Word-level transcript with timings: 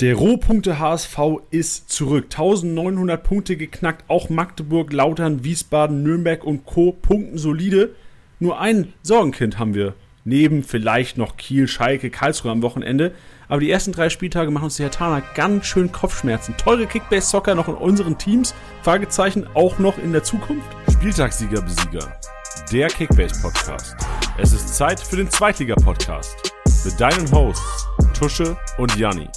Der 0.00 0.14
Rohpunkte 0.14 0.78
HSV 0.78 1.18
ist 1.50 1.90
zurück. 1.90 2.28
1900 2.30 3.22
Punkte 3.22 3.58
geknackt. 3.58 4.08
Auch 4.08 4.30
Magdeburg, 4.30 4.94
Lautern, 4.94 5.44
Wiesbaden, 5.44 6.02
Nürnberg 6.02 6.42
und 6.42 6.64
Co. 6.64 6.92
punkten 6.92 7.36
solide. 7.36 7.94
Nur 8.38 8.58
ein 8.58 8.94
Sorgenkind 9.02 9.58
haben 9.58 9.74
wir. 9.74 9.92
Neben 10.24 10.64
vielleicht 10.64 11.18
noch 11.18 11.36
Kiel, 11.36 11.68
Schalke, 11.68 12.08
Karlsruhe 12.08 12.50
am 12.50 12.62
Wochenende. 12.62 13.12
Aber 13.48 13.60
die 13.60 13.70
ersten 13.70 13.92
drei 13.92 14.08
Spieltage 14.08 14.50
machen 14.50 14.64
uns 14.64 14.76
die 14.76 14.84
Hertaner 14.84 15.22
ganz 15.34 15.66
schön 15.66 15.92
Kopfschmerzen. 15.92 16.56
Teure 16.56 16.86
Kickbase-Zocker 16.86 17.54
noch 17.54 17.68
in 17.68 17.74
unseren 17.74 18.16
Teams. 18.16 18.54
Fragezeichen 18.82 19.46
auch 19.52 19.78
noch 19.78 19.98
in 19.98 20.12
der 20.12 20.22
Zukunft. 20.22 20.66
Spieltagssieger, 20.90 21.60
Besieger. 21.60 22.18
Der 22.72 22.88
Kickbase-Podcast. 22.88 23.96
Es 24.38 24.54
ist 24.54 24.74
Zeit 24.74 24.98
für 24.98 25.16
den 25.16 25.28
Zweitliga-Podcast. 25.28 26.54
Mit 26.86 26.98
deinen 26.98 27.30
Hosts 27.30 27.86
Tusche 28.20 28.54
und 28.76 28.94
Janni. 28.96 29.28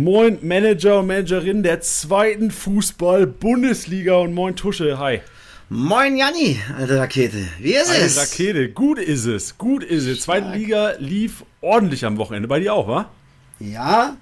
Moin 0.00 0.38
Manager 0.42 1.00
und 1.00 1.08
Managerin 1.08 1.64
der 1.64 1.80
zweiten 1.80 2.52
Fußball-Bundesliga 2.52 4.14
und 4.18 4.32
moin 4.32 4.54
Tusche, 4.54 4.96
hi. 4.96 5.22
Moin 5.70 6.16
Janni, 6.16 6.56
alte 6.78 7.00
Rakete. 7.00 7.48
Wie 7.58 7.74
ist 7.74 7.90
Eine 7.90 8.04
es? 8.04 8.16
Rakete, 8.16 8.68
gut 8.68 9.00
ist 9.00 9.24
es, 9.24 9.58
gut 9.58 9.82
ist 9.82 10.06
es. 10.06 10.20
Zweite. 10.20 10.56
Liga 10.56 10.92
lief 11.00 11.44
ordentlich 11.60 12.04
am 12.04 12.16
Wochenende, 12.16 12.46
bei 12.46 12.60
dir 12.60 12.74
auch, 12.74 12.86
wa? 12.86 13.10
Ja, 13.58 14.16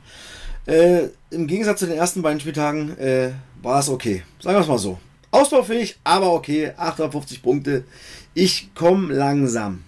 äh, 0.64 1.08
im 1.30 1.46
Gegensatz 1.46 1.80
zu 1.80 1.86
den 1.86 1.98
ersten 1.98 2.22
beiden 2.22 2.40
Spieltagen 2.40 2.96
äh, 2.98 3.32
war 3.60 3.80
es 3.80 3.90
okay. 3.90 4.22
Sagen 4.40 4.56
wir 4.56 4.62
es 4.62 4.68
mal 4.68 4.78
so. 4.78 4.98
Ausbaufähig, 5.30 5.98
aber 6.04 6.32
okay. 6.32 6.72
850 6.74 7.42
Punkte. 7.42 7.84
Ich 8.32 8.74
komme 8.74 9.12
langsam. 9.12 9.84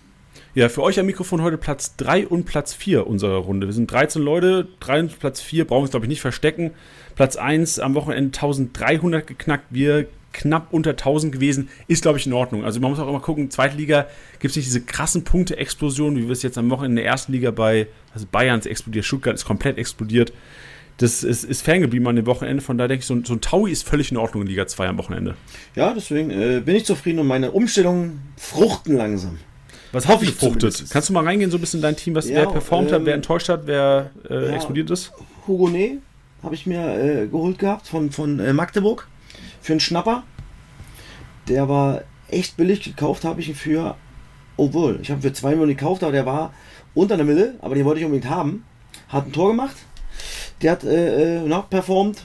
Ja, 0.59 0.69
für 0.69 0.83
euch 0.83 0.99
am 0.99 1.07
Mikrofon 1.07 1.41
heute 1.43 1.57
Platz 1.57 1.95
3 1.99 2.27
und 2.27 2.45
Platz 2.45 2.75
4 2.75 3.07
unserer 3.07 3.37
Runde. 3.37 3.69
Wir 3.69 3.73
sind 3.73 3.89
13 3.93 4.21
Leute, 4.21 4.67
3 4.81 5.01
und 5.03 5.19
Platz 5.21 5.41
4 5.41 5.65
brauchen 5.65 5.79
wir 5.79 5.83
uns, 5.83 5.91
glaube 5.93 6.07
ich, 6.07 6.11
nicht 6.11 6.21
verstecken. 6.21 6.73
Platz 7.15 7.37
1 7.37 7.79
am 7.79 7.95
Wochenende 7.95 8.37
1300 8.37 9.25
geknackt, 9.25 9.67
wir 9.71 10.09
knapp 10.33 10.73
unter 10.73 10.91
1000 10.91 11.33
gewesen, 11.33 11.69
ist, 11.87 12.03
glaube 12.03 12.19
ich, 12.19 12.27
in 12.27 12.33
Ordnung. 12.33 12.65
Also 12.65 12.81
man 12.81 12.91
muss 12.91 12.99
auch 12.99 13.09
immer 13.09 13.21
gucken, 13.21 13.53
zweite 13.53 13.77
Liga 13.77 14.09
gibt 14.41 14.51
es 14.51 14.57
nicht 14.57 14.67
diese 14.67 14.81
krassen 14.81 15.23
Punkte-Explosionen, 15.23 16.19
wie 16.19 16.25
wir 16.25 16.33
es 16.33 16.43
jetzt 16.43 16.59
am 16.59 16.69
Wochenende 16.71 17.03
in 17.03 17.05
der 17.05 17.13
ersten 17.13 17.31
Liga 17.31 17.53
bei 17.53 17.87
also 18.13 18.27
Bayerns 18.29 18.67
explodiert, 18.67 19.05
Stuttgart 19.05 19.37
ist 19.37 19.45
komplett 19.45 19.79
explodiert. 19.79 20.33
Das 20.97 21.23
ist, 21.23 21.45
ist 21.45 21.63
ferngeblieben 21.63 22.09
an 22.09 22.17
dem 22.17 22.27
Wochenende, 22.27 22.65
von 22.65 22.77
daher 22.79 22.89
denke 22.89 23.03
ich, 23.03 23.07
so 23.07 23.15
ein, 23.15 23.25
so 23.25 23.33
ein 23.33 23.41
Taui 23.41 23.71
ist 23.71 23.89
völlig 23.89 24.11
in 24.11 24.17
Ordnung 24.17 24.43
in 24.43 24.49
Liga 24.49 24.67
2 24.67 24.89
am 24.89 24.99
Wochenende. 24.99 25.37
Ja, 25.77 25.95
deswegen 25.95 26.33
äh, 26.33 26.61
bin 26.65 26.75
ich 26.75 26.85
zufrieden 26.85 27.21
und 27.21 27.29
meine 27.29 27.53
Umstellungen 27.53 28.23
fruchten 28.37 28.97
langsam. 28.97 29.39
Was 29.93 30.07
Hoffe 30.09 30.25
ich 30.25 30.33
fruchtet? 30.33 30.85
Kannst 30.91 31.09
du 31.09 31.13
mal 31.13 31.25
reingehen, 31.25 31.51
so 31.51 31.57
ein 31.57 31.61
bisschen 31.61 31.79
in 31.79 31.83
dein 31.83 31.97
Team, 31.97 32.15
was, 32.15 32.29
Ja, 32.29 32.37
wer 32.37 32.47
performt 32.47 32.93
hat, 32.93 33.01
ähm, 33.01 33.07
wer 33.07 33.15
enttäuscht 33.15 33.49
hat, 33.49 33.67
wer 33.67 34.11
äh, 34.29 34.49
ja. 34.49 34.55
explodiert 34.55 34.91
ist? 34.91 35.13
Hugonet 35.47 35.99
habe 36.43 36.55
ich 36.55 36.67
mir 36.67 36.95
äh, 37.23 37.27
geholt 37.27 37.59
gehabt 37.59 37.87
von, 37.89 38.11
von 38.11 38.39
äh, 38.39 38.53
Magdeburg 38.53 39.09
für 39.63 39.73
einen 39.73 39.81
Schnapper. 39.81 40.23
Der 41.49 41.69
war 41.69 42.03
echt 42.29 42.57
billig 42.57 42.83
gekauft, 42.83 43.25
habe 43.25 43.41
ich 43.41 43.49
ihn 43.49 43.55
für, 43.55 43.97
obwohl, 44.57 44.99
ich 45.01 45.11
habe 45.11 45.21
ihn 45.21 45.23
für 45.23 45.33
2 45.33 45.51
Millionen 45.51 45.71
gekauft, 45.77 46.03
aber 46.03 46.13
der 46.13 46.27
war 46.27 46.53
unter 46.95 47.15
einer 47.15 47.25
Mille, 47.25 47.55
aber 47.61 47.75
den 47.75 47.85
wollte 47.85 48.01
ich 48.01 48.07
unbedingt 48.07 48.31
haben. 48.31 48.65
Hat 49.09 49.27
ein 49.27 49.33
Tor 49.33 49.49
gemacht. 49.49 49.77
Der 50.63 50.73
hat 50.73 50.85
äh, 50.85 51.39
äh, 51.39 51.49
noch 51.49 51.71
performt. 51.71 52.25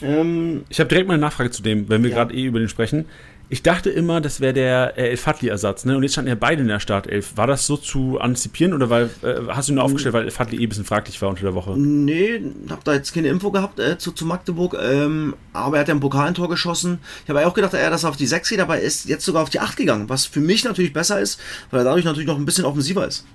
Ähm, 0.00 0.64
Ich 0.68 0.80
habe 0.80 0.88
direkt 0.88 1.06
mal 1.08 1.14
eine 1.14 1.20
Nachfrage 1.20 1.50
zu 1.50 1.62
dem, 1.62 1.88
wenn 1.88 2.02
wir 2.02 2.10
Ja. 2.10 2.16
gerade 2.16 2.34
eh 2.34 2.44
über 2.44 2.58
den 2.58 2.68
sprechen. 2.68 3.04
Ich 3.52 3.62
dachte 3.62 3.90
immer, 3.90 4.22
das 4.22 4.40
wäre 4.40 4.54
der 4.54 4.94
äh, 4.96 5.10
El 5.10 5.18
Fadli-Ersatz, 5.18 5.84
ne? 5.84 5.94
Und 5.94 6.04
jetzt 6.04 6.12
standen 6.12 6.30
ja 6.30 6.34
beide 6.34 6.62
in 6.62 6.68
der 6.68 6.80
Startelf. 6.80 7.36
War 7.36 7.46
das 7.46 7.66
so 7.66 7.76
zu 7.76 8.18
antizipieren 8.18 8.72
oder 8.72 8.88
weil, 8.88 9.10
äh, 9.22 9.34
hast 9.48 9.68
du 9.68 9.72
ihn 9.72 9.74
nur 9.74 9.84
aufgestellt, 9.84 10.14
weil 10.14 10.24
El 10.24 10.30
Fadli 10.30 10.56
eh 10.58 10.64
ein 10.64 10.70
bisschen 10.70 10.86
fraglich 10.86 11.20
war 11.20 11.28
unter 11.28 11.42
der 11.42 11.54
Woche? 11.54 11.78
nee, 11.78 12.40
habe 12.70 12.80
da 12.82 12.94
jetzt 12.94 13.12
keine 13.12 13.28
Info 13.28 13.50
gehabt 13.50 13.78
äh, 13.78 13.98
zu, 13.98 14.12
zu 14.12 14.24
Magdeburg, 14.24 14.74
ähm, 14.82 15.34
aber 15.52 15.76
er 15.76 15.80
hat 15.82 15.88
ja 15.88 15.94
ein 15.94 16.00
Pokalentor 16.00 16.48
geschossen. 16.48 16.98
Ich 17.24 17.28
habe 17.28 17.46
auch 17.46 17.52
gedacht, 17.52 17.74
er 17.74 17.90
dass 17.90 18.04
er 18.04 18.08
auf 18.08 18.16
die 18.16 18.26
6 18.26 18.48
geht, 18.48 18.60
aber 18.60 18.76
er 18.78 18.82
ist 18.84 19.06
jetzt 19.06 19.26
sogar 19.26 19.42
auf 19.42 19.50
die 19.50 19.60
8 19.60 19.76
gegangen, 19.76 20.08
was 20.08 20.24
für 20.24 20.40
mich 20.40 20.64
natürlich 20.64 20.94
besser 20.94 21.20
ist, 21.20 21.38
weil 21.70 21.80
er 21.82 21.84
dadurch 21.84 22.06
natürlich 22.06 22.28
noch 22.28 22.38
ein 22.38 22.46
bisschen 22.46 22.64
offensiver 22.64 23.06
ist. 23.06 23.26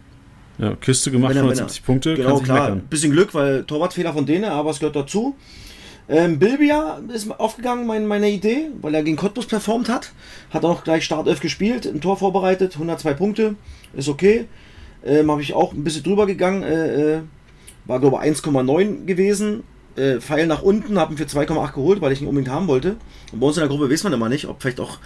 Ja, 0.57 0.73
Kiste 0.77 1.11
gemacht, 1.11 1.33
er- 1.35 1.43
wenn 1.43 1.49
er- 1.51 1.57
170 1.57 1.85
Punkte, 1.85 2.15
Genau, 2.15 2.39
klar. 2.39 2.61
meckern. 2.71 2.87
Bisschen 2.89 3.11
Glück, 3.11 3.35
weil 3.35 3.63
Torwartfehler 3.65 4.13
von 4.13 4.25
denen, 4.25 4.45
aber 4.45 4.71
es 4.71 4.79
gehört 4.79 4.95
dazu. 4.95 5.35
Ähm, 6.09 6.39
Bilbia 6.39 7.01
ist 7.13 7.29
aufgegangen, 7.39 7.85
mein, 7.85 8.07
meine 8.07 8.29
Idee, 8.29 8.69
weil 8.81 8.95
er 8.95 9.03
gegen 9.03 9.17
Cottbus 9.17 9.45
performt 9.45 9.89
hat. 9.89 10.13
Hat 10.51 10.63
auch 10.63 10.83
gleich 10.83 11.03
Startelf 11.03 11.41
gespielt, 11.41 11.85
ein 11.85 11.99
Tor 11.99 12.15
vorbereitet, 12.17 12.73
102 12.75 13.13
Punkte, 13.13 13.55
ist 13.93 14.07
okay. 14.07 14.45
Ähm, 15.05 15.29
Habe 15.29 15.41
ich 15.41 15.53
auch 15.53 15.73
ein 15.73 15.83
bisschen 15.83 16.03
drüber 16.03 16.25
gegangen, 16.25 16.63
äh, 16.63 17.15
äh, 17.17 17.21
war 17.85 17.99
glaube 17.99 18.17
ich 18.23 18.31
1,9 18.31 19.05
gewesen. 19.05 19.63
Äh, 19.97 20.19
Pfeil 20.21 20.47
nach 20.47 20.61
unten, 20.61 20.97
habe 20.99 21.13
ihn 21.13 21.17
für 21.17 21.25
2,8 21.25 21.73
geholt, 21.73 22.01
weil 22.01 22.11
ich 22.11 22.21
ihn 22.21 22.27
unbedingt 22.27 22.53
haben 22.53 22.67
wollte. 22.67 22.97
Und 23.33 23.39
bei 23.39 23.47
uns 23.47 23.57
in 23.57 23.61
der 23.61 23.69
Gruppe 23.69 23.89
weiß 23.91 24.03
man 24.03 24.13
immer 24.13 24.29
nicht, 24.29 24.45
ob 24.47 24.61
vielleicht 24.61 24.79
auch 24.79 24.99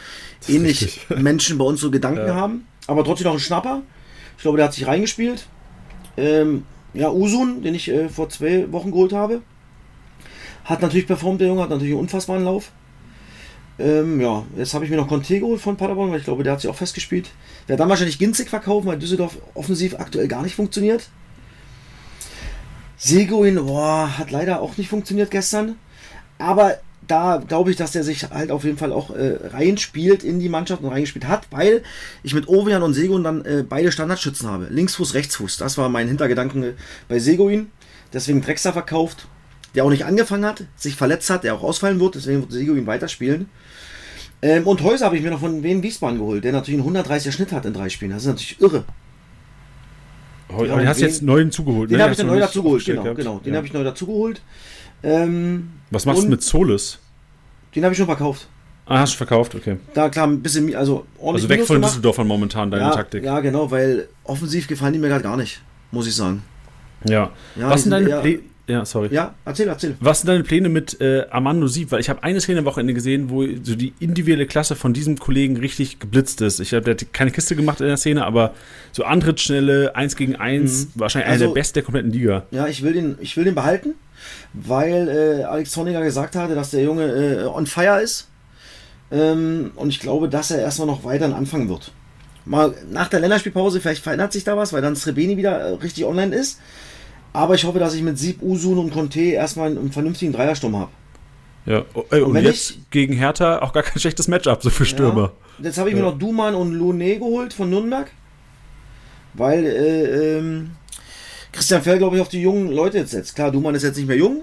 ähnlich 0.48 0.82
richtig. 0.82 1.10
Menschen 1.18 1.58
bei 1.58 1.66
uns 1.66 1.80
so 1.82 1.90
Gedanken 1.90 2.28
Ja. 2.28 2.36
haben. 2.36 2.68
Aber 2.88 3.04
trotzdem 3.04 3.26
noch 3.28 3.34
ein 3.34 3.40
Schnapper. 3.40 3.82
Ich 4.38 4.42
glaube, 4.44 4.58
der 4.58 4.66
hat 4.68 4.74
sich 4.74 4.86
reingespielt. 4.86 5.46
Ähm, 6.18 6.66
ja, 6.94 7.10
Usun, 7.10 7.64
den 7.64 7.74
ich 7.74 7.90
äh, 7.90 8.10
vor 8.10 8.30
zwei 8.30 8.70
Wochen 8.72 8.92
geholt 8.92 9.14
habe. 9.14 9.42
Hat 10.72 10.82
natürlich 10.82 11.06
performt, 11.06 11.42
der 11.42 11.50
Junge, 11.50 11.64
hat 11.64 11.70
natürlich 11.70 11.92
einen 11.92 12.00
unfassbaren 12.00 12.46
Lauf. 12.46 12.72
Ähm, 13.78 14.22
ja, 14.22 14.46
jetzt 14.56 14.74
habe 14.74 14.86
ich 14.86 14.92
mir 14.92 14.96
noch 14.96 15.10
Conte 15.10 15.38
geholt 15.38 15.60
von 15.60 15.76
Paderborn, 15.76 16.12
weil 16.12 16.20
ich 16.20 16.24
glaube, 16.24 16.44
der 16.44 16.54
hat 16.54 16.62
sich 16.62 16.70
auch 16.70 16.78
festgespielt. 16.78 17.30
Hat 17.68 17.78
dann 17.78 17.90
wahrscheinlich 17.90 18.20
günstig 18.20 18.50
verkaufen, 18.50 18.88
weil 18.88 18.98
Düsseldorf 18.98 19.38
offensiv 19.54 19.96
aktuell 20.00 20.30
gar 20.30 20.44
nicht 20.44 20.56
funktioniert. 20.56 21.10
Seguin, 22.96 23.58
boah, 23.66 24.18
hat 24.18 24.32
leider 24.32 24.62
auch 24.62 24.78
nicht 24.78 24.88
funktioniert 24.88 25.30
gestern. 25.30 25.76
Aber 26.38 26.78
da 27.06 27.44
glaube 27.46 27.72
ich, 27.72 27.76
dass 27.76 27.92
der 27.92 28.06
sich 28.06 28.30
halt 28.30 28.50
auf 28.50 28.64
jeden 28.64 28.78
Fall 28.78 28.94
auch 28.94 29.10
äh, 29.10 29.40
reinspielt 29.52 30.24
in 30.24 30.40
die 30.40 30.48
Mannschaft 30.48 30.84
und 30.84 30.90
reingespielt 30.90 31.28
hat, 31.28 31.48
weil 31.52 31.84
ich 32.24 32.34
mit 32.34 32.48
Ovejan 32.48 32.82
und 32.82 32.94
Seguin 32.94 33.26
dann 33.26 33.44
äh, 33.44 33.66
beide 33.68 33.92
Standardschützen 33.92 34.50
habe. 34.50 34.68
Linksfuß, 34.70 35.16
Rechtsfuß. 35.16 35.58
Das 35.58 35.78
war 35.78 35.90
mein 35.90 36.08
Hintergedanken 36.08 36.64
äh, 36.64 36.74
bei 37.10 37.20
Seguin. 37.20 37.72
Deswegen 38.14 38.42
Drexler 38.42 38.72
verkauft, 38.72 39.28
der 39.76 39.86
auch 39.86 39.90
nicht 39.90 40.06
angefangen 40.06 40.46
hat, 40.46 40.64
sich 40.76 40.96
verletzt 40.96 41.30
hat, 41.30 41.44
der 41.44 41.56
auch 41.56 41.64
ausfallen 41.64 42.00
wird. 42.00 42.16
Deswegen 42.16 42.42
wird 42.42 42.52
Seguin 42.52 42.86
weiterspielen. 42.88 43.50
Ähm, 44.42 44.66
und 44.66 44.82
Häuser 44.82 45.06
habe 45.06 45.18
ich 45.18 45.24
mir 45.24 45.30
noch 45.32 45.40
von 45.40 45.62
Wien 45.64 45.84
Wiesbaden 45.84 46.18
geholt, 46.18 46.44
der 46.44 46.52
natürlich 46.52 46.82
einen 46.82 46.98
130er 46.98 47.32
Schnitt 47.32 47.52
hat 47.52 47.66
in 47.66 47.74
drei 47.74 47.90
Spielen. 47.90 48.12
Das 48.12 48.24
ist 48.24 48.28
natürlich 48.28 48.60
irre. 48.60 48.84
Heute 50.52 50.68
Ja, 50.68 50.74
aber 50.74 50.82
den 50.82 50.90
hast 50.90 51.00
du 51.00 51.06
jetzt 51.06 51.22
neu 51.22 51.40
hinzugeholt, 51.40 51.90
Den 51.92 51.98
ne? 51.98 52.04
habe 52.04 52.12
ich 52.12 52.18
dann 52.18 52.28
neu 52.28 52.34
nicht 52.36 52.44
dazu 52.46 52.62
geholt, 52.64 52.76
aufgestellt 52.82 52.98
genau, 52.98 53.04
gehabt? 53.04 53.18
genau. 53.20 53.40
Den 53.40 53.54
Ja. 53.54 53.58
habe 53.58 53.68
ich 53.68 53.74
neu 53.74 53.84
dazu 53.84 54.06
geholt. 54.06 54.42
Ähm, 55.04 55.70
Was 55.92 56.06
machst 56.06 56.24
du 56.24 56.28
mit 56.28 56.44
Solus? 56.44 57.00
Den 57.76 57.84
habe 57.84 57.94
ich 57.94 57.98
schon 57.98 58.08
verkauft. 58.08 58.48
Ah, 58.86 59.00
hast 59.00 59.14
du 59.14 59.18
verkauft, 59.18 59.56
okay. 59.56 59.78
Da 59.94 60.10
klar 60.10 60.28
ein 60.28 60.42
bisschen, 60.42 60.76
also 60.76 61.06
ordentlich 61.18 61.44
Also 61.44 61.50
weg 61.50 61.58
Minus 61.58 61.68
von 61.68 61.76
gemacht. 61.78 61.92
Düsseldorfern 61.92 62.28
momentan, 62.28 62.72
deine 62.72 62.84
ja, 62.86 62.92
Taktik. 62.92 63.24
Ja, 63.24 63.40
genau, 63.40 63.72
weil 63.72 64.10
offensiv 64.26 64.68
gefallen 64.68 64.94
die 64.94 65.00
mir 65.00 65.08
gerade 65.08 65.24
gar 65.24 65.38
nicht, 65.38 65.62
muss 65.92 66.08
ich 66.08 66.16
sagen. 66.16 66.44
Ja. 67.06 67.30
Ja, 67.56 67.70
Was 67.70 67.84
sind 67.84 67.92
deine 67.92 68.10
eher-? 68.10 68.40
Ja, 68.68 68.86
sorry. 68.86 69.10
Ja, 69.12 69.34
erzähl, 69.44 69.68
erzähl. 69.68 69.96
Was 70.00 70.22
sind 70.22 70.28
deine 70.28 70.44
Pläne 70.44 70.70
mit 70.70 71.02
äh, 71.02 71.26
Armando 71.30 71.68
Sieb? 71.68 71.92
Weil 71.92 72.00
ich 72.00 72.10
habe 72.10 72.24
eine 72.24 72.40
Szene 72.40 72.60
am 72.60 72.66
Wochenende 72.66 72.94
gesehen, 72.94 73.30
wo 73.30 73.44
so 73.64 73.76
die 73.76 73.94
individuelle 74.00 74.46
Klasse 74.46 74.76
von 74.76 74.94
diesem 74.94 75.18
Kollegen 75.18 75.58
richtig 75.58 76.00
geblitzt 76.00 76.42
ist. 76.42 76.60
Ich 76.60 76.74
habe 76.74 76.84
der 76.86 76.94
hat 76.94 77.12
keine 77.14 77.32
Kiste 77.32 77.56
gemacht 77.56 77.82
in 77.82 77.88
der 77.88 77.98
Szene, 77.98 78.26
aber 78.26 78.54
so 78.92 79.04
Antrittsschnelle, 79.04 79.96
1 79.96 80.16
gegen 80.16 80.36
1, 80.36 80.90
wahrscheinlich 80.96 81.26
einer 81.28 81.34
Also- 81.34 81.46
der 81.48 81.54
besten 81.54 81.74
der 81.76 81.84
kompletten 81.84 82.12
Liga. 82.12 82.46
Ja, 82.52 82.68
ich 82.68 82.84
will 82.84 82.94
den, 82.94 83.18
ich 83.20 83.36
will 83.36 83.44
den 83.44 83.56
behalten, 83.56 83.96
weil 84.54 85.10
äh, 85.10 85.44
Alex 85.44 85.72
Zorniger 85.72 86.02
gesagt 86.04 86.36
hatte, 86.36 86.56
dass 86.56 86.72
der 86.72 86.84
Junge 86.84 87.06
äh, 87.06 87.44
on 87.46 87.66
fire 87.66 88.02
ist. 88.02 88.28
Ähm, 89.12 89.72
und 89.76 89.90
ich 89.90 90.00
glaube, 90.00 90.30
dass 90.30 90.52
er 90.52 90.60
erstmal 90.60 90.88
noch 90.88 91.04
weiter 91.04 91.36
anfangen 91.36 91.68
wird. 91.68 91.92
Mal 92.46 92.74
nach 92.90 93.08
der 93.10 93.20
Länderspielpause, 93.20 93.82
vielleicht 93.82 94.04
verändert 94.04 94.34
sich 94.34 94.44
da 94.44 94.56
was, 94.58 94.72
weil 94.74 94.82
dann 94.82 94.96
Srebeni 94.96 95.38
wieder 95.38 95.60
äh, 95.60 95.74
richtig 95.74 96.06
online 96.06 96.34
ist. 96.36 96.60
Aber 97.34 97.56
ich 97.56 97.64
hoffe, 97.64 97.80
dass 97.80 97.94
ich 97.94 98.02
mit 98.02 98.18
Sieb, 98.18 98.42
Usun 98.42 98.78
und 98.78 98.92
Conte 98.92 99.22
erstmal 99.22 99.68
einen, 99.70 99.78
einen 99.78 99.92
vernünftigen 99.92 100.34
Dreiersturm 100.34 100.76
habe. 100.76 100.92
Ja. 101.66 101.86
Oh, 101.94 102.04
ey, 102.10 102.22
und 102.22 102.34
wenn 102.34 102.44
jetzt 102.44 102.80
gegen 102.92 103.14
Hertha 103.14 103.62
auch 103.62 103.72
gar 103.74 103.84
kein 103.84 104.00
schlechtes 104.02 104.28
Matchup, 104.28 104.62
so 104.64 104.70
für 104.70 104.86
Stürmer. 104.86 105.32
Ja. 105.60 105.66
Jetzt 105.66 105.78
habe 105.78 105.90
ich 105.90 105.96
mir 105.96 106.02
Ja. 106.02 106.10
noch 106.10 106.18
Duman 106.18 106.56
und 106.56 106.74
Lune 106.74 107.18
geholt 107.18 107.54
von 107.54 107.70
Nürnberg. 107.70 108.12
Weil 109.34 109.66
äh, 109.66 110.38
ähm, 110.40 110.72
Christian 111.52 111.82
Fell, 111.82 111.98
glaube 112.00 112.16
ich, 112.18 112.22
auf 112.22 112.30
die 112.30 112.42
jungen 112.42 112.72
Leute 112.72 112.98
jetzt 112.98 113.12
setzt. 113.12 113.36
Klar, 113.36 113.52
Duman 113.52 113.76
ist 113.76 113.84
jetzt 113.84 113.96
nicht 113.98 114.08
mehr 114.08 114.18
jung, 114.18 114.42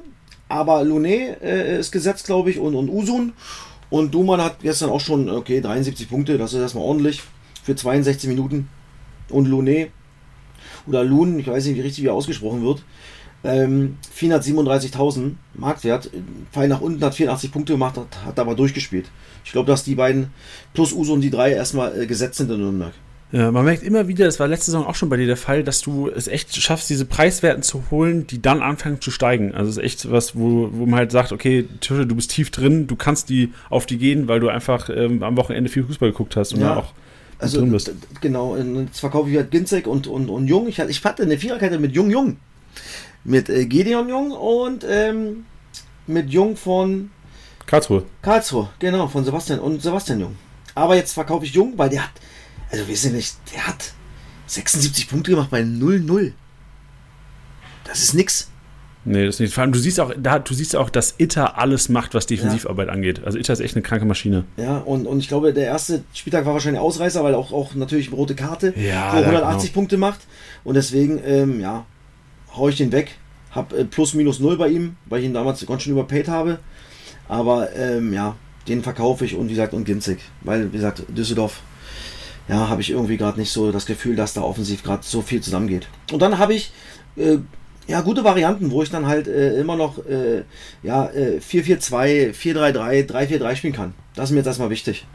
aber 0.48 0.82
Lune 0.84 1.36
äh, 1.42 1.78
ist 1.80 1.92
gesetzt, 1.92 2.24
glaube 2.26 2.50
ich, 2.50 2.58
und, 2.58 2.74
und 2.74 2.88
Usun. 2.88 3.32
Und 3.90 4.14
Duman 4.14 4.40
hat 4.42 4.60
gestern 4.60 4.90
auch 4.90 5.00
schon, 5.00 5.28
okay, 5.28 5.60
73 5.60 6.08
Punkte, 6.08 6.38
das 6.38 6.52
ist 6.52 6.60
erstmal 6.60 6.84
ordentlich 6.84 7.22
für 7.62 7.74
62 7.74 8.28
Minuten. 8.28 8.68
Und 9.28 9.46
Lune 9.46 9.88
oder 10.88 11.04
Lun, 11.04 11.38
ich 11.38 11.46
weiß 11.46 11.66
nicht, 11.66 11.76
wie 11.76 11.82
richtig 11.82 12.04
wie 12.04 12.08
er 12.08 12.14
ausgesprochen 12.14 12.62
wird, 12.62 12.82
ähm, 13.44 13.96
437.000 14.18 15.32
Marktwert. 15.54 16.10
Pfeil 16.52 16.68
nach 16.68 16.80
unten 16.80 17.02
hat 17.04 17.14
84 17.14 17.52
Punkte 17.52 17.74
gemacht, 17.74 17.96
hat, 17.96 18.24
hat 18.24 18.38
aber 18.38 18.54
durchgespielt. 18.54 19.10
Ich 19.44 19.52
glaube, 19.52 19.70
dass 19.70 19.84
die 19.84 19.94
beiden 19.94 20.28
plus 20.74 20.92
Uso 20.92 21.12
und 21.12 21.20
die 21.20 21.30
drei 21.30 21.52
erstmal 21.52 22.02
äh, 22.02 22.06
gesetzt 22.06 22.38
sind 22.38 22.50
in 22.50 22.60
Nürnberg. 22.60 22.92
Ja, 23.30 23.52
man 23.52 23.66
merkt 23.66 23.82
immer 23.82 24.08
wieder, 24.08 24.24
das 24.24 24.40
war 24.40 24.48
letzte 24.48 24.70
Saison 24.70 24.86
auch 24.86 24.94
schon 24.94 25.10
bei 25.10 25.18
dir 25.18 25.26
der 25.26 25.36
Fall, 25.36 25.62
dass 25.62 25.82
du 25.82 26.08
es 26.08 26.28
echt 26.28 26.56
schaffst, 26.56 26.88
diese 26.88 27.04
Preiswerten 27.04 27.62
zu 27.62 27.84
holen, 27.90 28.26
die 28.26 28.40
dann 28.40 28.62
anfangen 28.62 29.02
zu 29.02 29.10
steigen. 29.10 29.54
Also 29.54 29.68
es 29.68 29.76
ist 29.76 29.82
echt 29.82 30.10
was, 30.10 30.34
wo, 30.34 30.70
wo 30.72 30.86
man 30.86 31.00
halt 31.00 31.12
sagt, 31.12 31.32
okay, 31.32 31.68
Tische, 31.80 32.06
du 32.06 32.16
bist 32.16 32.30
tief 32.30 32.50
drin, 32.50 32.86
du 32.86 32.96
kannst 32.96 33.28
die 33.28 33.52
auf 33.68 33.84
die 33.84 33.98
gehen, 33.98 34.28
weil 34.28 34.40
du 34.40 34.48
einfach 34.48 34.88
ähm, 34.88 35.22
am 35.22 35.36
Wochenende 35.36 35.68
viel 35.68 35.84
Fußball 35.84 36.10
geguckt 36.10 36.36
hast 36.36 36.54
und 36.54 36.60
Ja. 36.60 36.68
ja. 36.68 36.76
auch 36.76 36.94
Also 37.38 37.60
drin 37.60 37.70
bist. 37.72 37.90
genau, 38.20 38.56
jetzt 38.56 39.00
verkaufe 39.00 39.30
ich 39.30 39.36
halt 39.36 39.50
Ginzek 39.50 39.86
und, 39.86 40.06
und, 40.06 40.28
und 40.28 40.48
Jung. 40.48 40.66
Ich, 40.68 40.80
hatte- 40.80 40.90
ich 40.90 41.04
hatte 41.04 41.22
eine 41.22 41.38
Viererkette 41.38 41.78
mit 41.78 41.94
Jung 41.94 42.10
Jung. 42.10 42.36
Mit 43.24 43.48
äh, 43.48 43.66
Gideon 43.66 44.08
Jung 44.08 44.30
und 44.32 44.84
ähm, 44.88 45.44
mit 46.06 46.30
Jung 46.30 46.56
von 46.56 47.10
Karlsruhe. 47.66 48.04
Karlsruhe, 48.22 48.70
genau, 48.78 49.08
von 49.08 49.24
Sebastian 49.24 49.58
und 49.60 49.82
Sebastian 49.82 50.20
Jung. 50.20 50.36
Aber 50.74 50.96
jetzt 50.96 51.12
verkaufe 51.12 51.44
ich 51.44 51.52
Jung, 51.52 51.74
weil 51.76 51.90
der 51.90 52.04
hat, 52.04 52.10
also 52.70 52.86
wir 52.88 52.96
sind 52.96 53.14
nicht, 53.14 53.36
der 53.54 53.66
hat 53.66 53.92
76 54.46 55.08
Punkte 55.08 55.32
gemacht 55.32 55.50
bei 55.50 55.60
0-0. 55.60 56.32
Das 57.84 58.02
ist 58.02 58.14
nix. 58.14 58.48
Nee, 59.08 59.24
das 59.24 59.36
ist 59.36 59.40
nicht. 59.40 59.54
Vor 59.54 59.62
allem, 59.62 59.72
du 59.72 59.78
siehst 59.78 59.98
auch, 60.00 60.12
da, 60.18 60.38
du 60.38 60.52
siehst 60.52 60.76
auch, 60.76 60.90
dass 60.90 61.14
Itter 61.16 61.56
alles 61.56 61.88
macht, 61.88 62.12
was 62.12 62.26
Defensivarbeit 62.26 62.90
angeht. 62.90 63.24
Also 63.24 63.38
Itter 63.38 63.54
ist 63.54 63.60
echt 63.60 63.74
eine 63.74 63.82
kranke 63.82 64.04
Maschine. 64.04 64.44
Ja, 64.58 64.78
und, 64.78 65.06
und 65.06 65.20
ich 65.20 65.28
glaube, 65.28 65.54
der 65.54 65.64
erste 65.64 66.04
Spieltag 66.12 66.44
war 66.44 66.52
wahrscheinlich 66.52 66.82
Ausreißer, 66.82 67.24
weil 67.24 67.34
auch, 67.34 67.50
auch 67.52 67.74
natürlich 67.74 68.08
eine 68.08 68.16
rote 68.16 68.34
Karte, 68.34 68.74
Ja, 68.76 69.12
wo 69.12 69.16
er 69.16 69.22
ja, 69.22 69.28
180 69.28 69.72
Punkte 69.72 69.96
macht. 69.96 70.20
Und 70.62 70.74
deswegen, 70.74 71.20
ähm, 71.24 71.58
ja, 71.58 71.86
hau 72.54 72.68
ich 72.68 72.76
den 72.76 72.92
weg. 72.92 73.16
Hab 73.50 73.72
äh, 73.72 73.86
plus 73.86 74.12
minus 74.12 74.40
null 74.40 74.58
bei 74.58 74.68
ihm, 74.68 74.96
weil 75.06 75.20
ich 75.20 75.26
ihn 75.26 75.32
damals 75.32 75.64
ganz 75.66 75.82
schön 75.82 75.94
überpaid 75.94 76.28
habe. 76.28 76.58
Aber 77.28 77.74
ähm, 77.74 78.12
ja, 78.12 78.36
den 78.68 78.82
verkaufe 78.82 79.24
ich 79.24 79.34
und 79.34 79.46
wie 79.46 79.52
gesagt, 79.52 79.72
und 79.72 79.84
Ginzig. 79.84 80.18
Weil, 80.42 80.70
wie 80.70 80.76
gesagt, 80.76 81.04
Düsseldorf, 81.08 81.62
ja, 82.46 82.68
habe 82.68 82.82
ich 82.82 82.90
irgendwie 82.90 83.16
gerade 83.16 83.40
nicht 83.40 83.52
so 83.52 83.72
das 83.72 83.86
Gefühl, 83.86 84.16
dass 84.16 84.34
da 84.34 84.42
offensiv 84.42 84.82
gerade 84.82 85.02
so 85.02 85.22
viel 85.22 85.40
zusammengeht. 85.40 85.88
Und 86.12 86.20
dann 86.20 86.38
habe 86.38 86.52
ich 86.52 86.72
äh, 87.16 87.38
ja 87.88 88.00
gute 88.02 88.22
Varianten, 88.22 88.70
wo 88.70 88.82
ich 88.82 88.90
dann 88.90 89.06
halt 89.06 89.26
äh, 89.26 89.58
immer 89.58 89.74
noch 89.76 89.98
äh, 90.06 90.42
ja, 90.84 91.06
äh, 91.10 91.38
4-4-2, 91.40 92.32
4-3-3, 92.34 93.06
3-4-3 93.10 93.56
spielen 93.56 93.72
kann. 93.72 93.94
Das 94.14 94.26
ist 94.26 94.30
mir 94.32 94.38
jetzt 94.38 94.46
erstmal 94.46 94.70
wichtig. 94.70 95.06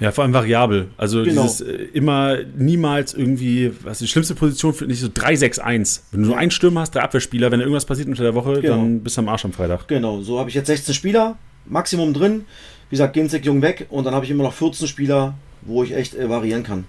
Ja, 0.00 0.10
vor 0.10 0.24
allem 0.24 0.32
variabel. 0.32 0.88
Also 0.96 1.22
Genau. 1.22 1.42
dieses 1.42 1.60
äh, 1.60 1.72
immer 1.92 2.38
niemals 2.56 3.14
irgendwie, 3.14 3.72
was 3.82 3.98
die 3.98 4.08
schlimmste 4.08 4.34
Position 4.34 4.72
finde 4.74 4.94
ich 4.94 5.00
so 5.00 5.06
3-6-1. 5.08 6.00
Wenn 6.10 6.22
du 6.22 6.28
nur 6.28 6.38
einen 6.38 6.50
Stürmer 6.50 6.80
hast, 6.80 6.94
drei 6.94 7.02
Abwehrspieler, 7.02 7.52
wenn 7.52 7.60
da 7.60 7.64
irgendwas 7.64 7.84
passiert 7.84 8.08
unter 8.08 8.22
der 8.24 8.34
Woche, 8.34 8.60
Genau. 8.60 8.76
dann 8.76 9.00
bist 9.00 9.16
du 9.16 9.20
am 9.20 9.28
Arsch 9.28 9.44
am 9.44 9.52
Freitag. 9.52 9.86
Genau, 9.88 10.20
so 10.22 10.38
habe 10.40 10.48
ich 10.48 10.54
jetzt 10.56 10.66
16 10.66 10.94
Spieler, 10.94 11.36
Maximum 11.66 12.14
drin. 12.14 12.46
Wie 12.88 12.94
gesagt, 12.94 13.12
Ginzek 13.12 13.44
Jung 13.44 13.62
weg 13.62 13.86
und 13.90 14.04
dann 14.04 14.14
habe 14.14 14.24
ich 14.24 14.30
immer 14.30 14.42
noch 14.44 14.54
14 14.54 14.88
Spieler, 14.88 15.34
wo 15.60 15.84
ich 15.84 15.94
echt 15.94 16.14
äh, 16.14 16.28
variieren 16.28 16.62
kann. 16.64 16.84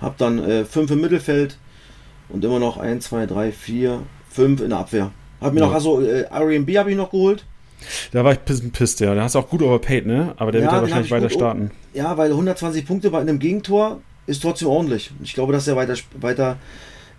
Hab 0.00 0.18
dann 0.18 0.38
äh, 0.40 0.64
5 0.64 0.90
im 0.90 1.00
Mittelfeld 1.00 1.56
und 2.28 2.44
immer 2.44 2.58
noch 2.58 2.76
1, 2.76 3.04
2, 3.06 3.26
3, 3.26 3.52
4, 3.52 4.02
5 4.34 4.60
in 4.60 4.70
der 4.70 4.78
Abwehr. 4.80 5.10
Hab 5.40 5.52
mir 5.54 5.60
Ja. 5.60 5.66
noch, 5.66 5.74
also 5.74 6.00
äh, 6.00 6.22
R&B 6.22 6.78
habe 6.78 6.90
ich 6.90 6.96
noch 6.96 7.10
geholt. 7.10 7.44
Da 8.12 8.24
war 8.24 8.32
ich 8.32 8.38
ein 8.38 8.44
bisschen 8.46 8.70
pisst, 8.72 9.00
ja. 9.00 9.14
Da 9.14 9.22
hast 9.22 9.34
du 9.34 9.38
auch 9.38 9.48
gut 9.48 9.60
overpaid, 9.62 10.06
ne? 10.06 10.32
Aber 10.38 10.52
der 10.52 10.60
Ja, 10.62 10.66
wird 10.66 10.74
ja 10.76 10.80
wahrscheinlich 10.82 11.10
weiter 11.10 11.28
starten. 11.30 11.70
Ja, 11.92 12.16
weil 12.16 12.30
120 12.30 12.86
Punkte 12.86 13.10
bei 13.10 13.20
einem 13.20 13.38
Gegentor 13.38 14.00
ist 14.26 14.40
trotzdem 14.42 14.68
ordentlich. 14.68 15.10
Ich 15.22 15.34
glaube, 15.34 15.52
dass 15.52 15.68
er 15.68 15.76
weiter, 15.76 15.94
weiter 16.18 16.56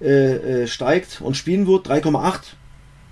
äh, 0.02 0.64
äh, 0.64 0.68
steigt 0.68 1.22
und 1.22 1.38
spielen 1.38 1.68
wird. 1.68 1.88
3,8. 1.88 2.56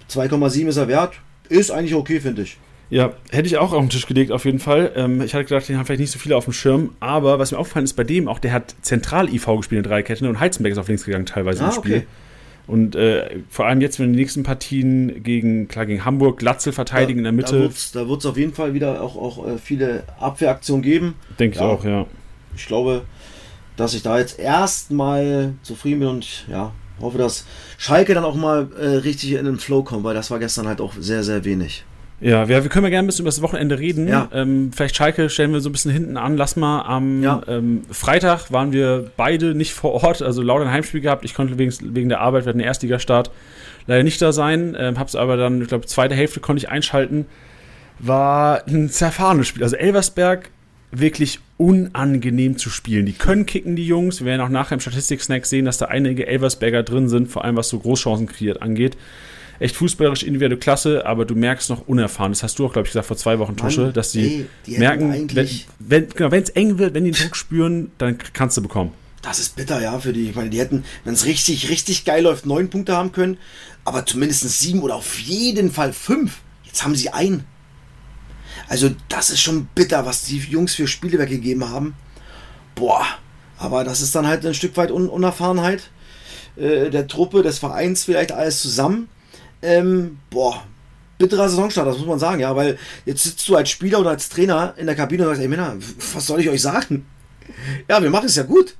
2,7 0.09 0.67
ist 0.67 0.77
er 0.77 0.87
wert. 0.87 1.13
Ist 1.49 1.71
eigentlich 1.71 1.93
okay, 1.95 2.19
finde 2.19 2.41
ich. 2.43 2.57
Ja, 2.89 3.13
hätte 3.31 3.47
ich 3.47 3.57
auch 3.57 3.73
auf 3.73 3.79
den 3.79 3.89
Tisch 3.89 4.05
gelegt, 4.07 4.31
auf 4.31 4.45
jeden 4.45 4.59
Fall. 4.59 4.91
Ähm, 4.95 5.21
ich 5.21 5.33
hatte 5.33 5.45
gedacht, 5.45 5.67
den 5.67 5.77
haben 5.77 5.85
vielleicht 5.85 6.01
nicht 6.01 6.11
so 6.11 6.19
viele 6.19 6.35
auf 6.35 6.43
dem 6.45 6.53
Schirm. 6.53 6.95
Aber 6.99 7.39
was 7.39 7.51
mir 7.51 7.57
aufgefallen 7.57 7.85
ist 7.85 7.93
bei 7.93 8.03
dem 8.03 8.27
auch, 8.27 8.39
der 8.39 8.51
hat 8.53 8.75
Zentral-IV 8.81 9.45
gespielt 9.57 9.85
in 9.85 9.89
Dreikette 9.89 10.27
und 10.27 10.39
Heizenberg 10.39 10.71
ist 10.73 10.77
auf 10.77 10.87
links 10.87 11.05
gegangen 11.05 11.25
teilweise 11.25 11.63
Ah, 11.63 11.67
im 11.67 11.71
Spiel. 11.73 11.95
okay. 11.97 12.07
Und 12.65 12.95
äh, 12.95 13.39
vor 13.49 13.65
allem 13.65 13.81
jetzt, 13.81 13.99
wenn 13.99 14.13
die 14.13 14.19
nächsten 14.19 14.43
Partien 14.43 15.21
gegen, 15.23 15.67
klar, 15.67 15.85
gegen 15.85 16.05
Hamburg, 16.05 16.39
Glatzel 16.39 16.71
verteidigen 16.71 17.19
in 17.19 17.23
der 17.25 17.33
Da 17.33 17.35
Mitte, 17.35 17.69
Da 17.93 18.07
wird 18.07 18.19
es 18.21 18.25
auf 18.25 18.37
jeden 18.37 18.53
Fall 18.53 18.73
wieder 18.73 19.01
auch, 19.01 19.17
auch 19.17 19.47
äh, 19.47 19.57
viele 19.57 20.03
Abwehraktionen 20.19 20.81
geben. 20.81 21.15
denke 21.39 21.55
ich 21.55 21.61
Ja. 21.61 21.67
auch, 21.67 21.83
ja. 21.83 22.05
Ich 22.55 22.65
glaube, 22.65 23.03
dass 23.75 23.93
ich 23.93 24.01
da 24.03 24.17
jetzt 24.17 24.39
erstmal 24.39 25.53
zufrieden 25.63 25.99
bin 25.99 26.09
und 26.09 26.45
ja, 26.49 26.71
hoffe, 27.01 27.17
dass 27.17 27.45
Schalke 27.77 28.13
dann 28.13 28.23
auch 28.23 28.35
mal 28.35 28.69
äh, 28.79 28.85
richtig 28.97 29.33
in 29.33 29.45
den 29.45 29.57
Flow 29.57 29.83
kommt, 29.83 30.03
weil 30.03 30.13
das 30.13 30.31
war 30.31 30.39
gestern 30.39 30.67
halt 30.67 30.79
auch 30.79 30.93
sehr, 30.97 31.23
sehr 31.23 31.43
wenig. 31.43 31.83
Ja, 32.23 32.47
wir, 32.47 32.63
wir 32.63 32.69
können 32.69 32.85
ja 32.85 32.89
gerne 32.89 33.05
ein 33.05 33.07
bisschen 33.07 33.23
über 33.23 33.29
das 33.29 33.41
Wochenende 33.41 33.79
reden. 33.79 34.07
Ja. 34.07 34.29
Ähm, 34.33 34.71
vielleicht 34.73 34.95
Schalke 34.95 35.29
stellen 35.29 35.51
wir 35.51 35.59
so 35.59 35.69
ein 35.69 35.73
bisschen 35.73 35.91
hinten 35.91 36.15
an. 36.15 36.37
Lass 36.37 36.55
mal 36.55 36.81
am 36.83 37.21
Ja. 37.21 37.41
ähm, 37.47 37.81
Freitag 37.91 38.51
waren 38.51 38.71
wir 38.71 39.11
beide 39.17 39.53
nicht 39.55 39.73
vor 39.73 40.03
Ort, 40.03 40.21
also 40.21 40.41
lauter 40.41 40.65
ein 40.65 40.71
Heimspiel 40.71 41.01
gehabt. 41.01 41.25
Ich 41.25 41.33
konnte 41.33 41.57
wegen, 41.57 41.73
wegen 41.93 42.07
der 42.09 42.21
Arbeit, 42.21 42.45
wir 42.45 42.49
hatten 42.49 42.61
Erstligastart, 42.61 43.29
leider 43.87 44.03
nicht 44.03 44.21
da 44.21 44.31
sein. 44.31 44.75
Ähm, 44.79 44.97
hab's 44.97 45.15
aber 45.15 45.35
dann, 45.35 45.61
ich 45.61 45.67
glaube, 45.67 45.85
zweite 45.85 46.15
Hälfte 46.15 46.39
konnte 46.39 46.59
ich 46.59 46.69
einschalten. 46.69 47.25
War 47.99 48.65
ein 48.67 48.89
zerfahrenes 48.89 49.47
Spiel. 49.47 49.63
Also 49.63 49.75
Elversberg 49.75 50.49
wirklich 50.91 51.39
unangenehm 51.57 52.57
zu 52.57 52.69
spielen. 52.69 53.05
Die 53.05 53.13
können 53.13 53.45
kicken, 53.45 53.75
die 53.75 53.85
Jungs. 53.85 54.21
Wir 54.21 54.27
werden 54.27 54.41
auch 54.41 54.49
nachher 54.49 54.75
im 54.75 54.79
Statistik-Snack 54.79 55.45
sehen, 55.45 55.65
dass 55.65 55.77
da 55.77 55.85
einige 55.85 56.27
Elversberger 56.27 56.83
drin 56.83 57.09
sind, 57.09 57.29
vor 57.29 57.43
allem 57.43 57.55
was 57.57 57.69
so 57.69 57.79
Großchancen 57.79 58.27
kreiert 58.27 58.61
angeht. 58.61 58.95
Echt 59.63 59.77
fußballerisch 59.77 60.23
individuelle 60.23 60.57
Klasse, 60.57 61.05
aber 61.05 61.23
du 61.23 61.35
merkst 61.35 61.69
noch 61.69 61.87
unerfahren. 61.87 62.33
Das 62.33 62.43
hast 62.43 62.59
du 62.59 62.65
auch, 62.65 62.73
glaube 62.73 62.85
ich, 62.85 62.91
gesagt 62.91 63.07
vor 63.07 63.15
zwei 63.15 63.39
Wochen, 63.39 63.55
Tusche, 63.55 63.93
dass 63.93 64.11
sie 64.11 64.21
ey, 64.39 64.45
die 64.65 64.77
merken, 64.77 65.03
wenn 65.09 65.11
eigentlich- 65.13 65.67
wenn 65.79 66.09
genau, 66.09 66.29
es 66.35 66.49
eng 66.49 66.79
wird, 66.79 66.93
wenn 66.93 67.05
die 67.05 67.11
den 67.11 67.23
Druck 67.23 67.37
spüren, 67.37 67.89
dann 67.97 68.17
kannst 68.33 68.57
du 68.57 68.61
bekommen. 68.61 68.91
Das 69.21 69.39
ist 69.39 69.55
bitter, 69.55 69.81
ja, 69.81 69.97
für 69.99 70.11
die. 70.11 70.29
Ich 70.29 70.35
meine, 70.35 70.49
die 70.49 70.59
hätten, 70.59 70.83
wenn 71.05 71.13
es 71.13 71.23
richtig, 71.23 71.69
richtig 71.69 72.03
geil 72.03 72.23
läuft, 72.23 72.45
neun 72.45 72.69
Punkte 72.69 72.97
haben 72.97 73.13
können, 73.13 73.37
aber 73.85 74.05
zumindest 74.05 74.41
sieben 74.59 74.81
oder 74.81 74.95
auf 74.95 75.17
jeden 75.19 75.71
Fall 75.71 75.93
fünf. 75.93 76.41
Jetzt 76.65 76.83
haben 76.83 76.95
sie 76.95 77.11
ein. 77.11 77.45
Also, 78.67 78.89
das 79.07 79.29
ist 79.29 79.39
schon 79.39 79.67
bitter, 79.75 80.05
was 80.05 80.25
die 80.25 80.39
Jungs 80.39 80.75
für 80.75 80.87
Spiele 80.87 81.19
weggegeben 81.19 81.69
haben. 81.69 81.93
Boah, 82.75 83.05
aber 83.57 83.85
das 83.85 84.01
ist 84.01 84.13
dann 84.13 84.27
halt 84.27 84.45
ein 84.45 84.53
Stück 84.53 84.75
weit 84.75 84.91
Un 84.91 85.07
Unerfahrenheit 85.07 85.89
äh, 86.57 86.89
der 86.89 87.07
Truppe, 87.07 87.43
des 87.43 87.59
Vereins, 87.59 88.03
vielleicht 88.03 88.33
alles 88.33 88.61
zusammen. 88.61 89.07
Ähm, 89.63 90.19
boah, 90.29 90.63
bitterer 91.17 91.49
Saisonstart, 91.49 91.87
das 91.87 91.97
muss 91.97 92.07
man 92.07 92.19
sagen, 92.19 92.41
ja, 92.41 92.55
weil 92.55 92.77
jetzt 93.05 93.23
sitzt 93.23 93.47
du 93.47 93.55
als 93.55 93.69
Spieler 93.69 94.01
oder 94.01 94.11
als 94.11 94.29
Trainer 94.29 94.73
in 94.77 94.85
der 94.85 94.95
Kabine 94.95 95.23
und 95.23 95.29
sagst, 95.29 95.41
ey 95.41 95.47
Männer, 95.47 95.75
was 96.13 96.27
soll 96.27 96.41
ich 96.41 96.49
euch 96.49 96.61
sagen? 96.61 97.05
Ja, 97.89 98.01
wir 98.03 98.09
machen 98.09 98.25
es 98.25 98.35
ja 98.35 98.43
gut. 98.43 98.75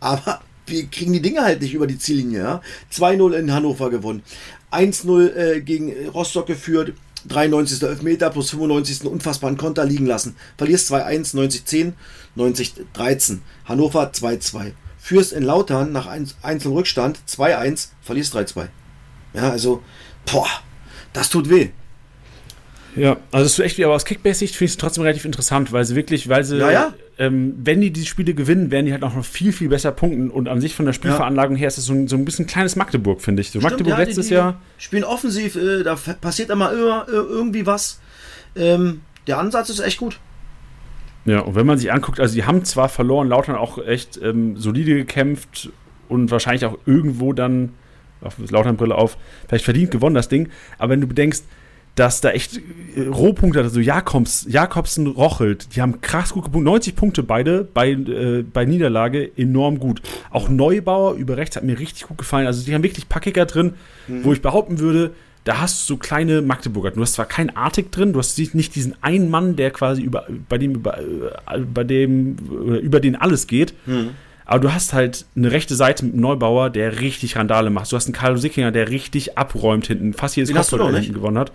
Aber 0.00 0.40
wir 0.66 0.86
kriegen 0.86 1.12
die 1.12 1.22
Dinge 1.22 1.42
halt 1.42 1.60
nicht 1.60 1.74
über 1.74 1.86
die 1.86 1.98
Ziellinie. 1.98 2.40
Ja? 2.40 2.60
2-0 2.92 3.32
in 3.32 3.52
Hannover 3.52 3.90
gewonnen. 3.90 4.22
1-0 4.70 5.34
äh, 5.34 5.60
gegen 5.60 5.92
Rostock 6.08 6.46
geführt. 6.46 6.94
93. 7.28 7.82
Elfmeter 7.82 8.30
plus 8.30 8.50
95. 8.50 9.04
unfassbaren 9.04 9.56
Konter 9.56 9.84
liegen 9.84 10.06
lassen. 10.06 10.34
Verlierst 10.56 10.92
2-1, 10.92 11.36
90-10, 11.36 11.92
90-13. 12.36 13.38
Hannover 13.64 14.10
2-2. 14.10 14.72
Führst 14.98 15.32
in 15.32 15.42
Lautern 15.44 15.92
nach 15.92 16.06
1 16.06 16.36
1 16.42 16.66
Rückstand 16.66 17.18
2-1, 17.28 17.88
verlierst 18.02 18.34
3-2. 18.34 18.68
Ja, 19.34 19.50
also, 19.50 19.82
boah, 20.30 20.48
das 21.12 21.30
tut 21.30 21.48
weh. 21.50 21.68
Ja, 22.94 23.16
also 23.30 23.46
es 23.46 23.52
ist 23.54 23.58
echt 23.60 23.78
wie, 23.78 23.84
aber 23.86 23.94
aus 23.94 24.04
Kickbase-Sicht 24.04 24.54
finde 24.54 24.66
ich 24.66 24.70
es 24.72 24.76
trotzdem 24.76 25.02
relativ 25.02 25.24
interessant, 25.24 25.72
weil 25.72 25.84
sie 25.84 25.96
wirklich, 25.96 26.28
weil 26.28 26.44
sie, 26.44 26.58
Ja, 26.58 26.70
ja. 26.70 26.94
Ähm, 27.18 27.54
wenn 27.62 27.80
die 27.80 27.90
die 27.90 28.04
Spiele 28.06 28.34
gewinnen, 28.34 28.70
werden 28.70 28.86
die 28.86 28.92
halt 28.92 29.02
auch 29.02 29.14
noch 29.14 29.24
viel, 29.24 29.52
viel 29.52 29.68
besser 29.68 29.92
punkten 29.92 30.30
und 30.30 30.48
an 30.48 30.60
sich 30.60 30.74
von 30.74 30.86
der 30.86 30.92
Spielveranlagung 30.94 31.56
her 31.56 31.68
ist 31.68 31.78
es 31.78 31.84
so 31.84 31.92
ein, 31.92 32.08
so 32.08 32.16
ein 32.16 32.24
bisschen 32.24 32.46
kleines 32.46 32.74
Magdeburg, 32.74 33.20
finde 33.20 33.42
ich. 33.42 33.50
So 33.50 33.60
Magdeburg 33.60 33.78
Stimmt, 33.94 33.98
ja, 33.98 34.04
letztes 34.04 34.26
die, 34.26 34.30
die 34.30 34.34
Jahr, 34.34 34.60
Spielen 34.78 35.04
offensiv, 35.04 35.56
äh, 35.56 35.82
da 35.84 35.94
passiert 36.20 36.50
immer 36.50 36.70
ir- 36.72 37.06
irgendwie 37.08 37.64
was. 37.66 38.00
Ähm, 38.56 39.02
der 39.26 39.38
Ansatz 39.38 39.68
ist 39.70 39.80
echt 39.80 39.98
gut. 39.98 40.18
ja, 41.26 41.40
und 41.40 41.54
wenn 41.54 41.66
man 41.66 41.78
sich 41.78 41.92
anguckt, 41.92 42.18
also 42.18 42.34
die 42.34 42.44
haben 42.44 42.64
zwar 42.64 42.88
verloren, 42.88 43.28
Lautern 43.28 43.56
auch 43.56 43.78
echt 43.78 44.18
ähm, 44.22 44.56
solide 44.56 44.94
gekämpft 44.94 45.70
und 46.08 46.30
wahrscheinlich 46.30 46.64
auch 46.64 46.78
irgendwo 46.86 47.32
dann, 47.34 47.74
auf 48.24 48.36
Lautern-Brille 48.38 48.94
auf, 48.94 49.16
vielleicht 49.48 49.64
verdient 49.64 49.90
gewonnen, 49.90 50.14
das 50.14 50.28
Ding, 50.28 50.48
aber 50.78 50.90
wenn 50.90 51.00
du 51.00 51.06
bedenkst, 51.06 51.44
dass 51.94 52.22
da 52.22 52.30
echt 52.30 52.60
äh, 52.96 53.02
Rohpunkte 53.02 53.58
hatte, 53.58 53.68
so 53.68 53.80
Jakobs, 53.80 54.46
Jakobsen, 54.48 55.06
Rochelt, 55.06 55.76
die 55.76 55.82
haben 55.82 56.00
krass 56.00 56.32
gut 56.32 56.44
gepunktet, 56.44 56.72
90 56.72 56.96
Punkte 56.96 57.22
beide 57.22 57.64
bei, 57.64 57.90
äh, 57.90 58.42
bei 58.50 58.64
Niederlage, 58.64 59.30
enorm 59.36 59.78
gut. 59.78 60.00
Auch 60.30 60.48
Neubauer 60.48 61.14
über 61.14 61.36
rechts 61.36 61.56
hat 61.56 61.64
mir 61.64 61.78
richtig 61.78 62.04
gut 62.04 62.18
gefallen, 62.18 62.46
also 62.46 62.64
die 62.64 62.74
haben 62.74 62.82
wirklich 62.82 63.08
Packiger 63.08 63.44
drin, 63.44 63.74
wo 64.08 64.32
ich 64.32 64.40
behaupten 64.40 64.78
würde, 64.78 65.12
da 65.44 65.60
hast 65.60 65.82
du 65.82 65.94
so 65.94 65.96
kleine 65.98 66.40
Magdeburger. 66.40 66.92
Du 66.92 67.00
hast 67.00 67.14
zwar 67.14 67.26
keinen 67.26 67.50
Artig 67.50 67.90
drin, 67.90 68.12
du 68.12 68.20
hast 68.20 68.38
nicht 68.38 68.74
diesen 68.74 68.94
einen 69.02 69.28
Mann, 69.28 69.56
der 69.56 69.70
quasi 69.70 70.02
über, 70.02 70.26
bei 70.48 70.56
dem, 70.56 70.72
über, 70.76 70.98
äh, 70.98 71.58
bei 71.72 71.84
dem, 71.84 72.36
oder 72.48 72.78
über 72.78 73.00
den 73.00 73.16
alles 73.16 73.46
geht. 73.46 73.74
Aber 74.52 74.60
du 74.60 74.74
hast 74.74 74.92
halt 74.92 75.24
eine 75.34 75.50
rechte 75.50 75.74
Seite 75.74 76.04
mit 76.04 76.12
einem 76.12 76.20
Neubauer, 76.20 76.68
der 76.68 77.00
richtig 77.00 77.36
Randale 77.36 77.70
macht. 77.70 77.90
Du 77.90 77.96
hast 77.96 78.04
einen 78.04 78.12
Carlo 78.12 78.36
Sickinger, 78.36 78.70
der 78.70 78.90
richtig 78.90 79.38
abräumt 79.38 79.86
hinten, 79.86 80.12
fast 80.12 80.36
jedes 80.36 80.54
Kopfball 80.54 80.80
hinten 80.88 81.00
nicht? 81.00 81.14
gewonnen 81.14 81.38
hat. 81.38 81.52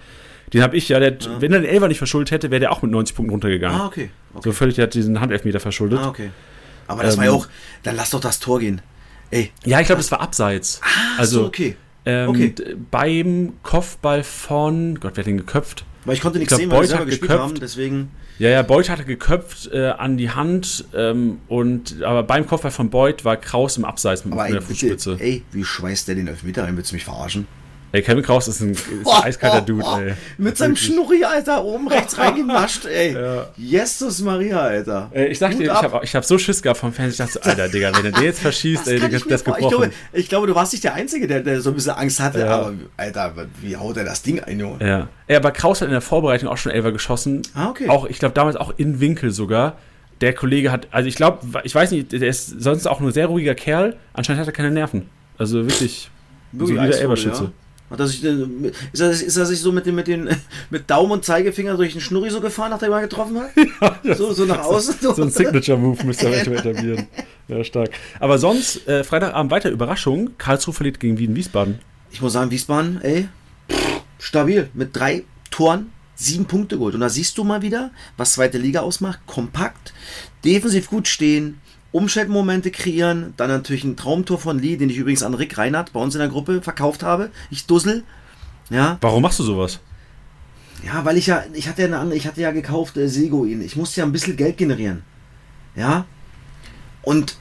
Den 0.51 0.63
habe 0.63 0.75
ich 0.75 0.89
ja, 0.89 0.99
der, 0.99 1.15
wenn 1.39 1.53
er 1.53 1.59
den 1.59 1.69
Elfer 1.69 1.89
nicht 1.89 1.99
verschuldet 1.99 2.31
hätte, 2.31 2.49
wäre 2.49 2.59
der 2.59 2.71
auch 2.71 2.81
mit 2.81 2.89
90 2.89 3.15
Punkten 3.15 3.33
runtergegangen. 3.33 3.79
Ah, 3.79 3.85
okay. 3.85 4.09
okay. 4.33 4.49
So 4.49 4.51
völlig, 4.51 4.77
der 4.77 4.85
hat 4.85 4.95
diesen 4.95 5.21
Handelfmeter 5.21 5.59
verschuldet. 5.59 5.99
Ah, 5.99 6.07
okay. 6.07 6.31
Aber 6.87 7.03
das 7.03 7.13
ähm, 7.13 7.19
war 7.19 7.25
ja 7.25 7.31
auch, 7.33 7.47
dann 7.83 7.95
lass 7.95 8.09
doch 8.09 8.19
das 8.19 8.39
Tor 8.39 8.61
gehen. 8.61 8.81
Ey. 9.29 9.51
Ja, 9.63 9.79
ich 9.79 9.85
glaube, 9.85 9.99
das 9.99 10.09
war 10.09 10.19
abseits. 10.19 10.81
Ah, 10.83 11.19
also, 11.19 11.41
so, 11.41 11.45
okay. 11.45 11.75
Ähm, 12.03 12.29
okay. 12.29 12.55
Beim 12.89 13.53
Kopfball 13.61 14.23
von, 14.23 14.99
Gott, 14.99 15.11
wer 15.17 15.21
hat 15.21 15.27
den 15.27 15.37
geköpft? 15.37 15.85
Weil 16.07 16.15
ich 16.15 16.21
konnte 16.21 16.39
nichts 16.39 16.53
ich 16.53 16.57
glaub, 16.57 16.71
sehen, 16.71 16.71
weil 16.71 16.81
wir 16.81 16.87
selber 16.87 17.05
gespielt 17.05 17.31
geköpft. 17.31 17.43
haben, 17.43 17.59
deswegen. 17.59 18.11
Ja, 18.39 18.49
ja, 18.49 18.61
Beuth 18.61 18.89
hatte 18.89 19.03
geköpft 19.03 19.69
äh, 19.73 19.87
an 19.89 20.15
die 20.15 20.29
Hand 20.29 20.85
ähm, 20.95 21.39
und 21.49 22.01
aber 22.01 22.23
beim 22.23 22.47
Kopfball 22.47 22.71
von 22.71 22.89
Beuth 22.89 23.25
war 23.25 23.35
Kraus 23.35 23.75
im 23.75 23.83
Abseits 23.83 24.23
mit, 24.23 24.33
aber 24.33 24.45
mit 24.45 24.53
der 24.53 24.61
Fußspitze. 24.61 25.17
Ey, 25.19 25.43
wie 25.51 25.65
schweißt 25.65 26.07
der 26.07 26.15
den 26.15 26.27
Elfmeter 26.27 26.63
ein? 26.63 26.77
Willst 26.77 26.91
du 26.91 26.95
mich 26.95 27.03
verarschen? 27.03 27.45
Ey, 27.93 28.01
Kevin 28.01 28.21
Kraus 28.21 28.49
ist 28.49 28.59
ein, 28.59 28.71
ist 28.71 28.87
ein 28.89 29.01
oh, 29.05 29.13
eiskalter 29.23 29.61
Dude, 29.61 29.83
oh, 29.85 29.97
ey. 29.97 30.13
Mit 30.37 30.57
seinem 30.57 30.75
Schnurri, 30.75 31.23
Alter, 31.23 31.63
oben 31.63 31.87
rechts 31.87 32.17
reingenascht, 32.17 32.85
ey. 32.85 33.13
Ja. 33.13 33.47
Jesus 33.55 34.21
Maria, 34.21 34.59
Alter. 34.59 35.09
Ey, 35.13 35.27
ich 35.27 35.39
sag 35.39 35.57
dir, 35.57 35.63
ich 35.63 35.71
hab, 35.71 36.03
ich 36.03 36.13
hab 36.13 36.25
so 36.25 36.37
Schiss 36.37 36.61
gehabt 36.61 36.79
vom 36.79 36.91
Fernsehen. 36.91 37.25
Ich 37.25 37.33
dachte 37.33 37.45
so, 37.45 37.49
Alter, 37.49 37.69
Digga, 37.73 37.95
wenn 37.95 38.05
er 38.05 38.11
den 38.11 38.23
jetzt 38.23 38.41
verschießt, 38.41 38.89
ey, 38.89 38.99
das, 38.99 39.23
das 39.23 39.43
gebrochen. 39.43 39.63
Ich 39.63 39.69
glaube, 39.69 39.91
ich 40.11 40.29
glaube, 40.29 40.47
du 40.47 40.55
warst 40.55 40.73
nicht 40.73 40.83
der 40.83 40.95
Einzige, 40.95 41.27
der, 41.27 41.39
der 41.39 41.61
so 41.61 41.69
ein 41.69 41.75
bisschen 41.75 41.93
Angst 41.93 42.19
hatte, 42.19 42.41
ja. 42.41 42.47
aber, 42.47 42.73
Alter, 42.97 43.33
wie 43.61 43.77
haut 43.77 43.95
er 43.95 44.03
das 44.03 44.21
Ding 44.21 44.41
ein, 44.41 44.59
Junge? 44.59 44.85
Ja. 44.85 45.07
Ey, 45.27 45.37
aber 45.37 45.51
Kraus 45.51 45.79
hat 45.79 45.87
in 45.87 45.93
der 45.93 46.01
Vorbereitung 46.01 46.49
auch 46.49 46.57
schon 46.57 46.73
Elfer 46.73 46.91
geschossen. 46.91 47.43
Ah, 47.53 47.69
okay. 47.69 47.87
Auch, 47.87 48.05
ich 48.05 48.19
glaube, 48.19 48.33
damals 48.33 48.57
auch 48.57 48.73
in 48.75 48.99
Winkel 48.99 49.31
sogar. 49.31 49.77
Der 50.19 50.33
Kollege 50.33 50.71
hat, 50.71 50.87
also 50.91 51.07
ich 51.07 51.15
glaube, 51.15 51.61
ich 51.63 51.73
weiß 51.73 51.91
nicht, 51.91 52.11
der 52.11 52.27
ist 52.27 52.47
sonst 52.47 52.87
auch 52.87 52.99
ein 52.99 53.11
sehr 53.11 53.27
ruhiger 53.27 53.53
Kerl. 53.53 53.95
Anscheinend 54.13 54.41
hat 54.41 54.47
er 54.47 54.53
keine 54.53 54.71
Nerven. 54.71 55.09
Also 55.37 55.59
wirklich, 55.59 56.09
wirklich 56.51 56.77
so 56.77 56.83
wie 56.83 56.87
der 56.87 56.99
Elberschütze. 56.99 57.43
Ja. 57.43 57.51
Hat 57.89 57.99
er 58.01 58.07
sich, 58.07 58.21
ist, 58.23 58.99
er, 58.99 59.11
ist 59.11 59.37
er 59.37 59.45
sich 59.45 59.61
so 59.61 59.71
mit, 59.71 59.85
dem, 59.85 59.95
mit, 59.95 60.07
den, 60.07 60.29
mit 60.69 60.89
Daumen 60.89 61.13
und 61.13 61.25
Zeigefinger 61.25 61.77
durch 61.77 61.93
den 61.93 62.01
Schnurri 62.01 62.29
so 62.29 62.41
gefahren, 62.41 62.71
nachdem 62.71 62.91
er 62.91 63.01
getroffen 63.01 63.39
hat? 63.39 63.51
Ja, 64.03 64.15
so, 64.15 64.33
so 64.33 64.45
nach 64.45 64.59
außen. 64.59 64.95
So, 65.01 65.13
so 65.13 65.21
ein 65.23 65.29
Signature-Move 65.29 66.05
müsste 66.05 66.27
er 66.27 66.47
etablieren. 66.47 67.07
Ja, 67.47 67.63
stark. 67.63 67.91
Aber 68.19 68.37
sonst, 68.37 68.87
äh, 68.87 69.03
Freitagabend 69.03 69.51
weiter 69.51 69.69
Überraschung. 69.69 70.31
Karlsruhe 70.37 70.73
verliert 70.73 70.99
gegen 70.99 71.17
Wien-Wiesbaden. 71.17 71.79
Ich 72.11 72.21
muss 72.21 72.33
sagen, 72.33 72.51
Wiesbaden, 72.51 73.01
ey, 73.01 73.29
stabil. 74.19 74.69
Mit 74.73 74.95
drei 74.95 75.23
Toren, 75.49 75.91
sieben 76.15 76.45
Punkte 76.45 76.77
geholt. 76.77 76.95
Und 76.95 77.01
da 77.01 77.09
siehst 77.09 77.37
du 77.37 77.43
mal 77.43 77.61
wieder, 77.61 77.91
was 78.17 78.33
zweite 78.33 78.57
Liga 78.57 78.81
ausmacht. 78.81 79.19
Kompakt, 79.25 79.93
defensiv 80.43 80.89
gut 80.89 81.07
stehen, 81.07 81.61
Umschaltmomente 81.91 82.71
kreieren. 82.71 83.33
Dann 83.37 83.49
natürlich 83.49 83.83
ein 83.83 83.95
Traumtor 83.95 84.39
von 84.39 84.59
Lee, 84.59 84.77
den 84.77 84.89
ich 84.89 84.97
übrigens 84.97 85.23
an 85.23 85.33
Rick 85.33 85.57
Reinhardt 85.57 85.93
bei 85.93 85.99
uns 85.99 86.15
in 86.15 86.19
der 86.19 86.29
Gruppe 86.29 86.61
verkauft 86.61 87.03
habe. 87.03 87.31
Ich 87.49 87.65
dussel. 87.65 88.03
Ja. 88.69 88.97
Warum 89.01 89.21
machst 89.21 89.39
du 89.39 89.43
sowas? 89.43 89.79
Ja, 90.85 91.05
weil 91.05 91.17
ich 91.17 91.27
ja, 91.27 91.43
ich 91.53 91.67
hatte 91.67 91.81
ja 91.81 91.87
eine 91.87 91.99
andere, 91.99 92.17
ich 92.17 92.27
hatte 92.27 92.41
ja 92.41 92.51
gekauft 92.51 92.97
äh, 92.97 93.07
Seguin. 93.07 93.61
Ich 93.61 93.75
musste 93.75 94.01
ja 94.01 94.05
ein 94.05 94.11
bisschen 94.11 94.37
Geld 94.37 94.57
generieren. 94.57 95.03
Ja. 95.75 96.05
Und 97.01 97.37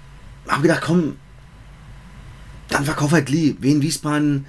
habe 0.49 0.62
gedacht, 0.62 0.83
komm, 0.83 1.17
dann 2.69 2.85
verkauf 2.85 3.12
halt 3.12 3.29
Lee. 3.29 3.57
Wien 3.61 3.83
Wiesbaden, 3.83 4.47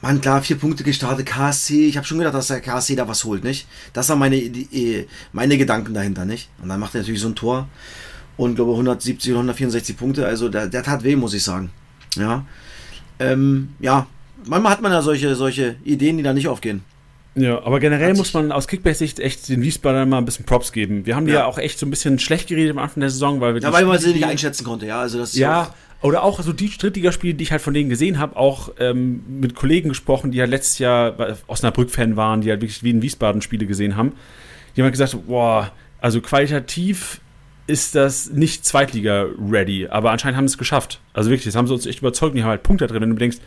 man 0.00 0.20
klar, 0.20 0.42
vier 0.42 0.56
Punkte 0.56 0.84
gestartet, 0.84 1.26
KSC. 1.26 1.86
Ich 1.86 1.96
habe 1.96 2.06
schon 2.06 2.18
gedacht, 2.18 2.34
dass 2.34 2.48
der 2.48 2.60
KSC 2.60 2.94
da 2.94 3.08
was 3.08 3.24
holt, 3.24 3.42
nicht? 3.42 3.66
Das 3.92 4.08
waren 4.08 4.18
meine, 4.18 4.36
die, 4.36 5.06
meine 5.32 5.58
Gedanken 5.58 5.94
dahinter, 5.94 6.24
nicht? 6.24 6.50
Und 6.62 6.68
dann 6.68 6.78
macht 6.78 6.94
er 6.94 7.00
natürlich 7.00 7.20
so 7.20 7.28
ein 7.28 7.34
Tor 7.34 7.68
und 8.38 8.54
glaube 8.54 8.70
170 8.70 9.32
oder 9.32 9.40
164 9.40 9.96
Punkte. 9.96 10.26
Also 10.26 10.48
der, 10.48 10.68
der 10.68 10.82
tat 10.82 11.04
weh, 11.04 11.16
muss 11.16 11.34
ich 11.34 11.42
sagen. 11.42 11.70
Ja. 12.16 12.46
Ähm, 13.18 13.70
ja, 13.80 14.06
manchmal 14.46 14.72
hat 14.72 14.80
man 14.80 14.92
ja 14.92 15.02
solche, 15.02 15.34
solche 15.34 15.76
Ideen, 15.84 16.16
die 16.16 16.22
da 16.22 16.32
nicht 16.32 16.48
aufgehen. 16.48 16.82
Ja, 17.34 17.62
aber 17.62 17.78
generell 17.78 18.14
muss 18.14 18.32
man 18.34 18.50
aus 18.50 18.66
Kickbase-Sicht 18.66 19.20
echt 19.20 19.48
den 19.48 19.62
Wiesbaden 19.62 20.08
mal 20.08 20.18
ein 20.18 20.24
bisschen 20.24 20.46
Props 20.46 20.72
geben. 20.72 21.06
Wir 21.06 21.14
haben 21.14 21.28
ja. 21.28 21.34
ja 21.34 21.46
auch 21.46 21.58
echt 21.58 21.78
so 21.78 21.86
ein 21.86 21.90
bisschen 21.90 22.18
schlecht 22.18 22.48
geredet 22.48 22.72
am 22.72 22.78
Anfang 22.78 23.00
der 23.00 23.10
Saison, 23.10 23.40
weil 23.40 23.54
wir 23.54 23.60
Ja, 23.60 23.72
weil 23.72 23.84
man 23.84 23.98
sie 23.98 24.12
nicht 24.12 24.24
einschätzen 24.24 24.64
konnte, 24.64 24.86
ja. 24.86 25.00
Also 25.00 25.18
das 25.18 25.36
ja, 25.36 25.72
oder 26.00 26.22
auch 26.22 26.40
so 26.40 26.52
die 26.52 26.70
Drittligaspiele, 26.70 27.34
die 27.34 27.44
ich 27.44 27.52
halt 27.52 27.60
von 27.60 27.74
denen 27.74 27.90
gesehen 27.90 28.18
habe, 28.18 28.36
auch 28.36 28.70
ähm, 28.78 29.22
mit 29.40 29.54
Kollegen 29.54 29.88
gesprochen, 29.88 30.30
die 30.30 30.40
halt 30.40 30.50
letztes 30.50 30.78
Jahr 30.78 31.14
Osnabrück-Fan 31.48 32.16
waren, 32.16 32.40
die 32.40 32.50
halt 32.50 32.60
wirklich 32.60 32.82
wie 32.82 32.90
in 32.90 33.02
Wiesbaden-Spiele 33.02 33.66
gesehen 33.66 33.96
haben. 33.96 34.12
Die 34.76 34.80
haben 34.80 34.86
halt 34.86 34.94
gesagt, 34.94 35.16
boah, 35.26 35.72
also 36.00 36.20
qualitativ 36.20 37.20
ist 37.68 37.94
das 37.94 38.30
nicht 38.30 38.64
Zweitliga-ready, 38.64 39.88
aber 39.88 40.10
anscheinend 40.10 40.38
haben 40.38 40.48
sie 40.48 40.54
es 40.54 40.58
geschafft. 40.58 41.00
Also 41.12 41.30
wirklich, 41.30 41.44
das 41.44 41.54
haben 41.54 41.66
sie 41.66 41.74
uns 41.74 41.86
echt 41.86 42.00
überzeugt. 42.00 42.34
Die 42.34 42.42
haben 42.42 42.48
halt 42.48 42.62
Punkte 42.62 42.86
drin. 42.86 43.02
Wenn 43.02 43.10
du 43.10 43.16
denkst, 43.16 43.38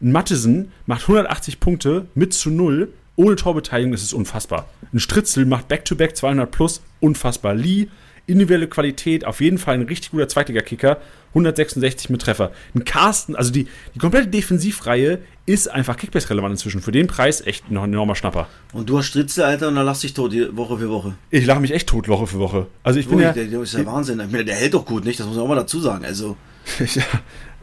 ein 0.00 0.12
Mattesen 0.12 0.72
macht 0.86 1.02
180 1.02 1.60
Punkte 1.60 2.06
mit 2.14 2.32
zu 2.32 2.50
null, 2.50 2.88
ohne 3.16 3.36
Torbeteiligung, 3.36 3.92
das 3.92 4.02
ist 4.02 4.14
unfassbar. 4.14 4.68
Ein 4.92 4.98
Stritzel 4.98 5.44
macht 5.44 5.68
Back-to-Back 5.68 6.12
-back 6.12 6.14
200 6.14 6.50
plus, 6.50 6.82
unfassbar. 7.00 7.54
Lee 7.54 7.88
individuelle 8.26 8.68
Qualität, 8.68 9.24
auf 9.24 9.40
jeden 9.40 9.58
Fall 9.58 9.74
ein 9.74 9.82
richtig 9.82 10.10
guter 10.10 10.28
Zweitliga-Kicker, 10.28 10.98
166 11.30 12.10
mit 12.10 12.22
Treffer. 12.22 12.50
Ein 12.74 12.84
Carsten, 12.84 13.36
also 13.36 13.52
die, 13.52 13.68
die 13.94 13.98
komplette 13.98 14.28
Defensivreihe 14.28 15.20
ist 15.44 15.70
einfach 15.70 15.96
Kickbase-relevant 15.96 16.52
inzwischen. 16.52 16.80
Für 16.80 16.92
den 16.92 17.06
Preis 17.06 17.40
echt 17.40 17.70
ein 17.70 17.76
enormer 17.76 18.14
Schnapper. 18.14 18.48
Und 18.72 18.88
du 18.88 18.98
hast 18.98 19.06
Stritze, 19.06 19.44
Alter, 19.44 19.68
und 19.68 19.76
dann 19.76 19.86
lachst 19.86 20.02
dich 20.02 20.14
tot 20.14 20.32
Woche 20.56 20.78
für 20.78 20.88
Woche. 20.88 21.14
Ich 21.30 21.46
lache 21.46 21.60
mich 21.60 21.72
echt 21.72 21.88
tot 21.88 22.08
Woche 22.08 22.26
für 22.26 22.38
Woche. 22.38 22.66
Also 22.82 22.98
ich 22.98 23.06
bin 23.06 23.20
ja... 23.20 23.32
Der, 23.32 23.44
der 23.44 23.60
ist 23.60 23.74
ja 23.74 23.86
Wahnsinn. 23.86 24.16
Meine, 24.16 24.44
der 24.44 24.56
hält 24.56 24.74
doch 24.74 24.84
gut, 24.84 25.04
nicht? 25.04 25.20
Das 25.20 25.26
muss 25.26 25.36
man 25.36 25.44
auch 25.44 25.48
mal 25.48 25.54
dazu 25.54 25.80
sagen. 25.80 26.04
Also... 26.04 26.36
ja, 26.78 27.02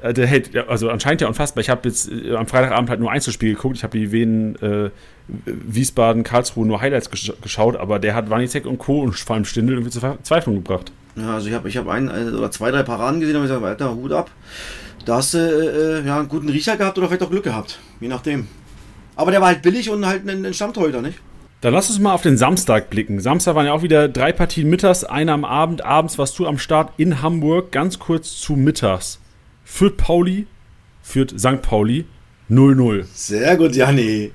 äh, 0.01 0.13
der 0.13 0.27
hält, 0.27 0.55
also 0.67 0.89
anscheinend 0.89 1.22
ja 1.22 1.27
unfassbar. 1.27 1.62
Ich 1.62 1.69
habe 1.69 1.88
jetzt 1.88 2.12
äh, 2.12 2.36
am 2.36 2.48
Freitagabend 2.48 2.89
halt 2.89 3.00
nur 3.00 3.12
Einzelspiel 3.12 3.55
geguckt. 3.55 3.77
Ich 3.77 3.83
habe 3.83 3.98
die 3.98 4.12
Wien, 4.12 4.55
äh, 4.62 4.89
Wiesbaden, 5.45 6.24
Karlsruhe 6.24 6.65
nur 6.65 6.81
Highlights 6.81 7.10
gesch 7.10 7.31
geschaut, 7.41 7.77
aber 7.77 8.00
der 8.00 8.15
hat 8.15 8.29
Wanizek 8.29 8.65
und 8.65 8.77
Co. 8.77 9.01
und 9.01 9.15
vor 9.15 9.36
allem 9.36 9.45
Stindel 9.45 9.75
irgendwie 9.75 9.91
zur 9.91 10.01
Verzweiflung 10.01 10.55
gebracht. 10.55 10.91
Ja, 11.15 11.36
also 11.36 11.48
ich 11.48 11.53
habe 11.53 11.69
ich 11.69 11.77
hab 11.77 11.88
ein 11.88 12.10
oder 12.10 12.51
zwei, 12.51 12.72
drei 12.72 12.83
Paraden 12.83 13.19
gesehen 13.19 13.36
und 13.36 13.43
ich 13.43 13.50
gesagt, 13.50 13.62
weiter, 13.62 13.95
Hut 13.95 14.12
ab. 14.12 14.31
Da 15.05 15.17
hast 15.17 15.33
du 15.33 15.38
äh, 15.38 16.00
äh, 16.00 16.05
ja, 16.05 16.19
einen 16.19 16.29
guten 16.29 16.50
Riecher 16.50 16.77
gehabt 16.77 16.98
oder 16.98 17.07
vielleicht 17.07 17.24
auch 17.24 17.29
Glück 17.29 17.43
gehabt. 17.43 17.79
Je 18.00 18.07
nachdem. 18.07 18.48
Aber 19.15 19.31
der 19.31 19.41
war 19.41 19.50
halt 19.50 19.62
billig 19.62 19.89
und 19.89 20.05
halt 20.05 20.27
ein, 20.27 20.45
ein 20.45 20.53
Stammtorhüter, 20.53 21.01
nicht? 21.01 21.19
Dann 21.63 21.74
lass 21.74 21.89
uns 21.89 21.98
mal 22.00 22.13
auf 22.13 22.22
den 22.22 22.36
Samstag 22.36 22.89
blicken. 22.89 23.22
Samstag 23.22 23.55
waren 23.55 23.67
ja 23.67 23.72
auch 23.72 23.84
wieder 23.84 24.10
drei 24.10 24.34
Partien 24.34 24.70
mittags, 24.70 25.05
eine 25.05 25.32
am 25.32 25.46
Abend. 25.46 25.86
Abends 25.86 26.17
warst 26.17 26.38
du 26.38 26.46
am 26.46 26.58
Start 26.58 26.91
in 26.98 27.22
Hamburg. 27.22 27.72
Ganz 27.72 28.00
kurz 28.00 28.38
zu 28.38 28.58
mittags. 28.58 29.22
Führt 29.63 29.96
Pauli 29.96 30.46
führt 31.01 31.39
St. 31.39 31.62
Pauli 31.62 32.03
0-0. 32.51 33.05
Sehr 33.13 33.55
gut, 33.55 33.77
Janni. 33.77 34.34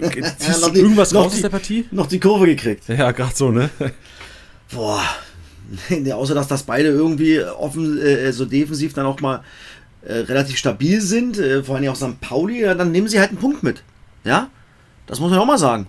Ziehst 0.38 0.66
du 0.66 0.72
irgendwas 0.72 1.14
raus 1.14 1.34
aus 1.34 1.42
der 1.42 1.50
Partie? 1.50 1.84
Noch 1.90 2.06
die 2.06 2.20
Kurve 2.20 2.46
gekriegt. 2.46 2.88
Ja, 2.88 3.10
gerade 3.10 3.36
so, 3.36 3.50
ne? 3.50 3.68
Boah. 4.72 5.02
Nee, 5.90 6.12
außer 6.14 6.34
dass 6.34 6.48
das 6.48 6.62
beide 6.62 6.88
irgendwie 6.88 7.44
offen, 7.44 7.98
äh, 7.98 8.32
so 8.32 8.46
defensiv 8.46 8.94
dann 8.94 9.04
auch 9.04 9.20
mal 9.20 9.44
äh, 10.02 10.14
relativ 10.14 10.56
stabil 10.56 11.02
sind, 11.02 11.38
äh, 11.38 11.62
vor 11.62 11.76
allem 11.76 11.90
auch 11.90 11.96
St. 11.96 12.18
Pauli, 12.20 12.62
ja, 12.62 12.74
dann 12.74 12.90
nehmen 12.92 13.08
sie 13.08 13.20
halt 13.20 13.28
einen 13.28 13.38
Punkt 13.38 13.62
mit. 13.62 13.84
Ja? 14.24 14.48
Das 15.06 15.20
muss 15.20 15.30
man 15.30 15.38
auch 15.38 15.46
mal 15.46 15.58
sagen. 15.58 15.86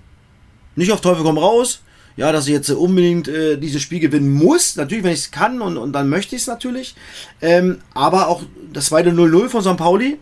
Nicht 0.76 0.92
auf 0.92 1.02
Teufel 1.02 1.24
komm 1.24 1.38
raus. 1.38 1.82
Ja, 2.18 2.32
dass 2.32 2.46
ich 2.48 2.54
jetzt 2.54 2.70
unbedingt 2.70 3.28
äh, 3.28 3.58
dieses 3.58 3.82
Spiel 3.82 4.00
gewinnen 4.00 4.32
muss. 4.32 4.76
Natürlich, 4.76 5.04
wenn 5.04 5.14
ich 5.14 5.20
es 5.20 5.32
kann 5.32 5.62
und, 5.62 5.78
und 5.78 5.94
dann 5.94 6.10
möchte 6.10 6.36
ich 6.36 6.42
es 6.42 6.48
natürlich. 6.48 6.96
Ähm, 7.42 7.80
aber 7.94 8.28
auch 8.28 8.44
das 8.74 8.88
zweite 8.88 9.12
0-0 9.12 9.50
von 9.50 9.62
St. 9.62 9.78
Pauli 9.78 10.20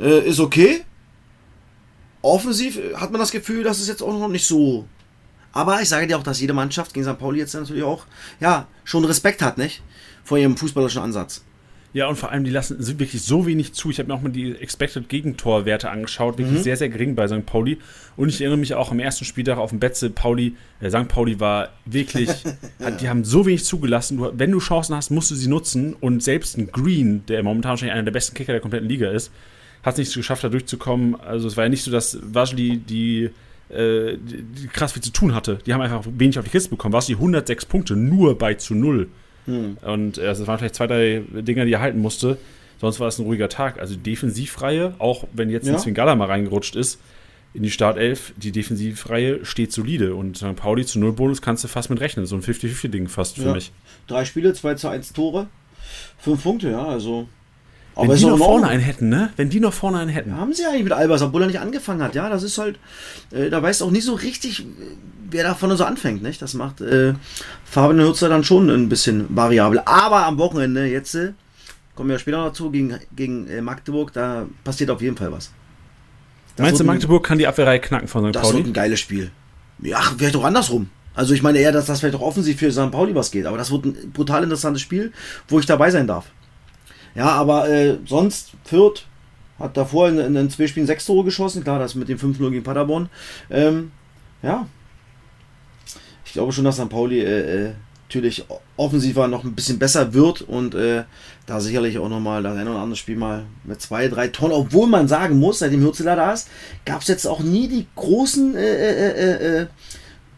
äh, 0.00 0.28
ist 0.28 0.40
okay. 0.40 0.84
Offensiv 2.20 2.78
äh, 2.78 2.96
hat 2.96 3.12
man 3.12 3.20
das 3.20 3.30
Gefühl, 3.30 3.62
dass 3.62 3.80
es 3.80 3.88
jetzt 3.88 4.02
auch 4.02 4.12
noch 4.12 4.28
nicht 4.28 4.46
so. 4.46 4.86
Aber 5.52 5.80
ich 5.80 5.88
sage 5.88 6.08
dir 6.08 6.18
auch, 6.18 6.24
dass 6.24 6.40
jede 6.40 6.52
Mannschaft 6.52 6.92
gegen 6.92 7.06
St. 7.06 7.18
Pauli 7.18 7.38
jetzt 7.38 7.54
natürlich 7.54 7.84
auch 7.84 8.06
ja, 8.40 8.66
schon 8.82 9.04
Respekt 9.04 9.40
hat, 9.40 9.56
nicht? 9.56 9.82
Vor 10.24 10.36
ihrem 10.36 10.56
fußballerischen 10.56 11.02
Ansatz. 11.02 11.44
Ja, 11.94 12.08
und 12.08 12.16
vor 12.16 12.32
allem, 12.32 12.42
die 12.42 12.50
lassen 12.50 12.82
sind 12.82 12.98
wirklich 12.98 13.22
so 13.22 13.46
wenig 13.46 13.72
zu. 13.72 13.88
Ich 13.88 14.00
habe 14.00 14.08
mir 14.08 14.14
auch 14.14 14.20
mal 14.20 14.32
die 14.32 14.50
Expected 14.56 15.08
Gegentorwerte 15.08 15.90
angeschaut, 15.90 16.38
wirklich 16.38 16.58
mhm. 16.58 16.62
sehr, 16.64 16.76
sehr 16.76 16.88
gering 16.88 17.14
bei 17.14 17.28
St. 17.28 17.46
Pauli. 17.46 17.78
Und 18.16 18.30
ich 18.30 18.40
erinnere 18.40 18.58
mich 18.58 18.74
auch 18.74 18.90
am 18.90 18.98
ersten 18.98 19.24
Spieltag 19.24 19.58
auf 19.58 19.70
dem 19.70 19.78
Betze, 19.78 20.10
Pauli, 20.10 20.56
äh, 20.80 20.90
St. 20.90 21.06
Pauli 21.06 21.38
war 21.38 21.68
wirklich, 21.84 22.30
ja. 22.80 22.90
die 22.90 23.08
haben 23.08 23.22
so 23.22 23.46
wenig 23.46 23.64
zugelassen. 23.64 24.16
Du, 24.16 24.28
wenn 24.34 24.50
du 24.50 24.58
Chancen 24.58 24.96
hast, 24.96 25.12
musst 25.12 25.30
du 25.30 25.36
sie 25.36 25.46
nutzen. 25.46 25.94
Und 25.94 26.20
selbst 26.20 26.58
ein 26.58 26.66
Green, 26.72 27.24
der 27.26 27.44
momentan 27.44 27.70
wahrscheinlich 27.70 27.94
einer 27.94 28.02
der 28.02 28.10
besten 28.10 28.34
Kicker 28.34 28.50
der 28.50 28.60
kompletten 28.60 28.88
Liga 28.88 29.12
ist, 29.12 29.30
hat 29.84 29.94
es 29.94 29.98
nicht 29.98 30.14
geschafft, 30.14 30.42
da 30.42 30.48
durchzukommen. 30.48 31.14
Also 31.20 31.46
es 31.46 31.56
war 31.56 31.62
ja 31.62 31.70
nicht 31.70 31.84
so, 31.84 31.92
dass 31.92 32.18
Vasili 32.20 32.78
die, 32.78 33.30
äh, 33.68 34.16
die, 34.16 34.42
die 34.42 34.66
krass 34.66 34.94
viel 34.94 35.02
zu 35.02 35.12
tun 35.12 35.32
hatte. 35.32 35.60
Die 35.64 35.72
haben 35.72 35.80
einfach 35.80 36.04
wenig 36.18 36.40
auf 36.40 36.44
die 36.44 36.50
Kiste 36.50 36.70
bekommen. 36.70 36.92
Vasili 36.92 37.18
106 37.18 37.66
Punkte, 37.66 37.94
nur 37.94 38.36
bei 38.36 38.54
zu 38.54 38.74
null. 38.74 39.06
Hm. 39.46 39.76
Und 39.82 40.18
äh, 40.18 40.30
es 40.30 40.46
waren 40.46 40.58
vielleicht 40.58 40.74
zwei, 40.74 40.86
drei 40.86 41.22
Dinger, 41.30 41.64
die 41.64 41.72
er 41.72 41.80
halten 41.80 42.00
musste. 42.00 42.38
Sonst 42.80 43.00
war 43.00 43.08
es 43.08 43.18
ein 43.18 43.24
ruhiger 43.24 43.48
Tag. 43.48 43.78
Also 43.78 43.96
Defensivreihe, 43.96 44.94
auch 44.98 45.24
wenn 45.32 45.50
jetzt 45.50 45.66
ja. 45.66 45.74
ein 45.74 45.78
Zwingala 45.78 46.14
mal 46.14 46.26
reingerutscht 46.26 46.76
ist, 46.76 47.00
in 47.54 47.62
die 47.62 47.70
Startelf, 47.70 48.32
die 48.36 48.50
Defensivreihe 48.50 49.44
steht 49.44 49.72
solide. 49.72 50.16
Und 50.16 50.36
St. 50.36 50.56
Pauli 50.56 50.84
zu 50.84 50.98
Null 50.98 51.12
Bonus 51.12 51.40
kannst 51.40 51.62
du 51.62 51.68
fast 51.68 51.88
mit 51.88 52.00
rechnen. 52.00 52.26
So 52.26 52.34
ein 52.34 52.42
50-50-Ding 52.42 53.08
fast 53.08 53.36
für 53.36 53.46
ja. 53.46 53.54
mich. 53.54 53.72
Drei 54.08 54.24
Spiele, 54.24 54.52
2 54.52 54.74
zu 54.74 54.88
1 54.88 55.12
Tore, 55.12 55.46
fünf 56.18 56.42
Punkte, 56.42 56.70
ja, 56.70 56.84
also. 56.84 57.28
Aber 57.94 58.08
Wenn 58.08 58.16
die 58.16 58.24
noch 58.24 58.38
vorne 58.38 58.68
einen 58.68 58.82
hätten, 58.82 59.08
ne? 59.08 59.30
Wenn 59.36 59.50
die 59.50 59.60
noch 59.60 59.72
vorne 59.72 59.98
einen 59.98 60.10
hätten. 60.10 60.36
Haben 60.36 60.52
sie 60.52 60.64
eigentlich 60.64 60.84
mit 60.84 60.92
Albers, 60.92 61.22
obwohl 61.22 61.42
er 61.42 61.46
nicht 61.46 61.60
angefangen 61.60 62.02
hat. 62.02 62.14
Ja, 62.14 62.28
das 62.28 62.42
ist 62.42 62.58
halt, 62.58 62.78
äh, 63.30 63.50
da 63.50 63.62
weiß 63.62 63.82
auch 63.82 63.90
nicht 63.90 64.04
so 64.04 64.14
richtig, 64.14 64.66
wer 65.30 65.44
da 65.44 65.54
vorne 65.54 65.76
so 65.76 65.84
anfängt, 65.84 66.22
nicht? 66.22 66.42
Das 66.42 66.54
macht 66.54 66.80
äh, 66.80 67.14
Fabian 67.64 68.00
Hürzer 68.00 68.28
dann 68.28 68.42
schon 68.42 68.68
ein 68.68 68.88
bisschen 68.88 69.26
variabel. 69.28 69.80
Aber 69.84 70.26
am 70.26 70.38
Wochenende, 70.38 70.86
jetzt, 70.86 71.14
äh, 71.14 71.32
kommen 71.94 72.10
wir 72.10 72.18
später 72.18 72.38
noch 72.38 72.48
dazu, 72.48 72.70
gegen, 72.70 72.98
gegen 73.14 73.46
äh, 73.48 73.60
Magdeburg, 73.60 74.12
da 74.12 74.46
passiert 74.64 74.90
auf 74.90 75.00
jeden 75.00 75.16
Fall 75.16 75.30
was. 75.30 75.52
Das 76.56 76.64
Meinst 76.64 76.80
du, 76.80 76.84
Magdeburg 76.84 77.24
kann 77.24 77.38
die 77.38 77.46
Abwehrreihe 77.46 77.80
knacken 77.80 78.08
von 78.08 78.24
St. 78.24 78.32
Pauli? 78.34 78.46
Das 78.46 78.54
wird 78.54 78.66
ein 78.66 78.72
geiles 78.72 79.00
Spiel. 79.00 79.30
Ja, 79.80 80.00
vielleicht 80.16 80.36
auch 80.36 80.44
andersrum. 80.44 80.88
Also 81.14 81.32
ich 81.34 81.42
meine 81.42 81.58
eher, 81.58 81.70
dass 81.70 81.86
das 81.86 82.00
vielleicht 82.00 82.16
auch 82.16 82.20
offensiv 82.20 82.58
für 82.58 82.72
St. 82.72 82.90
Pauli 82.90 83.14
was 83.14 83.30
geht. 83.30 83.46
Aber 83.46 83.56
das 83.56 83.70
wird 83.70 83.84
ein 83.84 84.12
brutal 84.12 84.42
interessantes 84.42 84.82
Spiel, 84.82 85.12
wo 85.48 85.60
ich 85.60 85.66
dabei 85.66 85.90
sein 85.90 86.06
darf. 86.06 86.26
Ja, 87.14 87.28
aber 87.28 87.68
äh, 87.68 87.98
sonst, 88.06 88.52
Fürth 88.64 89.06
hat 89.58 89.76
davor 89.76 90.08
in, 90.08 90.18
in, 90.18 90.36
in 90.36 90.50
zwei 90.50 90.66
Spielen 90.66 90.86
sechs 90.86 91.06
Tore 91.06 91.24
geschossen. 91.24 91.62
Klar, 91.62 91.78
das 91.78 91.94
mit 91.94 92.08
dem 92.08 92.18
5-0 92.18 92.50
gegen 92.50 92.64
Paderborn. 92.64 93.08
Ähm, 93.50 93.92
ja. 94.42 94.66
Ich 96.24 96.32
glaube 96.32 96.52
schon, 96.52 96.64
dass 96.64 96.76
St. 96.76 96.88
Pauli 96.88 97.20
äh, 97.20 97.66
äh, 97.66 97.72
natürlich 98.08 98.44
offensiver 98.76 99.28
noch 99.28 99.44
ein 99.44 99.54
bisschen 99.54 99.78
besser 99.78 100.14
wird 100.14 100.42
und 100.42 100.74
äh, 100.74 101.04
da 101.46 101.60
sicherlich 101.60 101.98
auch 101.98 102.08
nochmal 102.08 102.42
das 102.42 102.56
ein 102.56 102.68
oder 102.68 102.78
andere 102.78 102.96
Spiel 102.96 103.16
mal 103.16 103.44
mit 103.64 103.80
zwei, 103.80 104.08
drei 104.08 104.28
Tonnen, 104.28 104.54
obwohl 104.54 104.88
man 104.88 105.08
sagen 105.08 105.38
muss, 105.38 105.60
seitdem 105.60 105.82
Hürzeler 105.82 106.16
da 106.16 106.32
ist, 106.32 106.48
gab 106.84 107.02
es 107.02 107.08
jetzt 107.08 107.26
auch 107.26 107.40
nie 107.40 107.68
die 107.68 107.86
großen, 107.96 108.56
äh, 108.56 109.10
äh, 109.10 109.60
äh, 109.62 109.66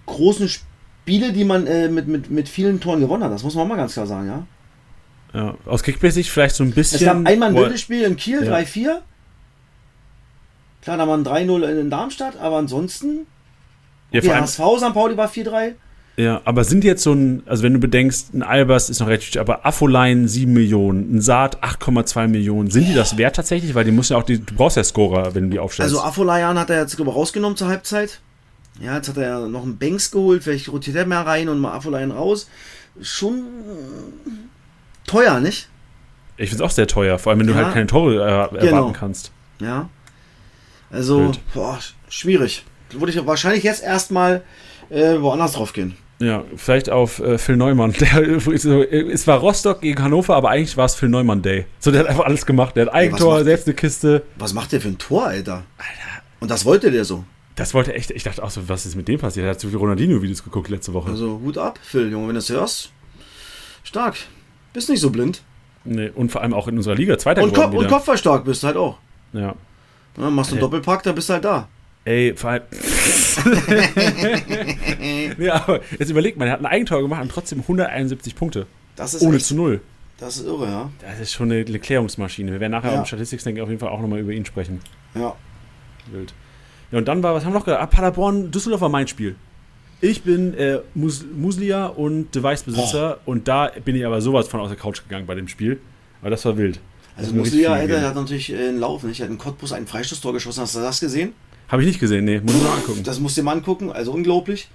großen 0.06 0.48
Spiele, 0.48 1.32
die 1.32 1.44
man 1.44 1.64
mit, 1.92 2.08
mit, 2.08 2.30
mit 2.30 2.48
vielen 2.48 2.80
Toren 2.80 3.00
gewonnen 3.00 3.24
hat. 3.24 3.32
Das 3.32 3.42
muss 3.42 3.54
man 3.54 3.64
auch 3.64 3.68
mal 3.68 3.76
ganz 3.76 3.94
klar 3.94 4.06
sagen, 4.06 4.28
ja. 4.28 4.46
Ja, 5.36 5.54
aus 5.66 5.82
Kickbase-Sicht 5.82 6.30
vielleicht 6.30 6.54
so 6.54 6.64
ein 6.64 6.70
bisschen. 6.70 6.96
Es 6.96 7.04
gab 7.04 7.26
einmal 7.26 7.50
ein 7.50 7.54
wildes 7.54 7.82
Spiel 7.82 8.04
in 8.04 8.16
Kiel, 8.16 8.42
ja. 8.42 8.56
3-4. 8.56 9.00
Klar, 10.80 10.96
da 10.96 11.06
waren 11.06 11.26
3-0 11.26 11.78
in 11.78 11.90
Darmstadt, 11.90 12.38
aber 12.40 12.56
ansonsten. 12.56 13.26
Ja, 14.12 14.20
okay, 14.20 14.32
HSV, 14.32 14.60
St. 14.78 14.94
Pauli 14.94 15.16
war 15.18 15.28
4-3. 15.28 15.74
Ja, 16.16 16.40
aber 16.46 16.64
sind 16.64 16.84
jetzt 16.84 17.02
so 17.02 17.12
ein, 17.12 17.42
also 17.44 17.62
wenn 17.62 17.74
du 17.74 17.78
bedenkst, 17.78 18.32
ein 18.32 18.42
Albers 18.42 18.88
ist 18.88 19.00
noch 19.00 19.08
recht, 19.08 19.36
aber 19.36 19.66
Affolein 19.66 20.26
7 20.26 20.50
Millionen, 20.50 21.16
ein 21.16 21.20
Saat 21.20 21.62
8,2 21.62 22.28
Millionen, 22.28 22.70
sind 22.70 22.88
die 22.88 22.94
das 22.94 23.18
wert 23.18 23.36
tatsächlich? 23.36 23.74
Weil 23.74 23.84
die 23.84 23.90
muss 23.90 24.08
ja 24.08 24.16
auch, 24.16 24.22
die, 24.22 24.38
du 24.38 24.54
brauchst 24.54 24.78
ja 24.78 24.84
Scorer, 24.84 25.34
wenn 25.34 25.44
du 25.44 25.50
die 25.50 25.58
aufstellst. 25.58 25.92
Also 25.92 26.02
Affolein 26.02 26.58
hat 26.58 26.70
er 26.70 26.80
jetzt 26.80 26.98
rausgenommen 26.98 27.58
zur 27.58 27.68
Halbzeit. 27.68 28.20
Ja, 28.80 28.96
jetzt 28.96 29.10
hat 29.10 29.18
er 29.18 29.28
ja 29.28 29.48
noch 29.48 29.64
einen 29.64 29.76
Banks 29.76 30.10
geholt, 30.10 30.44
vielleicht 30.44 30.72
rotiert 30.72 30.96
er 30.96 31.04
mehr 31.04 31.26
rein 31.26 31.50
und 31.50 31.58
mal 31.58 31.74
Affolein 31.74 32.10
raus. 32.10 32.48
Schon 33.02 33.42
teuer, 35.06 35.40
nicht? 35.40 35.68
Ich 36.36 36.50
finde 36.50 36.64
es 36.64 36.70
auch 36.70 36.74
sehr 36.74 36.86
teuer, 36.86 37.18
vor 37.18 37.30
allem 37.30 37.40
wenn 37.40 37.48
ja. 37.48 37.54
du 37.54 37.64
halt 37.64 37.74
keine 37.74 37.86
Tore 37.86 38.16
äh, 38.16 38.18
erwarten 38.18 38.58
genau. 38.58 38.92
kannst. 38.92 39.32
Ja. 39.58 39.88
Also, 40.90 41.32
boah, 41.54 41.78
schwierig. 42.08 42.64
Würde 42.92 43.12
ich 43.12 43.26
wahrscheinlich 43.26 43.64
jetzt 43.64 43.82
erstmal 43.82 44.42
äh, 44.90 45.20
woanders 45.20 45.52
drauf 45.52 45.72
gehen. 45.72 45.96
Ja, 46.18 46.44
vielleicht 46.56 46.88
auf 46.88 47.18
äh, 47.18 47.36
Phil 47.36 47.56
Neumann. 47.56 47.92
Der, 48.00 48.40
so, 48.58 48.82
es 48.82 49.26
war 49.26 49.38
Rostock 49.38 49.82
gegen 49.82 50.02
Hannover, 50.02 50.36
aber 50.36 50.50
eigentlich 50.50 50.76
war 50.76 50.86
es 50.86 50.94
Phil 50.94 51.08
Neumann 51.08 51.42
Day. 51.42 51.66
So, 51.78 51.90
der 51.90 52.00
hat 52.00 52.06
einfach 52.08 52.24
alles 52.24 52.46
gemacht. 52.46 52.76
Der 52.76 52.86
hat 52.86 52.94
Eigentor, 52.94 53.44
selbst 53.44 53.66
eine 53.66 53.74
Kiste. 53.74 54.22
Was 54.36 54.54
macht 54.54 54.72
der 54.72 54.80
für 54.80 54.88
ein 54.88 54.98
Tor, 54.98 55.26
Alter? 55.26 55.64
Alter. 55.76 56.22
Und 56.40 56.50
das 56.50 56.64
wollte 56.64 56.90
der 56.90 57.04
so. 57.04 57.24
Das 57.54 57.74
wollte 57.74 57.94
echt. 57.94 58.10
Ich 58.10 58.22
dachte 58.22 58.42
auch 58.42 58.50
so, 58.50 58.68
was 58.68 58.86
ist 58.86 58.96
mit 58.96 59.08
dem 59.08 59.18
passiert? 59.18 59.44
Er 59.44 59.50
hat 59.50 59.60
so 59.60 59.68
viele 59.68 59.80
Ronaldinho-Videos 59.80 60.44
geguckt 60.44 60.68
letzte 60.68 60.92
Woche. 60.94 61.10
Also, 61.10 61.40
Hut 61.42 61.58
ab, 61.58 61.78
Phil, 61.82 62.10
Junge, 62.10 62.28
wenn 62.28 62.34
du 62.34 62.38
es 62.38 62.48
hörst. 62.48 62.90
Stark. 63.82 64.16
Bist 64.76 64.90
nicht 64.90 65.00
so 65.00 65.08
blind. 65.08 65.40
Nee, 65.86 66.10
und 66.14 66.30
vor 66.30 66.42
allem 66.42 66.52
auch 66.52 66.68
in 66.68 66.76
unserer 66.76 66.94
Liga 66.94 67.16
zweiter 67.16 67.42
und, 67.42 67.54
Ko 67.54 67.62
und 67.62 67.88
Kopfballstark 67.88 68.44
bist 68.44 68.62
du 68.62 68.66
halt 68.66 68.76
auch. 68.76 68.98
Ja. 69.32 69.54
ja 70.18 70.30
machst 70.30 70.50
du 70.50 70.56
einen 70.56 70.60
Doppelpack, 70.60 71.02
dann 71.02 71.14
bist 71.14 71.30
du 71.30 71.32
halt 71.32 71.46
da. 71.46 71.66
Ey, 72.04 72.34
vor 72.36 72.50
allem. 72.50 72.64
ja, 75.38 75.54
aber 75.54 75.80
jetzt 75.98 76.10
überlegt 76.10 76.36
man, 76.36 76.48
er 76.48 76.52
hat 76.52 76.60
ein 76.60 76.66
Eigentor 76.66 77.00
gemacht 77.00 77.22
und 77.22 77.30
trotzdem 77.30 77.60
171 77.60 78.36
Punkte. 78.36 78.66
Das 78.96 79.14
ist 79.14 79.22
Ohne 79.22 79.38
echt, 79.38 79.46
zu 79.46 79.54
null. 79.54 79.80
Das 80.18 80.36
ist 80.36 80.44
irre, 80.44 80.66
ja. 80.66 80.90
Das 81.00 81.20
ist 81.20 81.32
schon 81.32 81.50
eine, 81.50 81.64
eine 81.64 81.78
Klärungsmaschine. 81.78 82.52
Wir 82.52 82.60
werden 82.60 82.72
nachher 82.72 82.92
ja. 82.92 82.98
im 82.98 83.06
Statistik 83.06 83.58
auf 83.58 83.70
jeden 83.70 83.80
Fall 83.80 83.88
auch 83.88 84.02
nochmal 84.02 84.18
über 84.18 84.32
ihn 84.32 84.44
sprechen. 84.44 84.82
Ja. 85.14 85.34
Wild. 86.12 86.34
Ja, 86.90 86.98
und 86.98 87.08
dann 87.08 87.22
war, 87.22 87.34
was 87.34 87.46
haben 87.46 87.54
wir 87.54 87.60
noch 87.60 87.64
gesagt? 87.64 87.82
Ah, 87.82 87.86
Paderborn, 87.86 88.50
Düsseldorf 88.50 88.82
war 88.82 88.90
mein 88.90 89.08
Spiel. 89.08 89.36
Ich 90.00 90.22
bin 90.22 90.54
äh, 90.54 90.80
Mus 90.94 91.24
Muslia 91.34 91.86
und 91.86 92.34
Device-Besitzer 92.34 93.18
oh. 93.24 93.30
und 93.30 93.48
da 93.48 93.70
bin 93.84 93.96
ich 93.96 94.04
aber 94.04 94.20
sowas 94.20 94.46
von 94.46 94.60
aus 94.60 94.68
der 94.68 94.76
Couch 94.76 95.02
gegangen 95.02 95.26
bei 95.26 95.34
dem 95.34 95.48
Spiel. 95.48 95.80
Aber 96.20 96.30
das 96.30 96.44
war 96.44 96.56
wild. 96.58 96.80
Also 97.16 97.32
Muslia 97.32 97.72
Alter, 97.72 98.02
hat 98.02 98.14
natürlich 98.14 98.52
äh, 98.52 98.68
einen 98.68 98.78
Lauf. 98.78 99.02
Nicht? 99.04 99.20
Er 99.20 99.24
hat 99.24 99.30
in 99.32 99.38
Cottbus 99.38 99.72
ein 99.72 99.86
Freistoßtor 99.86 100.34
geschossen. 100.34 100.60
Hast 100.60 100.76
du 100.76 100.80
das 100.80 101.00
gesehen? 101.00 101.32
Habe 101.68 101.82
ich 101.82 101.88
nicht 101.88 101.98
gesehen, 101.98 102.26
nee. 102.26 102.40
Muss 102.40 102.54
ich 102.54 102.62
mal 102.62 102.74
angucken. 102.74 103.02
Das 103.04 103.20
musst 103.20 103.36
du 103.36 103.40
dir 103.40 103.46
mal 103.46 103.52
angucken. 103.52 103.90
Also 103.90 104.12
unglaublich. 104.12 104.68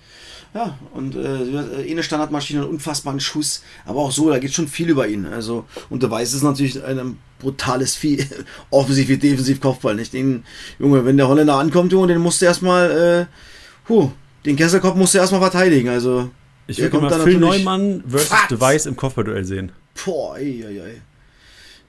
Ja, 0.53 0.77
und 0.93 1.15
äh, 1.15 1.83
eh 1.83 1.91
eine 1.91 2.03
Standardmaschine, 2.03 2.61
einen 2.61 2.69
unfassbaren 2.69 3.19
Schuss. 3.19 3.63
Aber 3.85 3.99
auch 3.99 4.11
so, 4.11 4.29
da 4.29 4.39
geht 4.39 4.53
schon 4.53 4.67
viel 4.67 4.89
über 4.89 5.07
ihn. 5.07 5.25
Also, 5.25 5.65
und 5.89 6.03
Device 6.03 6.33
ist 6.33 6.43
natürlich 6.43 6.83
ein 6.83 7.19
brutales 7.39 7.95
Vieh. 7.95 8.25
Offensiv 8.69 9.07
wie 9.07 9.17
defensiv 9.17 9.61
Kopfball. 9.61 9.95
Nicht? 9.95 10.13
Den, 10.13 10.43
Junge, 10.79 11.05
wenn 11.05 11.15
der 11.15 11.27
Holländer 11.27 11.55
ankommt, 11.55 11.91
Junge, 11.93 12.07
den 12.07 12.17
musst 12.17 12.41
du 12.41 12.45
erstmal, 12.45 12.91
äh, 12.91 13.89
huh, 13.89 14.11
den 14.45 14.55
Kesselkopf 14.55 14.95
musst 14.95 15.13
du 15.13 15.19
erstmal 15.19 15.41
verteidigen. 15.41 15.89
Also, 15.89 16.31
ich 16.67 16.79
würde 16.79 16.99
mal 16.99 17.19
Phil 17.21 17.37
Neumann 17.37 18.03
versus 18.07 18.29
Fatz. 18.29 18.47
Device 18.49 18.85
im 18.85 18.95
Kopfballduell 18.95 19.45
sehen. 19.45 19.71
Boah, 20.05 20.37
ey, 20.37 20.63
ey, 20.63 20.79
ey. 20.79 21.01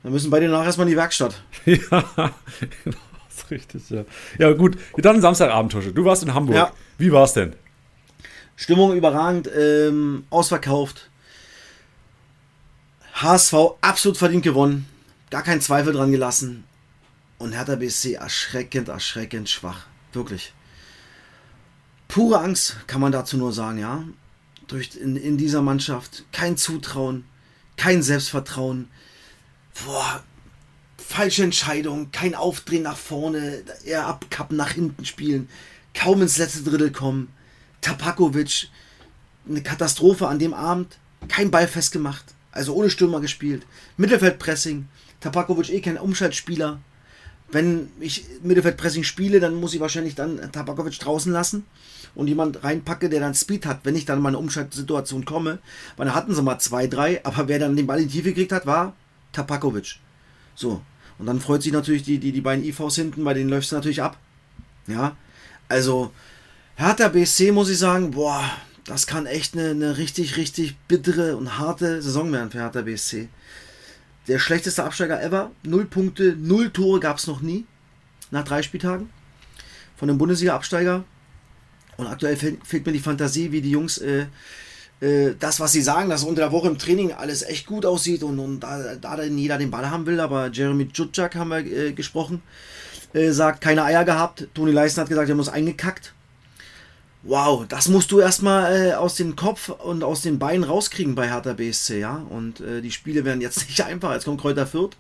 Dann 0.03 0.13
müssen 0.13 0.31
beide 0.31 0.49
nachher 0.49 0.67
erstmal 0.67 0.87
in 0.87 0.93
die 0.93 0.97
Werkstatt. 0.97 1.43
ja, 1.65 1.77
genau, 1.77 2.01
das 3.29 3.37
ist 3.37 3.51
richtig, 3.51 3.91
ja. 3.91 4.05
Ja, 4.39 4.53
gut, 4.53 4.77
dann 4.97 5.21
Samstagabend, 5.21 5.73
Tusche. 5.73 5.93
Du 5.93 6.05
warst 6.05 6.23
in 6.25 6.35
Hamburg. 6.35 6.57
Ja. 6.57 6.73
Wie 6.99 7.13
war's 7.13 7.35
denn? 7.35 7.55
Stimmung 8.57 8.95
überragend, 8.97 9.49
ähm, 9.57 10.25
ausverkauft. 10.31 11.09
HSV 13.15 13.55
absolut 13.81 14.19
verdient 14.19 14.43
gewonnen. 14.43 14.87
Gar 15.31 15.43
keinen 15.43 15.61
Zweifel 15.61 15.93
dran 15.93 16.11
gelassen. 16.11 16.65
Und 17.39 17.53
Hertha 17.53 17.77
BSC 17.77 18.15
erschreckend, 18.15 18.89
erschreckend 18.89 19.49
schwach. 19.49 19.87
Wirklich 20.13 20.53
pure 22.13 22.41
Angst, 22.41 22.77
kann 22.87 23.01
man 23.01 23.11
dazu 23.11 23.39
nur 23.39 23.55
sagen, 23.55 23.79
ja. 23.79 24.05
Durch, 24.67 24.97
in, 24.97 25.17
in 25.17 25.39
dieser 25.39 25.63
Mannschaft 25.63 26.25
kein 26.31 26.59
Zutrauen, 26.59 27.25
kein 27.79 28.03
Selbstvertrauen. 28.03 28.89
Boah, 29.83 30.23
falsche 30.99 31.43
Entscheidung, 31.43 32.13
kein 32.13 32.35
Aufdrehen 32.35 32.83
nach 32.83 32.99
vorne, 32.99 33.63
eher 33.87 34.07
abkappen, 34.07 34.59
nach 34.59 34.73
hinten 34.73 35.07
spielen, 35.07 35.49
kaum 35.95 36.21
ins 36.21 36.37
letzte 36.37 36.63
Drittel 36.63 36.93
kommen. 36.93 37.29
Tapakovic, 37.81 38.69
eine 39.49 39.63
Katastrophe 39.63 40.29
an 40.29 40.39
dem 40.39 40.53
Abend, 40.53 40.99
kein 41.29 41.51
Ball 41.51 41.67
festgemacht, 41.67 42.27
also 42.51 42.75
ohne 42.75 42.91
Stürmer 42.91 43.23
gespielt. 43.23 43.65
Mittelfeldpressing, 43.97 44.87
Tapakovic 45.21 45.71
eh 45.71 45.81
kein 45.81 45.97
Umschaltspieler. 45.97 46.79
Wenn 47.51 47.89
ich 48.01 48.27
Mittelfeldpressing 48.43 49.05
spiele, 49.05 49.41
dann 49.41 49.55
muss 49.55 49.73
ich 49.73 49.81
wahrscheinlich 49.81 50.15
dann 50.15 50.53
Tabakovic 50.53 50.99
draußen 50.99 51.33
lassen 51.33 51.65
und 52.15 52.27
jemand 52.27 52.63
reinpacke, 52.63 53.09
der 53.09 53.21
dann 53.21 53.35
Speed 53.35 53.67
hat, 53.67 53.81
wenn 53.85 53.97
ich 53.97 54.05
dann 54.05 54.19
in 54.19 54.27
eine 54.27 54.39
Umschaltsituation 54.39 55.25
komme. 55.25 55.59
Weil 55.97 56.07
da 56.07 56.15
hatten 56.15 56.35
sie 56.35 56.43
mal 56.43 56.59
zwei, 56.59 56.87
drei, 56.87 57.25
aber 57.25 57.49
wer 57.49 57.59
dann 57.59 57.77
den 57.77 57.87
Ball 57.87 58.01
in 58.01 58.09
die 58.09 58.15
Tiefe 58.15 58.31
gekriegt 58.31 58.53
hat, 58.53 58.67
war 58.67 58.95
Tapakovic. 59.33 59.97
So. 60.55 60.83
Und 61.19 61.27
dann 61.27 61.41
freut 61.41 61.63
sich 61.63 61.73
natürlich 61.73 62.03
die, 62.03 62.19
die, 62.19 62.33
die 62.33 62.41
beiden 62.41 62.65
IVs 62.65 62.97
hinten, 62.97 63.25
bei 63.25 63.35
denen 63.35 63.51
läuft 63.51 63.67
es 63.67 63.73
natürlich 63.73 64.03
ab. 64.03 64.19
Ja. 64.87 65.17
Also, 65.69 66.13
Hertha 66.77 67.09
BSC 67.09 67.53
muss 67.53 67.71
ich 67.71 67.79
sagen, 67.79 68.11
boah, 68.11 68.43
das 68.85 69.07
kann 69.07 69.27
echt 69.27 69.55
eine, 69.55 69.71
eine 69.71 69.99
richtig, 69.99 70.37
richtig 70.37 70.77
bittere 70.89 71.37
und 71.37 71.59
harte 71.59 72.03
Saison 72.03 72.33
werden 72.33 72.51
für 72.51 72.59
Hertha 72.59 72.83
BSC. 72.83 73.29
Der 74.29 74.39
schlechteste 74.39 74.85
Absteiger 74.85 75.23
ever. 75.23 75.51
Null 75.63 75.85
Punkte, 75.85 76.37
null 76.37 76.71
Tore 76.71 77.01
gab 77.01 77.19
es 77.19 77.27
noch 77.27 77.41
nie. 77.41 77.67
Nach 78.31 78.45
drei 78.45 78.63
Spieltagen. 78.63 79.11
Von 79.97 80.09
dem 80.09 80.19
Bundesliga-Absteiger. 80.19 81.05
Und 82.03 82.13
aktuell 82.13 82.37
fehlt, 82.37 82.67
fehlt, 82.67 82.87
mir 82.87 82.93
die 82.93 82.99
Fantasie, 82.99 83.53
wie 83.53 83.61
die 83.61 83.71
Jungs 83.71 83.99
äh, 83.99 84.27
äh, 85.03 85.35
das, 85.39 85.59
was 85.59 85.73
sie 85.73 85.83
sagen, 85.83 86.09
dass 86.11 86.23
unter 86.23 86.43
der 86.43 86.53
Woche 86.53 86.69
im 86.69 86.79
Training 86.79 87.13
alles 87.13 87.43
echt 87.43 87.67
gut 87.67 87.85
aussieht 87.85 88.23
und, 88.23 88.39
und 88.39 88.61
da, 88.61 88.95
da 88.95 89.17
dann 89.17 89.37
jeder 89.37 89.59
den 89.59 89.71
Ball 89.71 89.91
haben 89.91 90.07
will. 90.07 90.21
Aber 90.21 90.49
Jeremy 90.51 90.89
Jutschak 90.95 91.35
haben 91.35 91.49
wir 91.49 91.59
äh, 91.59 91.93
gesprochen, 91.93 92.43
äh, 93.13 93.31
sagt, 93.31 93.61
keine 93.61 93.85
Eier 93.85 94.05
gehabt. 94.05 94.49
Toni 94.55 94.71
Leisten 94.71 95.01
hat 95.01 95.09
gesagt, 95.09 95.29
er 95.29 95.35
muss 95.35 95.49
eingekackt. 95.49 96.15
Wow, 97.25 97.67
das 97.69 97.89
musst 97.89 98.11
du 98.11 98.19
erstmal 98.19 98.89
äh, 98.89 98.93
aus 98.95 99.15
dem 99.15 99.37
Kopf 99.37 99.69
und 99.69 100.03
aus 100.03 100.23
den 100.23 100.41
Beinen 100.41 100.65
rauskriegen 100.65 101.15
bei 101.15 101.29
Hertha 101.29 101.53
BSC, 101.53 102.01
ja. 102.01 102.25
Und 102.31 102.61
äh, 102.61 102.81
die 102.81 102.91
Spiele 102.91 103.25
werden 103.25 103.41
jetzt 103.41 103.59
nicht 103.69 103.85
einfach. 103.85 104.13
Jetzt 104.13 104.25
kommt 104.25 104.41
Kräuter 104.41 104.67
Fürth, 104.67 104.97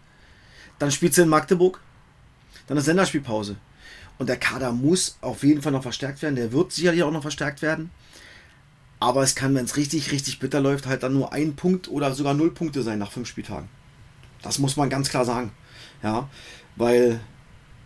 dann 0.78 0.90
spielt 0.90 1.14
sie 1.14 1.22
in 1.22 1.28
Magdeburg, 1.28 1.80
dann 2.66 2.76
ist 2.76 2.86
Länderspielpause. 2.86 3.56
Und 4.22 4.28
der 4.28 4.36
Kader 4.36 4.70
muss 4.70 5.18
auf 5.20 5.42
jeden 5.42 5.62
Fall 5.62 5.72
noch 5.72 5.82
verstärkt 5.82 6.22
werden. 6.22 6.36
Der 6.36 6.52
wird 6.52 6.70
sicherlich 6.70 7.02
auch 7.02 7.10
noch 7.10 7.22
verstärkt 7.22 7.60
werden. 7.60 7.90
Aber 9.00 9.24
es 9.24 9.34
kann, 9.34 9.52
wenn 9.56 9.64
es 9.64 9.76
richtig, 9.76 10.12
richtig 10.12 10.38
bitter 10.38 10.60
läuft, 10.60 10.86
halt 10.86 11.02
dann 11.02 11.12
nur 11.12 11.32
ein 11.32 11.56
Punkt 11.56 11.88
oder 11.88 12.14
sogar 12.14 12.32
null 12.32 12.54
Punkte 12.54 12.84
sein 12.84 13.00
nach 13.00 13.10
fünf 13.10 13.26
Spieltagen. 13.26 13.68
Das 14.40 14.60
muss 14.60 14.76
man 14.76 14.88
ganz 14.90 15.10
klar 15.10 15.24
sagen. 15.24 15.50
Ja, 16.04 16.30
weil, 16.76 17.18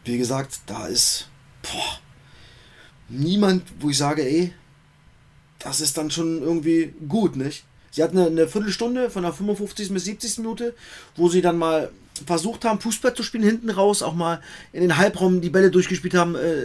wie 0.05 0.19
gesagt, 0.19 0.59
da 0.67 0.89
ist 0.89 1.31
boah, 1.63 2.01
niemand, 3.09 3.63
wo 3.81 3.89
ich 3.89 3.97
sage, 3.97 4.21
ey, 4.21 4.53
das 5.59 5.81
ist 5.81 5.97
dann 5.97 6.11
schon 6.11 6.43
irgendwie 6.43 6.93
gut, 7.09 7.35
nicht? 7.35 7.65
Sie 7.97 8.03
hatten 8.03 8.19
eine, 8.19 8.47
Viertelstunde 8.47 9.09
von 9.09 9.23
der 9.23 9.33
55. 9.33 9.91
bis 9.91 10.05
70. 10.05 10.39
Minute, 10.41 10.75
wo 11.17 11.31
sie 11.31 11.41
dann 11.41 11.57
mal 11.57 11.89
versucht 12.27 12.67
haben, 12.67 12.79
Fußball 12.79 13.15
zu 13.15 13.23
spielen, 13.23 13.43
hinten 13.43 13.71
raus, 13.71 14.03
auch 14.03 14.13
mal 14.13 14.43
in 14.75 14.83
den 14.83 14.99
Halbraum 14.99 15.41
die 15.41 15.49
Bälle 15.49 15.71
durchgespielt 15.71 16.13
haben. 16.13 16.35
Äh, 16.35 16.65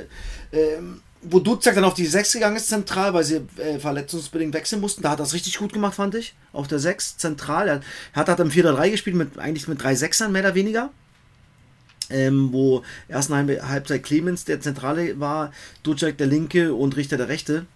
äh, 0.51 0.81
wo 1.21 1.39
Duzak 1.39 1.75
dann 1.75 1.85
auf 1.85 1.93
die 1.93 2.05
6 2.05 2.33
gegangen 2.33 2.57
ist, 2.57 2.67
zentral, 2.67 3.13
weil 3.13 3.23
sie 3.23 3.43
äh, 3.55 3.79
verletzungsbedingt 3.79 4.53
wechseln 4.53 4.81
mussten. 4.81 5.03
Da 5.03 5.11
hat 5.11 5.19
er 5.19 5.23
das 5.23 5.33
richtig 5.33 5.57
gut 5.57 5.71
gemacht, 5.71 5.95
fand 5.95 6.15
ich. 6.15 6.35
Auf 6.51 6.67
der 6.67 6.79
6, 6.79 7.15
zentral. 7.15 7.69
Er 7.69 7.81
hat, 8.11 8.27
hat 8.27 8.39
im 8.41 8.49
4-3 8.49 8.91
gespielt, 8.91 9.15
mit, 9.15 9.39
eigentlich 9.39 9.69
mit 9.69 9.81
drei 9.81 9.95
Sechsern, 9.95 10.33
mehr 10.33 10.43
oder 10.43 10.55
weniger. 10.55 10.89
Ähm, 12.09 12.49
wo 12.51 12.83
ersten 13.07 13.33
Halbzeit 13.33 14.03
Clemens 14.03 14.43
der 14.43 14.59
Zentrale 14.59 15.17
war, 15.17 15.53
Duzak 15.83 16.17
der 16.17 16.27
Linke 16.27 16.73
und 16.73 16.97
Richter 16.97 17.15
der 17.15 17.29
Rechte. 17.29 17.67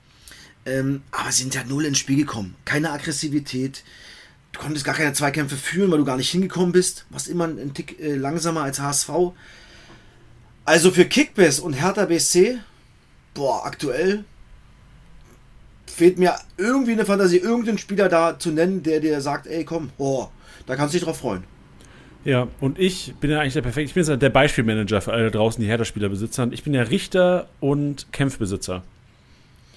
Ähm, 0.65 1.03
aber 1.11 1.31
sie 1.31 1.43
sind 1.43 1.55
ja 1.55 1.63
null 1.63 1.85
ins 1.85 1.99
Spiel 1.99 2.17
gekommen. 2.17 2.55
Keine 2.65 2.91
Aggressivität. 2.91 3.83
Du 4.51 4.59
konntest 4.59 4.85
gar 4.85 4.95
keine 4.95 5.13
Zweikämpfe 5.13 5.57
führen, 5.57 5.91
weil 5.91 5.99
du 5.99 6.05
gar 6.05 6.17
nicht 6.17 6.31
hingekommen 6.31 6.71
bist. 6.71 7.05
Warst 7.09 7.27
immer 7.27 7.45
ein 7.45 7.73
Tick 7.73 7.99
äh, 7.99 8.15
langsamer 8.15 8.63
als 8.63 8.79
HSV. 8.79 9.09
Also 10.63 10.91
für 10.91 11.05
Kickbass 11.05 11.59
und 11.59 11.73
Hertha 11.73 12.05
BSC, 12.05 12.57
boah, 13.33 13.65
aktuell 13.65 14.23
fehlt 15.85 16.17
mir 16.17 16.35
irgendwie 16.57 16.91
eine 16.93 17.05
Fantasie, 17.05 17.37
irgendeinen 17.37 17.77
Spieler 17.77 18.09
da 18.09 18.37
zu 18.37 18.51
nennen, 18.51 18.83
der 18.83 18.99
dir 18.99 19.21
sagt, 19.21 19.47
ey, 19.47 19.63
komm, 19.63 19.91
oh, 19.97 20.27
da 20.65 20.75
kannst 20.75 20.93
du 20.93 20.97
dich 20.97 21.05
drauf 21.05 21.19
freuen. 21.19 21.43
Ja, 22.25 22.47
und 22.59 22.79
ich 22.79 23.13
bin 23.19 23.29
ja 23.29 23.39
eigentlich 23.39 23.53
der 23.53 23.61
perfekte, 23.61 23.89
ich 23.89 23.93
bin 23.93 24.03
jetzt 24.03 24.21
der 24.21 24.29
Beispielmanager 24.29 24.99
für 24.99 25.13
alle 25.13 25.29
draußen, 25.29 25.61
die 25.61 25.69
Hertha-Spieler 25.69 26.09
besitzen. 26.09 26.51
Ich 26.51 26.63
bin 26.63 26.73
der 26.73 26.89
Richter 26.89 27.47
und 27.59 28.11
Kämpfbesitzer. 28.11 28.83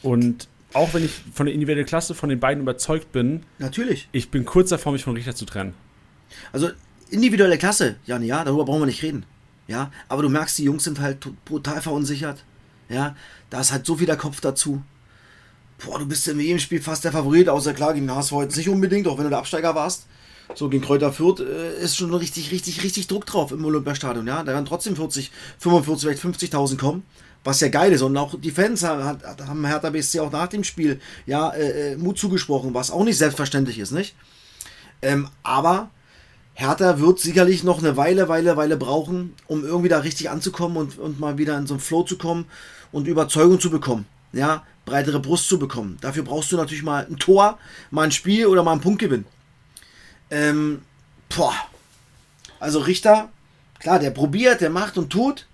Und 0.03 0.49
auch 0.75 0.93
wenn 0.93 1.05
ich 1.05 1.13
von 1.33 1.47
der 1.47 1.55
individuellen 1.55 1.87
Klasse 1.87 2.15
von 2.15 2.29
den 2.29 2.41
beiden 2.41 2.63
überzeugt 2.63 3.13
bin, 3.13 3.43
natürlich. 3.59 4.09
Ich 4.13 4.31
bin 4.31 4.45
kurz 4.45 4.71
davor, 4.71 4.93
mich 4.93 5.05
von 5.05 5.15
Richter 5.15 5.35
zu 5.35 5.47
trennen. 5.47 5.75
Also 6.53 6.71
individuelle 7.11 7.59
Klasse, 7.59 7.97
Jan, 8.05 8.23
ja, 8.23 8.45
darüber 8.45 8.65
brauchen 8.67 8.83
wir 8.83 8.87
nicht 8.87 9.03
reden. 9.03 9.25
Ja, 9.67 9.91
aber 10.09 10.23
du 10.23 10.29
merkst, 10.29 10.59
die 10.59 10.65
Jungs 10.65 10.85
sind 10.85 11.01
halt 11.01 11.27
brutal 11.45 11.81
verunsichert. 11.81 12.45
Ja, 12.89 13.17
da 13.51 13.61
ist 13.61 13.73
halt 13.73 13.85
so 13.85 13.97
viel 13.97 14.07
der 14.07 14.17
Kopf 14.17 14.41
dazu. 14.41 14.83
Boah, 15.85 15.99
du 15.99 16.07
bist 16.07 16.27
in 16.27 16.41
jedem 16.41 16.59
Spiel 16.59 16.81
fast 16.81 17.05
der 17.05 17.13
Favorit, 17.13 17.49
außer 17.49 17.75
klar 17.75 17.95
gegen 17.95 18.11
HSV 18.11 18.33
jetzt 18.41 18.57
nicht 18.57 18.69
unbedingt, 18.69 19.07
auch 19.07 19.19
wenn 19.19 19.25
du 19.25 19.31
der 19.31 19.39
Absteiger 19.39 19.75
warst. 19.75 20.07
So 20.55 20.71
gegen 20.71 20.83
Kräuter 20.83 21.13
Fürth 21.13 21.41
äh, 21.41 21.79
ist 21.83 21.97
schon 21.97 22.13
richtig, 22.15 22.51
richtig, 22.51 22.83
richtig 22.83 23.07
Druck 23.07 23.27
drauf 23.27 23.53
im 23.53 23.65
Olympiastadion. 23.65 24.27
Ja, 24.27 24.43
da 24.43 24.53
werden 24.53 24.65
trotzdem 24.65 24.97
40, 24.97 25.31
45, 25.59 26.19
vielleicht 26.19 26.55
50.000 26.55 26.79
kommen 26.79 27.03
was 27.45 27.61
ja 27.61 27.69
geil 27.69 27.93
ist. 27.93 28.03
Und 28.03 28.17
auch 28.17 28.39
die 28.39 28.51
Fans 28.51 28.83
haben 28.83 29.65
Hertha 29.65 29.91
BSC 29.91 30.21
auch 30.21 30.33
nach 30.33 30.49
dem 30.49 30.65
Spiel 30.65 31.01
ja 31.27 31.51
äh, 31.51 31.93
äh, 31.93 31.97
Mut 31.97 32.19
zugesprochen, 32.19 32.75
was 32.75 32.91
auch 32.91 33.05
nicht 33.05 33.19
selbstverständlich 33.19 33.79
ist, 33.79 33.93
nicht? 33.93 34.15
Ähm, 35.01 35.29
aber 35.43 35.91
Hertha 36.55 36.99
wird 36.99 37.21
sicherlich 37.21 37.63
noch 37.63 37.79
eine 37.79 37.97
Weile, 37.97 38.29
Weile, 38.29 38.57
Weile 38.57 38.77
brauchen, 38.77 39.35
um 39.47 39.65
irgendwie 39.65 39.89
da 39.89 39.99
richtig 39.99 40.29
anzukommen 40.29 40.77
und, 40.77 40.99
und 40.99 41.21
mal 41.21 41.39
wieder 41.39 41.57
in 41.57 41.67
so 41.67 41.75
einen 41.75 41.81
Flow 41.81 42.03
zu 42.03 42.19
kommen 42.19 42.47
und 42.91 43.07
Überzeugung 43.07 43.61
zu 43.61 43.71
bekommen. 43.71 44.07
Ja, 44.33 44.65
breitere 44.85 45.21
Brust 45.21 45.49
zu 45.49 45.59
bekommen. 45.59 45.99
Dafür 46.01 46.25
brauchst 46.25 46.51
du 46.51 46.57
natürlich 46.57 46.83
mal 46.83 47.07
ein 47.07 47.17
Tor, 47.17 47.59
mal 47.91 48.03
ein 48.03 48.13
Spiel 48.13 48.47
oder 48.47 48.63
mal 48.63 48.73
einen 48.73 48.81
Punktgewinn. 48.81 49.25
Ähm, 50.31 50.83
boah. 51.35 51.55
Also 52.61 52.81
Richter, 52.81 53.29
klar, 53.79 53.99
der 54.01 54.11
probiert, 54.11 54.61
der 54.61 54.71
macht 54.71 54.99
und 54.99 55.11
tut. 55.11 55.47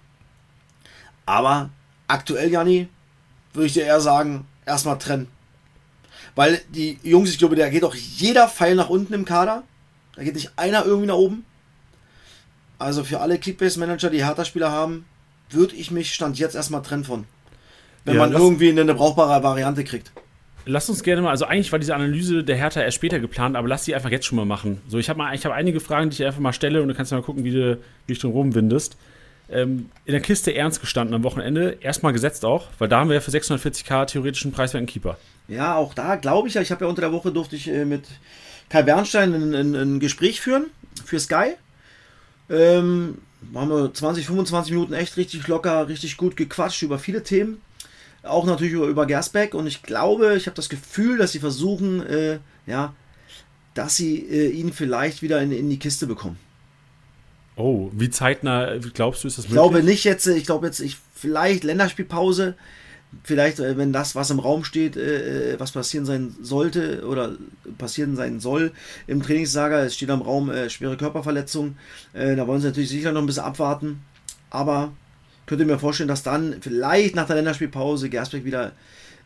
Aber 1.26 1.70
aktuell, 2.08 2.50
Janni, 2.50 2.88
würde 3.52 3.66
ich 3.66 3.72
dir 3.72 3.84
eher 3.84 4.00
sagen, 4.00 4.46
erstmal 4.66 4.98
trennen. 4.98 5.28
Weil 6.34 6.60
die 6.70 6.98
Jungs, 7.02 7.30
ich 7.30 7.38
glaube, 7.38 7.56
da 7.56 7.68
geht 7.68 7.84
auch 7.84 7.94
jeder 7.94 8.48
Pfeil 8.48 8.74
nach 8.74 8.90
unten 8.90 9.14
im 9.14 9.24
Kader. 9.24 9.62
Da 10.16 10.22
geht 10.22 10.34
nicht 10.34 10.52
einer 10.56 10.84
irgendwie 10.84 11.06
nach 11.06 11.14
oben. 11.14 11.44
Also 12.78 13.04
für 13.04 13.20
alle 13.20 13.38
Kickbase-Manager, 13.38 14.10
die 14.10 14.24
Hertha-Spieler 14.24 14.70
haben, 14.70 15.04
würde 15.50 15.76
ich 15.76 15.90
mich 15.90 16.12
Stand 16.12 16.38
jetzt 16.38 16.56
erstmal 16.56 16.82
trennen 16.82 17.04
von. 17.04 17.24
Wenn 18.04 18.16
ja, 18.16 18.20
man 18.20 18.32
irgendwie 18.32 18.68
eine 18.68 18.94
brauchbare 18.94 19.42
Variante 19.42 19.84
kriegt. 19.84 20.12
Lass 20.66 20.88
uns 20.88 21.02
gerne 21.02 21.22
mal, 21.22 21.30
also 21.30 21.44
eigentlich 21.44 21.70
war 21.72 21.78
diese 21.78 21.94
Analyse 21.94 22.42
der 22.42 22.56
Hertha 22.56 22.80
erst 22.80 22.96
später 22.96 23.20
geplant, 23.20 23.54
aber 23.54 23.68
lass 23.68 23.84
sie 23.84 23.94
einfach 23.94 24.10
jetzt 24.10 24.26
schon 24.26 24.36
mal 24.36 24.46
machen. 24.46 24.80
So, 24.88 24.98
ich 24.98 25.10
habe 25.10 25.22
hab 25.22 25.52
einige 25.52 25.78
Fragen, 25.78 26.10
die 26.10 26.14
ich 26.14 26.24
einfach 26.24 26.40
mal 26.40 26.54
stelle 26.54 26.82
und 26.82 26.88
du 26.88 26.94
kannst 26.94 27.12
mal 27.12 27.22
gucken, 27.22 27.44
wie 27.44 27.50
du, 27.50 27.78
du 28.06 28.14
drum 28.14 28.32
rumwindest 28.32 28.96
ähm, 29.48 29.90
in 30.04 30.12
der 30.12 30.20
Kiste 30.20 30.54
ernst 30.54 30.80
gestanden 30.80 31.14
am 31.14 31.22
Wochenende. 31.22 31.78
Erstmal 31.80 32.12
gesetzt 32.12 32.44
auch, 32.44 32.68
weil 32.78 32.88
da 32.88 33.00
haben 33.00 33.08
wir 33.08 33.14
ja 33.14 33.20
für 33.20 33.30
640k 33.30 34.06
theoretischen 34.06 34.52
preiswerten 34.52 34.86
Keeper. 34.86 35.18
Ja, 35.48 35.76
auch 35.76 35.94
da 35.94 36.16
glaube 36.16 36.48
ich 36.48 36.54
ja. 36.54 36.62
Ich 36.62 36.70
habe 36.70 36.84
ja 36.84 36.88
unter 36.88 37.02
der 37.02 37.12
Woche 37.12 37.32
durfte 37.32 37.56
ich 37.56 37.68
äh, 37.68 37.84
mit 37.84 38.04
Kai 38.70 38.82
Bernstein 38.82 39.34
ein, 39.34 39.54
ein, 39.54 39.74
ein, 39.74 40.00
Gespräch 40.00 40.40
führen 40.40 40.66
für 41.04 41.20
Sky. 41.20 41.54
Ähm, 42.48 43.18
haben 43.54 43.68
wir 43.68 43.92
20, 43.92 44.26
25 44.26 44.72
Minuten 44.72 44.94
echt 44.94 45.16
richtig 45.16 45.46
locker, 45.48 45.88
richtig 45.88 46.16
gut 46.16 46.36
gequatscht 46.36 46.82
über 46.82 46.98
viele 46.98 47.22
Themen. 47.22 47.60
Auch 48.22 48.46
natürlich 48.46 48.72
über, 48.72 48.86
über 48.86 49.06
Gersbeck. 49.06 49.54
Und 49.54 49.66
ich 49.66 49.82
glaube, 49.82 50.34
ich 50.36 50.46
habe 50.46 50.56
das 50.56 50.70
Gefühl, 50.70 51.18
dass 51.18 51.32
sie 51.32 51.40
versuchen, 51.40 52.04
äh, 52.06 52.38
ja, 52.66 52.94
dass 53.74 53.96
sie 53.96 54.18
äh, 54.20 54.48
ihn 54.48 54.72
vielleicht 54.72 55.20
wieder 55.20 55.42
in, 55.42 55.52
in 55.52 55.68
die 55.68 55.78
Kiste 55.78 56.06
bekommen. 56.06 56.38
Oh, 57.56 57.90
wie 57.92 58.10
zeitnah 58.10 58.76
glaubst 58.94 59.22
du, 59.22 59.28
ist 59.28 59.38
das 59.38 59.44
möglich? 59.44 59.56
Ich 59.56 59.70
glaube 59.70 59.82
nicht 59.82 60.04
jetzt, 60.04 60.26
ich 60.26 60.44
glaube 60.44 60.66
jetzt, 60.66 60.80
ich, 60.80 60.96
vielleicht 61.14 61.62
Länderspielpause, 61.62 62.54
vielleicht, 63.22 63.60
äh, 63.60 63.76
wenn 63.78 63.92
das, 63.92 64.16
was 64.16 64.30
im 64.30 64.40
Raum 64.40 64.64
steht, 64.64 64.96
äh, 64.96 65.52
äh, 65.52 65.60
was 65.60 65.72
passieren 65.72 66.04
sein 66.04 66.34
sollte 66.42 67.06
oder 67.06 67.36
passieren 67.78 68.16
sein 68.16 68.40
soll 68.40 68.72
im 69.06 69.22
Trainingslager, 69.22 69.84
es 69.84 69.94
steht 69.94 70.10
am 70.10 70.22
Raum 70.22 70.50
äh, 70.50 70.68
schwere 70.68 70.96
Körperverletzung, 70.96 71.76
äh, 72.12 72.34
da 72.34 72.46
wollen 72.48 72.60
sie 72.60 72.66
natürlich 72.66 72.90
sicher 72.90 73.12
noch 73.12 73.20
ein 73.20 73.26
bisschen 73.26 73.44
abwarten, 73.44 74.02
aber 74.50 74.92
könnte 75.46 75.64
mir 75.64 75.78
vorstellen, 75.78 76.08
dass 76.08 76.22
dann 76.22 76.56
vielleicht 76.60 77.14
nach 77.14 77.26
der 77.26 77.36
Länderspielpause 77.36 78.08
Gersbeck 78.08 78.44
wieder 78.44 78.72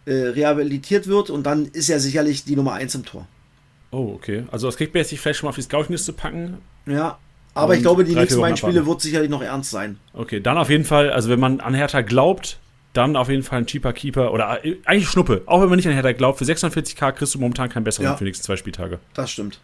äh, 0.04 0.12
rehabilitiert 0.12 1.06
wird 1.06 1.30
und 1.30 1.44
dann 1.44 1.66
ist 1.66 1.88
er 1.88 2.00
sicherlich 2.00 2.44
die 2.44 2.56
Nummer 2.56 2.74
1 2.74 2.94
im 2.96 3.04
Tor. 3.04 3.26
Oh, 3.90 4.12
okay. 4.14 4.44
Also 4.50 4.66
das 4.66 4.76
kriegt 4.76 4.92
man 4.92 5.02
jetzt 5.02 5.16
vielleicht 5.16 5.38
schon 5.38 5.46
mal 5.46 5.50
auf 5.50 5.56
die 5.56 5.62
Scouting-Liste 5.62 6.12
packen. 6.12 6.58
Ja, 6.86 7.18
aber 7.54 7.74
ich 7.74 7.82
glaube, 7.82 8.04
die 8.04 8.14
nächsten 8.14 8.40
beiden 8.40 8.56
Spiele 8.56 8.86
wird 8.86 9.00
sicherlich 9.00 9.30
noch 9.30 9.42
ernst 9.42 9.70
sein. 9.70 9.98
Okay, 10.12 10.40
dann 10.40 10.58
auf 10.58 10.70
jeden 10.70 10.84
Fall, 10.84 11.10
also 11.10 11.28
wenn 11.28 11.40
man 11.40 11.60
an 11.60 11.74
Hertha 11.74 12.02
glaubt, 12.02 12.58
dann 12.92 13.16
auf 13.16 13.28
jeden 13.28 13.42
Fall 13.42 13.58
ein 13.58 13.66
cheaper 13.66 13.92
Keeper 13.92 14.32
oder 14.32 14.64
äh, 14.64 14.76
eigentlich 14.84 15.08
Schnuppe. 15.08 15.42
Auch 15.46 15.60
wenn 15.60 15.68
man 15.68 15.76
nicht 15.76 15.86
an 15.86 15.94
Hertha 15.94 16.12
glaubt, 16.12 16.38
für 16.38 16.44
46k 16.44 17.12
kriegst 17.12 17.34
du 17.34 17.38
momentan 17.38 17.68
keinen 17.68 17.84
besseren 17.84 18.06
ja, 18.06 18.14
für 18.14 18.24
die 18.24 18.30
nächsten 18.30 18.44
zwei 18.44 18.56
Spieltage. 18.56 18.98
Das 19.14 19.30
stimmt. 19.30 19.60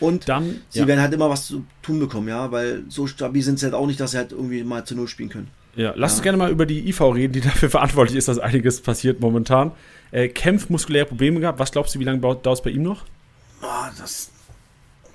Und 0.00 0.28
dann, 0.28 0.60
sie 0.70 0.80
ja. 0.80 0.86
werden 0.86 1.00
halt 1.00 1.14
immer 1.14 1.30
was 1.30 1.46
zu 1.46 1.64
tun 1.82 2.00
bekommen, 2.00 2.28
ja, 2.28 2.50
weil 2.50 2.82
so 2.88 3.06
stabil 3.06 3.42
sind 3.42 3.58
sie 3.58 3.66
halt 3.66 3.74
auch 3.74 3.86
nicht, 3.86 4.00
dass 4.00 4.10
sie 4.10 4.18
halt 4.18 4.32
irgendwie 4.32 4.64
mal 4.64 4.84
zu 4.84 4.96
Null 4.96 5.08
spielen 5.08 5.28
können. 5.28 5.48
Ja, 5.76 5.92
lass 5.96 6.12
ja. 6.12 6.16
uns 6.16 6.22
gerne 6.22 6.38
mal 6.38 6.50
über 6.50 6.66
die 6.66 6.88
IV 6.88 7.00
reden, 7.02 7.32
die 7.32 7.40
dafür 7.42 7.70
verantwortlich 7.70 8.16
ist, 8.16 8.28
dass 8.28 8.38
einiges 8.38 8.80
passiert 8.80 9.20
momentan. 9.20 9.72
Äh, 10.10 10.28
Kempf 10.28 10.68
muskuläre 10.68 11.06
Probleme 11.06 11.40
gehabt. 11.40 11.58
Was 11.58 11.72
glaubst 11.72 11.94
du, 11.94 12.00
wie 12.00 12.04
lange 12.04 12.20
dauert 12.20 12.46
es 12.46 12.62
bei 12.62 12.70
ihm 12.70 12.82
noch? 12.82 13.04
Oh, 13.62 13.66
das 13.98 14.30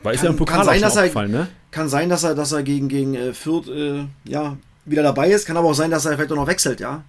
weil 0.03 0.15
ist 0.15 0.23
ja 0.23 0.29
im 0.29 0.35
Pokal 0.35 0.57
kann 0.57 0.65
sein, 0.65 0.81
dass 0.81 0.95
er, 0.95 1.27
ne? 1.27 1.47
Kann 1.71 1.89
sein, 1.89 2.09
dass 2.09 2.23
er, 2.23 2.35
dass 2.35 2.51
er 2.51 2.63
gegen, 2.63 2.87
gegen 2.87 3.15
äh, 3.15 3.33
Fürth 3.33 3.67
äh, 3.67 4.05
ja, 4.23 4.57
wieder 4.85 5.03
dabei 5.03 5.29
ist. 5.29 5.45
Kann 5.45 5.57
aber 5.57 5.69
auch 5.69 5.73
sein, 5.73 5.91
dass 5.91 6.05
er 6.05 6.13
vielleicht 6.13 6.31
auch 6.31 6.37
noch 6.37 6.47
wechselt, 6.47 6.79
ja. 6.79 7.03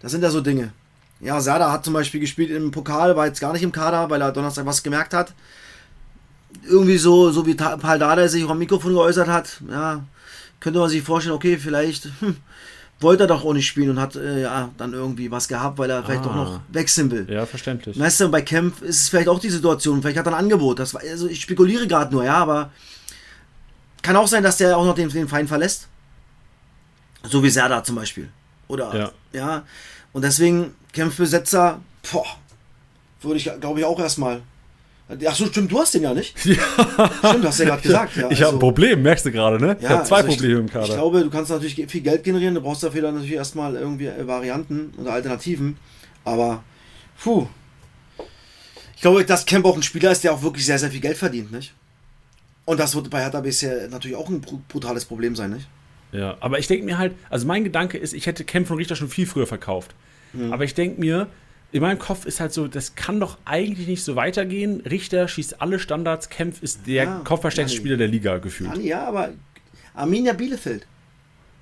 Das 0.00 0.12
sind 0.12 0.22
ja 0.22 0.30
so 0.30 0.40
Dinge. 0.40 0.72
Ja, 1.20 1.40
Serda 1.40 1.72
hat 1.72 1.84
zum 1.84 1.94
Beispiel 1.94 2.20
gespielt 2.20 2.50
im 2.50 2.70
Pokal, 2.70 3.16
war 3.16 3.26
jetzt 3.26 3.40
gar 3.40 3.52
nicht 3.52 3.62
im 3.62 3.72
Kader, 3.72 4.10
weil 4.10 4.20
er 4.20 4.32
Donnerstag 4.32 4.66
was 4.66 4.82
gemerkt 4.82 5.14
hat. 5.14 5.32
Irgendwie 6.68 6.98
so, 6.98 7.30
so 7.30 7.46
wie 7.46 7.54
Paul 7.54 7.98
Dada 7.98 8.28
sich 8.28 8.44
auch 8.44 8.50
am 8.50 8.58
Mikrofon 8.58 8.92
geäußert 8.92 9.28
hat, 9.28 9.60
ja, 9.70 10.04
könnte 10.60 10.78
man 10.78 10.88
sich 10.88 11.02
vorstellen, 11.02 11.34
okay, 11.34 11.58
vielleicht 11.58 12.08
hm, 12.20 12.36
wollte 13.00 13.24
er 13.24 13.26
doch 13.26 13.44
auch 13.44 13.52
nicht 13.52 13.66
spielen 13.66 13.90
und 13.90 14.00
hat 14.00 14.16
äh, 14.16 14.42
ja 14.42 14.70
dann 14.78 14.92
irgendwie 14.92 15.30
was 15.30 15.48
gehabt, 15.48 15.78
weil 15.78 15.90
er 15.90 15.98
ah. 15.98 16.02
vielleicht 16.04 16.24
doch 16.24 16.34
noch 16.34 16.60
wechseln 16.68 17.10
will. 17.10 17.26
Ja, 17.30 17.44
verständlich. 17.44 17.98
Weißt 17.98 18.20
du, 18.20 18.28
bei 18.30 18.42
Kempf 18.42 18.82
ist 18.82 19.02
es 19.02 19.08
vielleicht 19.08 19.28
auch 19.28 19.38
die 19.38 19.50
Situation, 19.50 20.00
vielleicht 20.00 20.18
hat 20.18 20.26
er 20.26 20.32
ein 20.32 20.44
Angebot. 20.44 20.78
Das, 20.78 20.94
also 20.94 21.28
ich 21.28 21.42
spekuliere 21.42 21.86
gerade 21.86 22.12
nur, 22.12 22.24
ja, 22.24 22.36
aber 22.36 22.70
kann 24.02 24.16
auch 24.16 24.28
sein, 24.28 24.42
dass 24.42 24.56
der 24.56 24.76
auch 24.76 24.84
noch 24.84 24.94
den, 24.94 25.08
den 25.08 25.28
Verein 25.28 25.48
verlässt. 25.48 25.88
So 27.24 27.42
wie 27.42 27.50
Serda 27.50 27.82
zum 27.82 27.96
Beispiel. 27.96 28.28
Oder, 28.68 28.94
ja. 28.96 29.10
ja. 29.32 29.62
Und 30.12 30.22
deswegen 30.22 30.74
Kämpfbesetzer, 30.92 31.80
boah, 32.10 32.26
würde 33.20 33.36
ich, 33.36 33.50
glaube 33.60 33.80
ich, 33.80 33.84
auch 33.84 33.98
erstmal 33.98 34.42
Ach 35.08 35.34
so, 35.36 35.46
stimmt, 35.46 35.70
du 35.70 35.78
hast 35.78 35.94
den 35.94 36.02
ja 36.02 36.14
nicht. 36.14 36.34
Ja. 36.44 37.10
Stimmt, 37.30 37.44
hast 37.44 37.60
du 37.60 37.62
ja 37.62 37.68
gerade 37.70 37.82
gesagt. 37.82 38.16
Ja, 38.16 38.24
ich 38.24 38.30
also, 38.30 38.46
habe 38.46 38.56
ein 38.56 38.60
Problem, 38.60 39.02
merkst 39.02 39.26
du 39.26 39.30
gerade, 39.30 39.60
ne? 39.60 39.68
Ja, 39.68 39.76
ich 39.80 39.88
habe 39.88 40.04
zwei 40.04 40.16
also 40.16 40.28
Probleme 40.28 40.60
im 40.60 40.68
Kader. 40.68 40.86
Ich 40.86 40.94
glaube, 40.94 41.20
du 41.20 41.30
kannst 41.30 41.50
natürlich 41.50 41.74
viel 41.88 42.00
Geld 42.00 42.24
generieren, 42.24 42.54
du 42.54 42.60
brauchst 42.60 42.82
dafür 42.82 43.02
dann 43.02 43.14
natürlich 43.14 43.36
erstmal 43.36 43.76
irgendwie 43.76 44.06
äh, 44.06 44.26
Varianten 44.26 44.92
oder 44.98 45.12
Alternativen. 45.12 45.76
Aber, 46.24 46.64
puh. 47.22 47.46
Ich 48.96 49.02
glaube, 49.02 49.24
dass 49.24 49.46
Camp 49.46 49.64
auch 49.64 49.76
ein 49.76 49.82
Spieler 49.82 50.10
ist, 50.10 50.24
der 50.24 50.32
auch 50.32 50.42
wirklich 50.42 50.66
sehr, 50.66 50.78
sehr 50.78 50.90
viel 50.90 51.00
Geld 51.00 51.16
verdient, 51.16 51.52
nicht? 51.52 51.72
Und 52.64 52.80
das 52.80 52.96
wird 52.96 53.08
bei 53.10 53.20
Hertha 53.20 53.40
bisher 53.40 53.88
natürlich 53.88 54.16
auch 54.16 54.28
ein 54.28 54.40
brutales 54.40 55.04
Problem 55.04 55.36
sein, 55.36 55.52
nicht? 55.52 55.68
Ja, 56.10 56.36
aber 56.40 56.58
ich 56.58 56.66
denke 56.66 56.84
mir 56.84 56.98
halt, 56.98 57.14
also 57.30 57.46
mein 57.46 57.62
Gedanke 57.62 57.98
ist, 57.98 58.12
ich 58.12 58.26
hätte 58.26 58.44
Kempf 58.44 58.70
und 58.70 58.78
Richter 58.78 58.96
schon 58.96 59.08
viel 59.08 59.26
früher 59.26 59.46
verkauft. 59.46 59.94
Mhm. 60.32 60.52
Aber 60.52 60.64
ich 60.64 60.74
denke 60.74 61.00
mir, 61.00 61.28
in 61.72 61.82
meinem 61.82 61.98
Kopf 61.98 62.26
ist 62.26 62.40
halt 62.40 62.52
so, 62.52 62.68
das 62.68 62.94
kann 62.94 63.20
doch 63.20 63.38
eigentlich 63.44 63.88
nicht 63.88 64.04
so 64.04 64.16
weitergehen. 64.16 64.80
Richter 64.82 65.28
schießt 65.28 65.60
alle 65.60 65.78
Standards, 65.78 66.28
Kempf 66.28 66.62
ist 66.62 66.86
der 66.86 67.04
ja, 67.04 67.20
kopfballstärkste 67.24 67.76
Spieler 67.76 67.96
der 67.96 68.08
Liga 68.08 68.38
gefühlt. 68.38 68.76
Ja, 68.78 69.06
aber 69.06 69.32
Arminia 69.94 70.32
Bielefeld. 70.32 70.86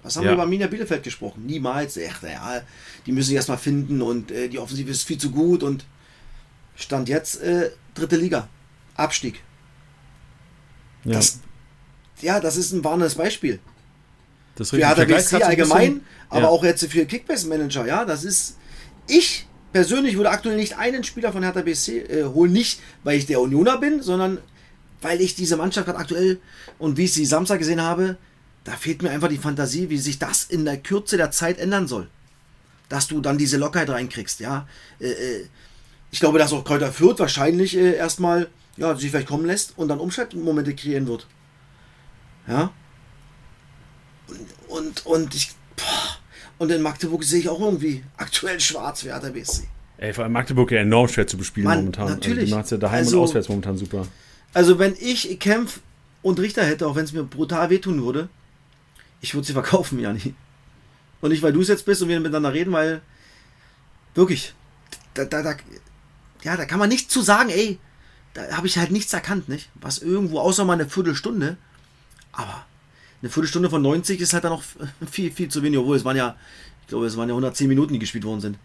Was 0.03 0.17
haben 0.17 0.25
ja. 0.25 0.31
wir 0.31 0.35
über 0.35 0.43
Arminia 0.43 0.67
Bielefeld 0.67 1.03
gesprochen? 1.03 1.47
Niemals. 1.47 1.99
Ach, 1.99 2.23
ja, 2.23 2.61
die 3.07 3.13
müssen 3.13 3.29
sich 3.29 3.37
erstmal 3.37 3.59
finden 3.59 4.03
und 4.03 4.31
äh, 4.31 4.49
die 4.49 4.59
Offensive 4.59 4.91
ist 4.91 5.05
viel 5.05 5.19
zu 5.19 5.31
gut 5.31 5.63
und 5.63 5.87
Stand 6.77 7.09
jetzt 7.09 7.41
äh, 7.43 7.71
dritte 7.95 8.17
Liga. 8.17 8.49
Abstieg. 8.97 9.43
Ja. 11.05 11.13
Das, 11.13 11.41
ja, 12.21 12.41
das 12.41 12.57
ist 12.57 12.73
ein 12.73 12.85
warnendes 12.85 13.15
Beispiel. 13.15 13.61
Das 14.57 14.71
für 14.71 14.77
Hertha 14.77 15.05
BSC 15.05 15.43
allgemein, 15.43 16.03
aber 16.29 16.43
ja. 16.43 16.49
auch 16.49 16.63
jetzt 16.63 16.85
für 16.87 17.07
Kickbase-Manager, 17.07 17.87
ja, 17.87 18.05
das 18.05 18.25
ist. 18.25 18.59
Ich 19.09 19.47
persönlich 19.75 20.17
würde 20.17 20.31
aktuell 20.31 20.55
nicht 20.55 20.79
einen 20.79 21.03
Spieler 21.03 21.33
von 21.33 21.43
Hertha 21.43 21.63
BSC 21.63 21.99
äh, 21.99 22.25
holen, 22.25 22.53
nicht 22.53 22.81
weil 23.03 23.19
ich 23.19 23.27
der 23.27 23.41
Unioner 23.41 23.77
bin, 23.77 24.03
sondern 24.03 24.39
weil 25.03 25.21
ich 25.21 25.35
diese 25.35 25.57
Mannschaft 25.57 25.87
gerade 25.87 25.99
aktuell 25.99 26.39
und 26.79 26.97
wie 26.97 27.07
ich 27.07 27.13
sie 27.13 27.27
Samstag 27.27 27.59
gesehen 27.59 27.83
habe, 27.83 28.17
da 28.63 28.73
fehlt 28.73 29.03
mir 29.03 29.11
einfach 29.11 29.29
die 29.29 29.37
Fantasie, 29.37 29.91
wie 29.91 29.99
sich 29.99 30.21
das 30.21 30.45
in 30.45 30.65
der 30.65 30.77
Kürze 30.77 31.17
der 31.17 31.33
Zeit 31.33 31.59
ändern 31.59 31.89
soll. 31.89 32.09
Dass 32.89 33.09
du 33.09 33.21
dann 33.21 33.37
diese 33.37 33.57
Lockerheit 33.57 33.91
reinkriegst, 33.91 34.39
ja. 34.39 34.69
Äh, 35.01 35.09
äh, 35.09 35.47
ich 36.13 36.21
glaube, 36.21 36.39
dass 36.39 36.53
auch 36.53 36.63
Kräuter 36.63 36.93
Fürth 36.93 37.19
wahrscheinlich 37.19 37.77
äh, 37.77 37.97
erstmal 37.97 38.49
ja, 38.77 38.95
sich 38.95 39.11
vielleicht 39.11 39.27
kommen 39.27 39.45
lässt 39.45 39.77
und 39.77 39.89
dann 39.89 39.99
Umschaltmomente 39.99 40.77
kreieren 40.77 41.09
wird. 41.09 41.27
Ja. 42.47 42.71
Und, 44.29 44.47
und, 44.69 45.07
und 45.07 45.35
ich. 45.35 45.51
Boah, 45.75 46.14
und 46.59 46.71
in 46.71 46.83
Magdeburg 46.83 47.25
sehe 47.25 47.41
ich 47.41 47.49
auch 47.49 47.61
irgendwie 47.61 48.05
aktuell 48.17 48.61
schwarz 48.61 49.05
Hertha 49.05 49.31
BSC. 49.31 49.65
Ey, 49.97 50.13
vor 50.13 50.25
allem 50.25 50.33
Magdeburg 50.33 50.71
ja 50.73 50.81
enorm 50.81 51.09
schwer 51.09 51.27
zu 51.27 51.37
bespielen 51.37 51.67
Mann, 51.67 51.79
momentan. 51.79 52.05
Also 52.05 52.17
natürlich. 52.17 52.41
Also, 52.41 52.51
du 52.51 52.57
machst 52.57 52.73
ja 52.73 52.79
daheim 52.79 52.99
also, 52.99 53.19
und 53.19 53.25
auswärts 53.25 53.49
momentan 53.49 53.77
super. 53.77 54.07
Also, 54.53 54.79
wenn 54.79 54.95
ich 55.01 55.39
Kämpf 55.41 55.81
und 56.23 56.41
Richter 56.41 56.65
hätte, 56.65 56.87
auch 56.87 56.97
wenn 56.97 57.05
es 57.05 57.13
mir 57.13 57.25
brutal 57.25 57.71
wehtun 57.71 58.05
würde, 58.05 58.29
ich 59.21 59.35
würde 59.35 59.47
sie 59.47 59.53
verkaufen, 59.53 59.99
Jani. 59.99 60.35
Und 61.21 61.31
nicht, 61.31 61.43
weil 61.43 61.53
du 61.53 61.61
es 61.61 61.69
jetzt 61.69 61.87
bist 61.87 62.03
und 62.03 62.09
wir 62.09 62.21
miteinander 62.21 62.53
reden, 62.53 62.73
weil 62.73 63.01
wirklich, 64.15 64.53
da, 65.15 65.25
da, 65.25 65.43
da, 65.43 65.57
ja, 66.43 66.57
da 66.57 66.67
kann 66.67 66.79
man 66.79 66.89
nichts 66.89 67.13
zu 67.13 67.23
sagen, 67.23 67.49
ey, 67.49 67.79
da 68.35 68.57
habe 68.57 68.67
ich 68.67 68.77
halt 68.77 68.91
nichts 68.91 69.13
erkannt, 69.13 69.49
nicht? 69.49 69.71
Was 69.75 69.99
irgendwo, 69.99 70.41
außer 70.41 70.65
mal 70.65 70.75
eine 70.75 70.89
Viertelstunde. 70.89 71.57
Aber 72.33 72.67
eine 73.25 73.31
Viertelstunde 73.31 73.71
von 73.71 73.81
90 73.81 74.21
ist 74.21 74.35
halt 74.35 74.45
dann 74.45 74.53
noch 74.53 74.63
viel, 75.11 75.31
viel 75.31 75.49
zu 75.49 75.63
wenig, 75.63 75.79
obwohl 75.79 75.97
es 75.97 76.05
waren 76.05 76.17
ja, 76.17 76.37
ich 76.83 76.89
glaube, 76.89 77.07
es 77.07 77.17
waren 77.17 77.29
ja 77.29 77.33
110 77.33 77.69
Minuten, 77.69 77.95
die 77.95 77.99
gespielt 77.99 78.25
worden 78.25 78.41
sind. 78.41 78.59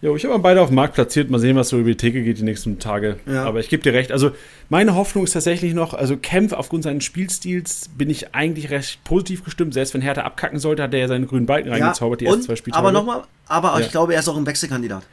Jo, 0.00 0.16
ich 0.16 0.24
habe 0.24 0.36
beide 0.40 0.60
auf 0.60 0.70
dem 0.70 0.74
Markt 0.74 0.94
platziert. 0.94 1.30
Mal 1.30 1.38
sehen, 1.38 1.54
was 1.54 1.68
so 1.68 1.78
über 1.78 1.90
die 1.90 1.96
Theke 1.96 2.24
geht 2.24 2.38
die 2.38 2.42
nächsten 2.42 2.80
Tage. 2.80 3.20
Ja. 3.24 3.44
Aber 3.44 3.60
ich 3.60 3.68
gebe 3.68 3.84
dir 3.84 3.92
recht. 3.92 4.10
Also, 4.10 4.32
meine 4.68 4.96
Hoffnung 4.96 5.22
ist 5.22 5.30
tatsächlich 5.30 5.74
noch, 5.74 5.94
also 5.94 6.16
Kempf 6.16 6.52
aufgrund 6.52 6.82
seines 6.82 7.04
Spielstils 7.04 7.88
bin 7.96 8.10
ich 8.10 8.34
eigentlich 8.34 8.70
recht 8.70 9.04
positiv 9.04 9.44
gestimmt. 9.44 9.74
Selbst 9.74 9.94
wenn 9.94 10.00
Hertha 10.00 10.22
abkacken 10.22 10.58
sollte, 10.58 10.82
hat 10.82 10.92
er 10.92 10.98
ja 10.98 11.06
seinen 11.06 11.28
grünen 11.28 11.46
Balken 11.46 11.68
ja, 11.68 11.74
reingezaubert, 11.74 12.20
die 12.20 12.26
ersten 12.26 12.42
zwei 12.42 12.56
Spieltage. 12.56 12.80
Aber 12.80 12.90
nochmal, 12.90 13.22
aber 13.46 13.74
ja. 13.74 13.86
ich 13.86 13.92
glaube, 13.92 14.14
er 14.14 14.18
ist 14.18 14.28
auch 14.28 14.36
ein 14.36 14.44
Wechselkandidat. 14.44 15.04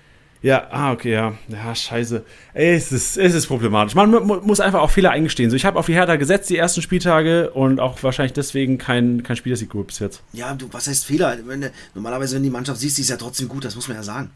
Ja, 0.41 0.67
ah, 0.71 0.93
okay, 0.93 1.12
ja. 1.12 1.38
Ja, 1.49 1.75
scheiße. 1.75 2.23
Ey, 2.54 2.73
es 2.73 2.93
ist, 2.93 3.17
es 3.17 3.34
ist 3.34 3.47
problematisch. 3.47 3.93
Man 3.93 4.12
muss 4.12 4.62
einfach 4.62 4.80
auch 4.80 4.89
Fehler 4.89 5.12
eingestehen. 5.12 5.49
So, 5.49 5.58
ich 5.58 5.65
habe 5.65 5.78
auf 5.78 5.88
die 5.88 5.93
Hertha 5.93 6.15
gesetzt, 6.15 6.49
die 6.49 6.56
ersten 6.56 6.82
Spieltage, 6.82 7.52
und 7.52 7.82
auch 7.82 8.02
wahrscheinlich 8.04 8.32
deswegen 8.34 8.78
kein, 8.78 9.21
kein 9.23 9.36
Spielersieg 9.36 9.69
geholt 9.69 9.88
bis 9.88 9.99
jetzt. 9.99 10.21
Ja, 10.32 10.54
du, 10.54 10.71
was 10.71 10.88
heißt 10.88 11.06
Fehler? 11.06 11.38
Wenn, 11.45 11.69
normalerweise, 11.93 12.38
wenn 12.38 12.43
die 12.43 12.49
Mannschaft 12.49 12.80
siehst, 12.80 12.97
die 12.97 13.02
ist 13.02 13.10
ja 13.10 13.17
trotzdem 13.17 13.49
gut, 13.49 13.65
das 13.65 13.75
muss 13.75 13.89
man 13.89 13.97
ja 13.97 14.04
sagen. 14.04 14.32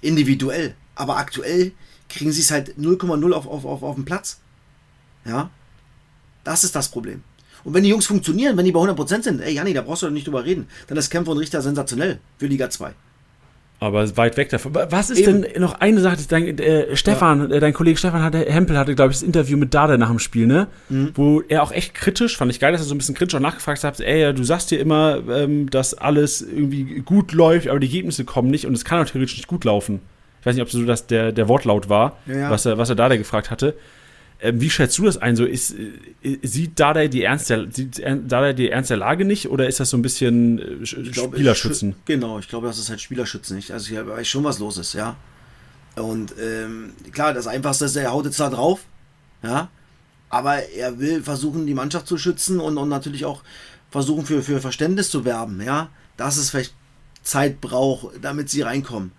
Individuell. 0.00 0.74
Aber 0.94 1.16
aktuell 1.16 1.72
kriegen 2.08 2.30
sie 2.30 2.42
es 2.42 2.52
halt 2.52 2.76
0,0 2.78 3.32
auf, 3.32 3.48
auf, 3.48 3.64
auf, 3.64 3.82
auf 3.82 3.94
den 3.96 4.04
Platz. 4.04 4.38
Ja? 5.24 5.50
Das 6.44 6.62
ist 6.62 6.76
das 6.76 6.90
Problem. 6.90 7.24
Und 7.64 7.74
wenn 7.74 7.82
die 7.82 7.90
Jungs 7.90 8.06
funktionieren, 8.06 8.56
wenn 8.56 8.64
die 8.64 8.72
bei 8.72 8.80
100% 8.80 9.22
sind, 9.22 9.40
ey, 9.40 9.52
Janni, 9.52 9.74
da 9.74 9.82
brauchst 9.82 10.02
du 10.02 10.06
doch 10.06 10.12
nicht 10.12 10.28
drüber 10.28 10.44
reden. 10.44 10.68
Dann 10.86 10.96
ist 10.96 11.10
Kämpfer 11.10 11.32
und 11.32 11.38
Richter 11.38 11.60
sensationell 11.60 12.20
für 12.38 12.46
Liga 12.46 12.70
2 12.70 12.94
aber 13.80 14.16
weit 14.18 14.36
weg 14.36 14.50
davon. 14.50 14.74
Was 14.74 15.08
ist 15.08 15.20
Eben. 15.20 15.42
denn 15.42 15.60
noch 15.60 15.72
eine 15.80 16.00
Sache, 16.00 16.18
dein, 16.28 16.58
äh, 16.58 16.94
Stefan, 16.94 17.50
ja. 17.50 17.56
äh, 17.56 17.60
dein 17.60 17.72
Kollege 17.72 17.98
Stefan 17.98 18.22
hatte, 18.22 18.44
Hempel 18.44 18.76
hatte, 18.76 18.94
glaube 18.94 19.10
ich, 19.10 19.18
das 19.18 19.26
Interview 19.26 19.56
mit 19.56 19.72
Dada 19.72 19.96
nach 19.96 20.10
dem 20.10 20.18
Spiel, 20.18 20.46
ne? 20.46 20.68
Mhm. 20.90 21.12
Wo 21.14 21.40
er 21.48 21.62
auch 21.62 21.72
echt 21.72 21.94
kritisch, 21.94 22.36
fand 22.36 22.52
ich 22.52 22.60
geil, 22.60 22.72
dass 22.72 22.82
er 22.82 22.84
so 22.84 22.94
ein 22.94 22.98
bisschen 22.98 23.14
kritisch 23.14 23.34
auch 23.34 23.40
nachgefragt 23.40 23.82
hat, 23.82 23.98
ey, 24.00 24.34
du 24.34 24.44
sagst 24.44 24.70
dir 24.70 24.78
immer, 24.78 25.20
ähm, 25.30 25.70
dass 25.70 25.94
alles 25.94 26.42
irgendwie 26.42 27.00
gut 27.00 27.32
läuft, 27.32 27.68
aber 27.68 27.80
die 27.80 27.86
Ergebnisse 27.86 28.26
kommen 28.26 28.50
nicht 28.50 28.66
und 28.66 28.74
es 28.74 28.84
kann 28.84 29.02
auch 29.02 29.10
theoretisch 29.10 29.36
nicht 29.36 29.48
gut 29.48 29.64
laufen. 29.64 30.00
Ich 30.40 30.46
weiß 30.46 30.54
nicht, 30.54 30.62
ob 30.62 30.70
so 30.70 30.84
das 30.84 31.06
der, 31.06 31.32
der 31.32 31.48
Wortlaut 31.48 31.88
war, 31.88 32.18
ja, 32.26 32.34
ja. 32.34 32.50
Was, 32.50 32.66
er, 32.66 32.76
was 32.76 32.90
er 32.90 32.96
Dada 32.96 33.16
gefragt 33.16 33.50
hatte. 33.50 33.74
Ähm, 34.42 34.60
wie 34.60 34.70
schätzt 34.70 34.96
du 34.98 35.04
das 35.04 35.18
ein? 35.18 35.36
So 35.36 35.44
ist, 35.44 35.74
äh, 36.22 36.38
sieht 36.42 36.80
Dada 36.80 37.06
die 37.06 37.22
Ernst 37.22 37.50
der, 37.50 37.70
sieht 37.70 37.98
Dada 37.98 38.52
die 38.52 38.70
Ernst 38.70 38.90
der 38.90 38.96
Lage 38.96 39.24
nicht 39.24 39.50
oder 39.50 39.68
ist 39.68 39.80
das 39.80 39.90
so 39.90 39.98
ein 39.98 40.02
bisschen 40.02 40.82
äh, 40.82 40.86
Spielerschützen? 40.86 41.90
Ich, 41.90 42.04
genau, 42.06 42.38
ich 42.38 42.48
glaube, 42.48 42.66
das 42.66 42.78
ist 42.78 42.88
halt 42.88 43.00
Spielerschützen 43.00 43.56
nicht. 43.56 43.70
Also 43.70 43.92
ich 43.92 44.06
weiß 44.06 44.26
schon, 44.26 44.44
was 44.44 44.58
los 44.58 44.78
ist, 44.78 44.94
ja. 44.94 45.16
Und 45.96 46.34
ähm, 46.40 46.92
klar, 47.12 47.34
das 47.34 47.46
Einfachste 47.46 47.84
ist, 47.84 47.96
er 47.96 48.12
haut 48.12 48.24
jetzt 48.24 48.40
da 48.40 48.48
drauf, 48.48 48.80
ja. 49.42 49.68
Aber 50.30 50.62
er 50.68 50.98
will 50.98 51.22
versuchen, 51.22 51.66
die 51.66 51.74
Mannschaft 51.74 52.06
zu 52.06 52.16
schützen 52.16 52.60
und, 52.60 52.78
und 52.78 52.88
natürlich 52.88 53.24
auch 53.24 53.42
versuchen, 53.90 54.24
für, 54.24 54.42
für 54.42 54.60
Verständnis 54.60 55.10
zu 55.10 55.24
werben, 55.24 55.60
ja. 55.60 55.90
Dass 56.16 56.36
es 56.36 56.50
vielleicht 56.50 56.74
Zeit 57.22 57.60
braucht, 57.60 58.14
damit 58.22 58.48
sie 58.48 58.62
reinkommen. 58.62 59.12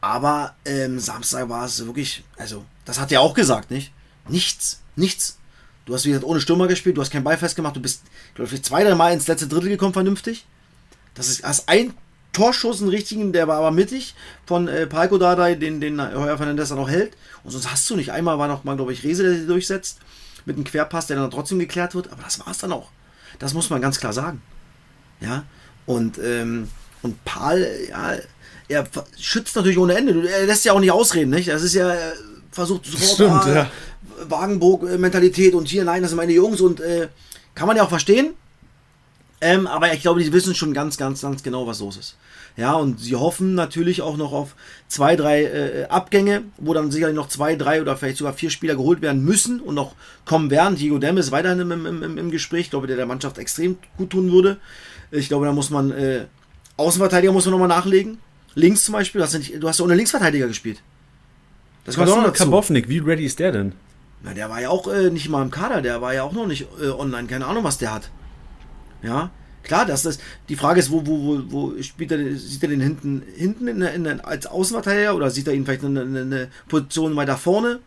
Aber 0.00 0.54
ähm, 0.64 1.00
Samstag 1.00 1.48
war 1.48 1.64
es 1.64 1.84
wirklich, 1.84 2.22
also, 2.36 2.64
das 2.84 3.00
hat 3.00 3.10
er 3.10 3.20
auch 3.20 3.34
gesagt, 3.34 3.72
nicht? 3.72 3.92
Nichts. 4.28 4.80
Nichts. 4.96 5.38
Du 5.86 5.94
hast, 5.94 6.04
wie 6.04 6.10
gesagt, 6.10 6.26
ohne 6.26 6.40
Stürmer 6.40 6.66
gespielt, 6.66 6.96
du 6.96 7.00
hast 7.00 7.10
kein 7.10 7.24
Ball 7.24 7.38
festgemacht, 7.38 7.74
du 7.74 7.80
bist, 7.80 8.02
glaube 8.34 8.54
ich, 8.54 8.62
zwei, 8.62 8.84
drei 8.84 8.94
Mal 8.94 9.12
ins 9.12 9.26
letzte 9.26 9.48
Drittel 9.48 9.70
gekommen, 9.70 9.94
vernünftig. 9.94 10.44
Das 11.14 11.28
ist, 11.28 11.42
hast 11.44 11.68
ein 11.68 11.94
Torschuss, 12.32 12.80
einen 12.80 12.90
richtigen, 12.90 13.32
der 13.32 13.48
war 13.48 13.56
aber 13.56 13.70
mittig 13.70 14.14
von 14.46 14.68
äh, 14.68 14.86
Palko 14.86 15.18
Dardai, 15.18 15.54
den, 15.54 15.80
den 15.80 16.00
Heuer 16.00 16.36
Fernandes 16.36 16.68
dann 16.68 16.78
noch 16.78 16.90
hält. 16.90 17.16
Und 17.42 17.52
sonst 17.52 17.70
hast 17.70 17.88
du 17.88 17.96
nicht. 17.96 18.12
Einmal 18.12 18.38
war 18.38 18.48
noch 18.48 18.64
mal, 18.64 18.76
glaube 18.76 18.92
ich, 18.92 19.02
Rese, 19.02 19.22
der 19.22 19.32
sich 19.32 19.46
durchsetzt, 19.46 19.98
mit 20.44 20.56
einem 20.56 20.64
Querpass, 20.64 21.06
der 21.06 21.16
dann 21.16 21.30
trotzdem 21.30 21.58
geklärt 21.58 21.94
wird, 21.94 22.12
aber 22.12 22.22
das 22.22 22.38
war 22.38 22.48
es 22.50 22.58
dann 22.58 22.72
auch. 22.72 22.90
Das 23.38 23.54
muss 23.54 23.70
man 23.70 23.80
ganz 23.80 23.98
klar 23.98 24.12
sagen. 24.12 24.42
Ja, 25.20 25.44
und, 25.86 26.18
ähm, 26.18 26.68
und 27.02 27.24
Paul, 27.24 27.66
ja, 27.88 28.16
er 28.68 28.86
schützt 29.18 29.56
natürlich 29.56 29.78
ohne 29.78 29.96
Ende. 29.96 30.28
Er 30.28 30.46
lässt 30.46 30.64
ja 30.64 30.72
auch 30.74 30.80
nicht 30.80 30.92
ausreden, 30.92 31.30
nicht? 31.30 31.48
Das 31.48 31.62
ist 31.62 31.74
ja, 31.74 31.94
versucht 32.52 32.86
sofort, 32.86 33.14
Stimmt, 33.14 33.44
ah, 33.44 33.54
ja. 33.54 33.70
Wagenburg-Mentalität 34.28 35.54
und 35.54 35.68
hier, 35.68 35.84
nein, 35.84 36.02
das 36.02 36.10
sind 36.10 36.16
meine 36.16 36.32
Jungs 36.32 36.60
und 36.60 36.80
äh, 36.80 37.08
kann 37.54 37.66
man 37.66 37.76
ja 37.76 37.84
auch 37.84 37.88
verstehen. 37.88 38.34
Ähm, 39.40 39.66
aber 39.68 39.92
ich 39.92 40.00
glaube, 40.00 40.22
die 40.22 40.32
wissen 40.32 40.54
schon 40.54 40.74
ganz, 40.74 40.96
ganz, 40.96 41.20
ganz 41.22 41.42
genau, 41.42 41.66
was 41.66 41.80
los 41.80 41.96
ist. 41.96 42.16
Ja, 42.56 42.72
und 42.72 42.98
sie 42.98 43.14
hoffen 43.14 43.54
natürlich 43.54 44.02
auch 44.02 44.16
noch 44.16 44.32
auf 44.32 44.56
zwei, 44.88 45.14
drei 45.14 45.44
äh, 45.44 45.84
Abgänge, 45.84 46.42
wo 46.56 46.74
dann 46.74 46.90
sicherlich 46.90 47.14
noch 47.14 47.28
zwei, 47.28 47.54
drei 47.54 47.80
oder 47.80 47.96
vielleicht 47.96 48.18
sogar 48.18 48.32
vier 48.32 48.50
Spieler 48.50 48.74
geholt 48.74 49.00
werden 49.00 49.24
müssen 49.24 49.60
und 49.60 49.76
noch 49.76 49.94
kommen 50.24 50.50
werden. 50.50 50.74
Diego 50.74 50.98
Dem 50.98 51.18
ist 51.18 51.30
weiterhin 51.30 51.60
im, 51.60 51.70
im, 51.70 52.02
im, 52.02 52.18
im 52.18 52.30
Gespräch, 52.32 52.62
ich 52.62 52.70
glaube, 52.70 52.88
der 52.88 52.96
der 52.96 53.06
Mannschaft 53.06 53.38
extrem 53.38 53.78
gut 53.96 54.10
tun 54.10 54.32
würde. 54.32 54.56
Ich 55.12 55.28
glaube, 55.28 55.46
da 55.46 55.52
muss 55.52 55.70
man, 55.70 55.92
äh, 55.92 56.24
Außenverteidiger 56.76 57.32
muss 57.32 57.44
man 57.44 57.52
nochmal 57.52 57.68
nachlegen. 57.68 58.18
Links 58.56 58.84
zum 58.84 58.94
Beispiel, 58.94 59.20
du 59.20 59.24
hast, 59.24 59.34
ja, 59.34 59.38
nicht, 59.38 59.62
du 59.62 59.68
hast 59.68 59.78
ja 59.78 59.84
ohne 59.84 59.94
Linksverteidiger 59.94 60.48
gespielt. 60.48 60.82
Das 61.84 61.94
kommt 61.94 62.10
auch 62.10 62.16
noch 62.16 62.24
dazu. 62.24 62.42
Kabownik, 62.42 62.88
wie 62.88 62.98
ready 62.98 63.24
ist 63.24 63.38
der 63.38 63.52
denn? 63.52 63.72
Na, 64.22 64.34
der 64.34 64.50
war 64.50 64.60
ja 64.60 64.70
auch 64.70 64.88
äh, 64.88 65.10
nicht 65.10 65.28
mal 65.28 65.42
im 65.42 65.50
Kader, 65.50 65.80
der 65.80 66.00
war 66.02 66.12
ja 66.12 66.24
auch 66.24 66.32
noch 66.32 66.46
nicht 66.46 66.66
äh, 66.80 66.88
online, 66.88 67.28
keine 67.28 67.46
Ahnung, 67.46 67.64
was 67.64 67.78
der 67.78 67.92
hat. 67.92 68.10
Ja, 69.02 69.30
klar, 69.62 69.86
das. 69.86 70.18
Die 70.48 70.56
Frage 70.56 70.80
ist, 70.80 70.90
wo, 70.90 71.06
wo, 71.06 71.26
wo, 71.26 71.42
wo 71.50 71.82
spielt 71.82 72.10
er, 72.10 72.36
sieht 72.36 72.62
er 72.62 72.68
den 72.68 72.80
hinten, 72.80 73.22
hinten 73.36 73.68
in, 73.68 73.82
in, 73.82 74.20
als 74.20 74.46
Außenverteidiger 74.46 75.14
oder 75.14 75.30
sieht 75.30 75.46
er 75.46 75.54
ihn 75.54 75.64
vielleicht 75.64 75.84
eine, 75.84 76.00
eine 76.00 76.50
Position 76.68 77.14
weiter 77.14 77.36
vorne? 77.36 77.80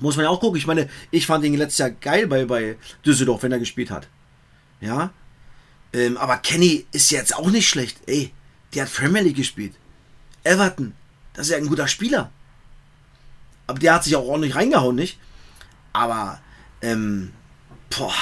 Muss 0.00 0.16
man 0.16 0.24
ja 0.24 0.30
auch 0.30 0.40
gucken. 0.40 0.58
Ich 0.58 0.66
meine, 0.66 0.88
ich 1.10 1.26
fand 1.26 1.44
ihn 1.44 1.54
letztes 1.54 1.78
Jahr 1.78 1.90
geil 1.90 2.26
bei, 2.26 2.44
bei 2.44 2.76
Düsseldorf, 3.04 3.42
wenn 3.42 3.52
er 3.52 3.58
gespielt 3.58 3.90
hat. 3.90 4.08
Ja. 4.80 5.10
Ähm, 5.92 6.16
aber 6.16 6.36
Kenny 6.38 6.86
ist 6.92 7.10
jetzt 7.10 7.34
auch 7.34 7.50
nicht 7.50 7.68
schlecht. 7.68 7.98
Ey, 8.06 8.32
der 8.74 8.84
hat 8.84 8.92
Premier 8.92 9.30
gespielt. 9.32 9.74
Everton, 10.44 10.94
das 11.34 11.46
ist 11.46 11.52
ja 11.52 11.58
ein 11.58 11.66
guter 11.66 11.88
Spieler. 11.88 12.30
Aber 13.68 13.78
der 13.78 13.94
hat 13.94 14.04
sich 14.04 14.16
auch 14.16 14.26
ordentlich 14.26 14.56
reingehauen, 14.56 14.96
nicht? 14.96 15.18
Aber, 15.92 16.40
ähm, 16.82 17.32
boah, 17.96 18.14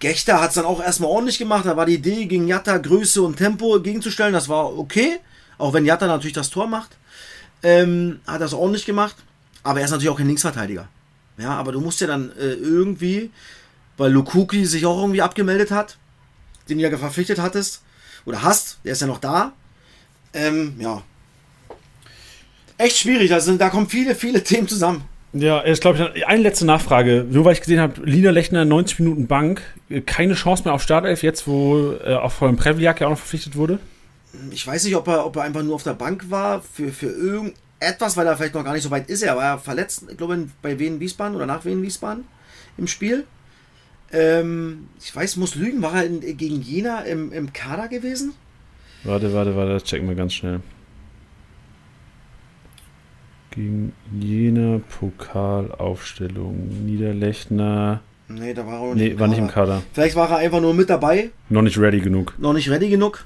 Gechter 0.00 0.40
hat 0.40 0.48
es 0.48 0.54
dann 0.54 0.64
auch 0.64 0.82
erstmal 0.82 1.10
ordentlich 1.10 1.38
gemacht. 1.38 1.66
Da 1.66 1.76
war 1.76 1.86
die 1.86 1.94
Idee, 1.94 2.26
gegen 2.26 2.48
Jatta 2.48 2.78
Größe 2.78 3.22
und 3.22 3.36
Tempo 3.36 3.80
gegenzustellen. 3.80 4.32
Das 4.32 4.48
war 4.48 4.76
okay. 4.76 5.20
Auch 5.58 5.74
wenn 5.74 5.84
Jatta 5.84 6.06
natürlich 6.06 6.32
das 6.32 6.50
Tor 6.50 6.66
macht. 6.66 6.96
Ähm, 7.62 8.20
hat 8.26 8.40
das 8.40 8.54
ordentlich 8.54 8.86
gemacht. 8.86 9.16
Aber 9.62 9.80
er 9.80 9.84
ist 9.84 9.90
natürlich 9.90 10.08
auch 10.08 10.16
kein 10.16 10.26
Linksverteidiger. 10.26 10.88
Ja, 11.36 11.50
aber 11.50 11.72
du 11.72 11.80
musst 11.80 12.00
ja 12.00 12.06
dann 12.06 12.32
äh, 12.38 12.52
irgendwie, 12.52 13.30
weil 13.98 14.10
Lukuki 14.10 14.64
sich 14.64 14.86
auch 14.86 14.98
irgendwie 14.98 15.22
abgemeldet 15.22 15.70
hat, 15.70 15.98
den 16.68 16.78
du 16.78 16.84
ja 16.84 16.96
verpflichtet 16.96 17.38
hattest 17.38 17.82
oder 18.24 18.42
hast, 18.42 18.78
der 18.84 18.92
ist 18.92 19.00
ja 19.00 19.06
noch 19.06 19.18
da. 19.18 19.52
Ähm, 20.32 20.76
ja. 20.78 21.02
Echt 22.80 22.96
schwierig, 22.96 23.28
da, 23.28 23.40
sind, 23.40 23.60
da 23.60 23.68
kommen 23.68 23.88
viele, 23.88 24.14
viele 24.14 24.42
Themen 24.44 24.66
zusammen. 24.66 25.04
Ja, 25.34 25.64
jetzt 25.64 25.82
glaube 25.82 26.12
ich, 26.14 26.26
eine 26.26 26.42
letzte 26.42 26.64
Nachfrage. 26.64 27.26
Nur 27.28 27.44
weil 27.44 27.52
ich 27.52 27.60
gesehen 27.60 27.78
habe, 27.78 28.00
Lina 28.02 28.30
Lechner 28.30 28.64
90 28.64 29.00
Minuten 29.00 29.26
Bank, 29.26 29.60
keine 30.06 30.32
Chance 30.32 30.64
mehr 30.64 30.72
auf 30.72 30.82
Startelf, 30.82 31.22
jetzt 31.22 31.46
wo 31.46 31.92
äh, 31.92 32.14
auch 32.14 32.32
vor 32.32 32.48
dem 32.48 32.56
Prevliak 32.56 33.00
ja 33.00 33.06
auch 33.06 33.10
noch 33.10 33.18
verpflichtet 33.18 33.54
wurde? 33.54 33.78
Ich 34.50 34.66
weiß 34.66 34.84
nicht, 34.84 34.96
ob 34.96 35.06
er, 35.08 35.26
ob 35.26 35.36
er 35.36 35.42
einfach 35.42 35.62
nur 35.62 35.74
auf 35.74 35.82
der 35.82 35.92
Bank 35.92 36.30
war 36.30 36.62
für, 36.62 36.88
für 36.88 37.10
irgendetwas, 37.10 38.16
weil 38.16 38.26
er 38.26 38.36
vielleicht 38.36 38.54
noch 38.54 38.64
gar 38.64 38.72
nicht 38.72 38.82
so 38.82 38.90
weit 38.90 39.10
ist. 39.10 39.22
Er 39.22 39.36
war 39.36 39.44
ja 39.44 39.58
verletzt, 39.58 40.04
ich 40.10 40.16
glaube, 40.16 40.48
bei 40.62 40.78
Wien 40.78 41.00
Wiesbaden 41.00 41.36
oder 41.36 41.46
nach 41.46 41.66
Wien 41.66 41.82
Wiesbaden 41.82 42.24
im 42.78 42.86
Spiel. 42.86 43.24
Ähm, 44.10 44.88
ich 45.00 45.14
weiß, 45.14 45.36
muss 45.36 45.54
lügen, 45.54 45.82
war 45.82 45.96
er 45.96 46.06
in, 46.06 46.20
gegen 46.20 46.62
Jena 46.62 47.02
im, 47.02 47.30
im 47.30 47.52
Kader 47.52 47.88
gewesen? 47.88 48.32
Warte, 49.04 49.34
warte, 49.34 49.54
warte, 49.54 49.74
das 49.74 49.84
checken 49.84 50.08
wir 50.08 50.16
ganz 50.16 50.32
schnell. 50.32 50.60
Gegen 53.50 53.92
Jena 54.18 54.80
Pokalaufstellung. 54.98 56.84
Niederlechner. 56.86 58.00
Nee, 58.28 58.54
da 58.54 58.64
war 58.64 58.80
er 58.80 58.94
nicht, 58.94 59.14
nee, 59.14 59.18
war 59.18 59.26
nicht 59.26 59.38
im 59.38 59.48
Kader. 59.48 59.82
Vielleicht 59.92 60.14
war 60.14 60.30
er 60.30 60.36
einfach 60.36 60.60
nur 60.60 60.72
mit 60.72 60.88
dabei. 60.88 61.30
Noch 61.48 61.62
nicht 61.62 61.78
ready 61.78 62.00
genug. 62.00 62.34
Noch 62.38 62.52
nicht 62.52 62.70
ready 62.70 62.88
genug. 62.88 63.24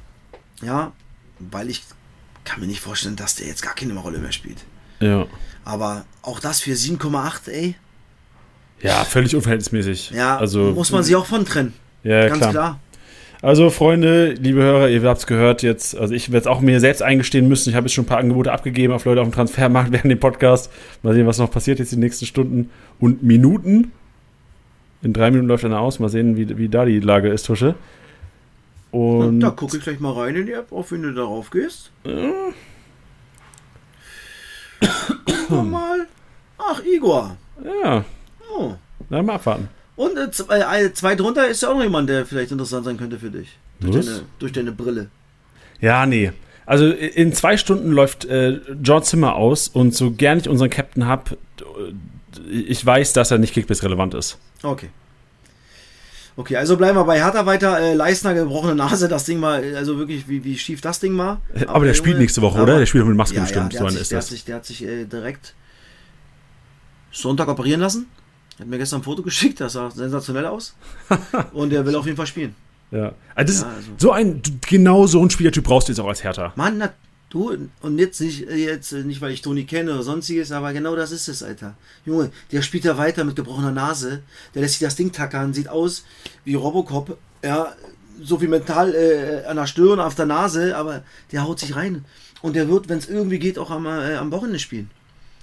Ja, 0.62 0.92
weil 1.38 1.68
ich 1.68 1.82
kann 2.44 2.60
mir 2.60 2.66
nicht 2.66 2.80
vorstellen, 2.80 3.16
dass 3.16 3.34
der 3.36 3.46
jetzt 3.46 3.62
gar 3.62 3.74
keine 3.74 3.94
Rolle 3.94 4.18
mehr 4.18 4.32
spielt. 4.32 4.64
Ja. 5.00 5.26
Aber 5.64 6.04
auch 6.22 6.40
das 6.40 6.60
für 6.60 6.72
7,8, 6.72 7.50
ey. 7.50 7.74
Ja, 8.80 9.04
völlig 9.04 9.34
unverhältnismäßig. 9.36 10.10
Ja, 10.10 10.38
also, 10.38 10.72
muss 10.72 10.90
man 10.90 11.02
sich 11.02 11.16
auch 11.16 11.26
von 11.26 11.44
trennen. 11.44 11.74
Ja, 12.02 12.28
Ganz 12.28 12.38
klar. 12.38 12.50
klar. 12.50 12.80
Also, 13.44 13.68
Freunde, 13.68 14.32
liebe 14.32 14.62
Hörer, 14.62 14.88
ihr 14.88 15.02
habt 15.02 15.18
es 15.18 15.26
gehört 15.26 15.62
jetzt. 15.62 15.94
Also, 15.94 16.14
ich 16.14 16.32
werde 16.32 16.38
es 16.38 16.46
auch 16.46 16.62
mir 16.62 16.80
selbst 16.80 17.02
eingestehen 17.02 17.46
müssen. 17.46 17.68
Ich 17.68 17.76
habe 17.76 17.84
jetzt 17.84 17.92
schon 17.92 18.04
ein 18.04 18.08
paar 18.08 18.16
Angebote 18.16 18.50
abgegeben 18.50 18.94
auf 18.94 19.04
Leute 19.04 19.20
auf 19.20 19.28
dem 19.28 19.34
Transfermarkt 19.34 19.92
während 19.92 20.10
dem 20.10 20.18
Podcast. 20.18 20.72
Mal 21.02 21.12
sehen, 21.12 21.26
was 21.26 21.36
noch 21.36 21.50
passiert 21.50 21.78
jetzt 21.78 21.92
die 21.92 21.98
nächsten 21.98 22.24
Stunden 22.24 22.70
und 23.00 23.22
Minuten. 23.22 23.92
In 25.02 25.12
drei 25.12 25.30
Minuten 25.30 25.48
läuft 25.48 25.62
einer 25.66 25.78
aus. 25.78 25.98
Mal 25.98 26.08
sehen, 26.08 26.38
wie, 26.38 26.56
wie 26.56 26.70
da 26.70 26.86
die 26.86 27.00
Lage 27.00 27.28
ist, 27.28 27.44
Tusche. 27.44 27.74
Und 28.92 29.40
da 29.40 29.50
gucke 29.50 29.76
ich 29.76 29.82
gleich 29.82 30.00
mal 30.00 30.14
rein 30.14 30.36
in 30.36 30.46
die 30.46 30.52
App, 30.52 30.72
auf 30.72 30.92
wenn 30.92 31.02
du 31.02 31.12
darauf 31.12 31.50
gehst. 31.50 31.90
Ja. 32.06 32.32
Mal. 35.50 36.06
Ach, 36.56 36.82
Igor. 36.82 37.36
Ja. 37.62 38.06
Oh. 38.56 38.72
Na, 39.10 39.22
mal 39.22 39.34
abwarten. 39.34 39.68
Und 39.96 40.16
äh, 40.16 40.30
zwei, 40.30 40.82
äh, 40.82 40.92
zwei 40.92 41.14
drunter 41.14 41.46
ist 41.46 41.62
ja 41.62 41.70
auch 41.70 41.74
noch 41.74 41.82
jemand, 41.82 42.08
der 42.08 42.26
vielleicht 42.26 42.52
interessant 42.52 42.84
sein 42.84 42.96
könnte 42.96 43.18
für 43.18 43.30
dich. 43.30 43.48
Durch, 43.80 44.06
deine, 44.06 44.20
durch 44.38 44.52
deine, 44.52 44.72
Brille. 44.72 45.08
Ja, 45.80 46.06
nee. 46.06 46.32
Also 46.66 46.86
in 46.86 47.32
zwei 47.32 47.56
Stunden 47.56 47.92
läuft 47.92 48.24
äh, 48.24 48.60
John 48.82 49.02
Zimmer 49.02 49.34
aus 49.34 49.68
und 49.68 49.94
so 49.94 50.12
gern 50.12 50.38
ich 50.38 50.48
unseren 50.48 50.70
Captain 50.70 51.06
habe, 51.06 51.36
ich 52.48 52.84
weiß, 52.84 53.12
dass 53.12 53.30
er 53.30 53.38
nicht 53.38 53.52
Kickbiss 53.52 53.82
relevant 53.82 54.14
ist. 54.14 54.38
Okay. 54.62 54.88
Okay, 56.36 56.56
also 56.56 56.76
bleiben 56.76 56.98
wir 56.98 57.04
bei 57.04 57.22
Hertha 57.22 57.46
weiter. 57.46 57.78
Äh, 57.78 57.94
Leistner 57.94 58.34
gebrochene 58.34 58.74
Nase, 58.74 59.08
das 59.08 59.24
Ding 59.24 59.40
war, 59.40 59.54
also 59.54 59.98
wirklich, 59.98 60.26
wie, 60.28 60.42
wie 60.42 60.58
schief 60.58 60.80
das 60.80 60.98
Ding 60.98 61.16
war. 61.16 61.40
Aber, 61.54 61.68
aber 61.68 61.84
der 61.84 61.94
spielt 61.94 62.18
nächste 62.18 62.42
Woche, 62.42 62.60
oder? 62.60 62.78
Der 62.78 62.86
spielt 62.86 63.06
mit 63.06 63.16
Maske 63.16 63.36
ja, 63.36 63.42
bestimmt. 63.42 63.72
Ja, 63.72 63.80
der, 63.80 63.90
so 63.90 63.96
hat 63.96 63.98
sich, 63.98 64.08
der, 64.08 64.18
hat 64.18 64.26
sich, 64.26 64.44
der 64.44 64.56
hat 64.56 64.66
sich 64.66 64.84
äh, 64.84 65.04
direkt 65.04 65.54
Sonntag 67.12 67.48
operieren 67.48 67.80
lassen. 67.80 68.06
Hat 68.58 68.66
mir 68.66 68.78
gestern 68.78 69.00
ein 69.00 69.04
Foto 69.04 69.22
geschickt, 69.22 69.60
das 69.60 69.72
sah 69.72 69.90
sensationell 69.90 70.46
aus. 70.46 70.74
Und 71.52 71.70
der 71.70 71.84
will 71.84 71.96
auf 71.96 72.06
jeden 72.06 72.16
Fall 72.16 72.26
spielen. 72.26 72.54
Ja. 72.90 73.12
Also, 73.34 73.64
ja, 73.64 73.72
also. 73.74 73.90
so 73.98 74.12
ein, 74.12 74.40
genau 74.68 75.06
so 75.06 75.20
ein 75.20 75.30
Spielertyp 75.30 75.64
brauchst 75.64 75.88
du 75.88 75.92
jetzt 75.92 76.00
auch 76.00 76.08
als 76.08 76.22
Hertha. 76.22 76.52
Mann, 76.54 76.78
na, 76.78 76.92
du, 77.30 77.68
und 77.80 77.98
jetzt 77.98 78.20
nicht, 78.20 78.48
jetzt 78.48 78.92
nicht, 78.92 79.20
weil 79.20 79.32
ich 79.32 79.42
Toni 79.42 79.64
kenne 79.64 79.92
oder 79.92 80.02
sonstiges, 80.04 80.52
aber 80.52 80.72
genau 80.72 80.94
das 80.94 81.10
ist 81.10 81.26
es, 81.26 81.42
Alter. 81.42 81.74
Junge, 82.06 82.30
der 82.52 82.62
spielt 82.62 82.84
ja 82.84 82.96
weiter 82.96 83.24
mit 83.24 83.34
gebrochener 83.34 83.72
Nase. 83.72 84.22
Der 84.54 84.62
lässt 84.62 84.74
sich 84.74 84.86
das 84.86 84.94
Ding 84.94 85.10
tackern, 85.10 85.52
sieht 85.52 85.68
aus 85.68 86.04
wie 86.44 86.54
Robocop. 86.54 87.18
Ja, 87.42 87.74
so 88.22 88.38
viel 88.38 88.48
mental 88.48 88.94
äh, 88.94 89.44
an 89.46 89.56
der 89.56 89.66
Stirn, 89.66 89.98
auf 89.98 90.14
der 90.14 90.26
Nase, 90.26 90.76
aber 90.76 91.02
der 91.32 91.42
haut 91.42 91.58
sich 91.58 91.74
rein. 91.74 92.04
Und 92.42 92.54
der 92.54 92.68
wird, 92.68 92.88
wenn 92.88 92.98
es 92.98 93.08
irgendwie 93.08 93.40
geht, 93.40 93.58
auch 93.58 93.70
am, 93.70 93.86
äh, 93.86 94.14
am 94.14 94.30
Wochenende 94.30 94.60
spielen. 94.60 94.90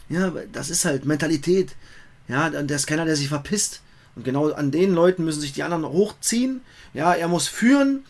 Ja, 0.07 0.31
das 0.51 0.69
ist 0.69 0.85
halt 0.85 1.05
Mentalität. 1.05 1.75
Ja, 2.31 2.47
ist 2.47 2.87
keiner, 2.87 3.05
der 3.05 3.17
sich 3.17 3.27
verpisst. 3.27 3.81
Und 4.15 4.23
genau 4.23 4.51
an 4.51 4.71
den 4.71 4.93
Leuten 4.93 5.25
müssen 5.25 5.41
sich 5.41 5.53
die 5.53 5.63
anderen 5.63 5.85
hochziehen. 5.85 6.61
Ja, 6.93 7.13
er 7.13 7.27
muss 7.27 7.47
führen 7.47 8.05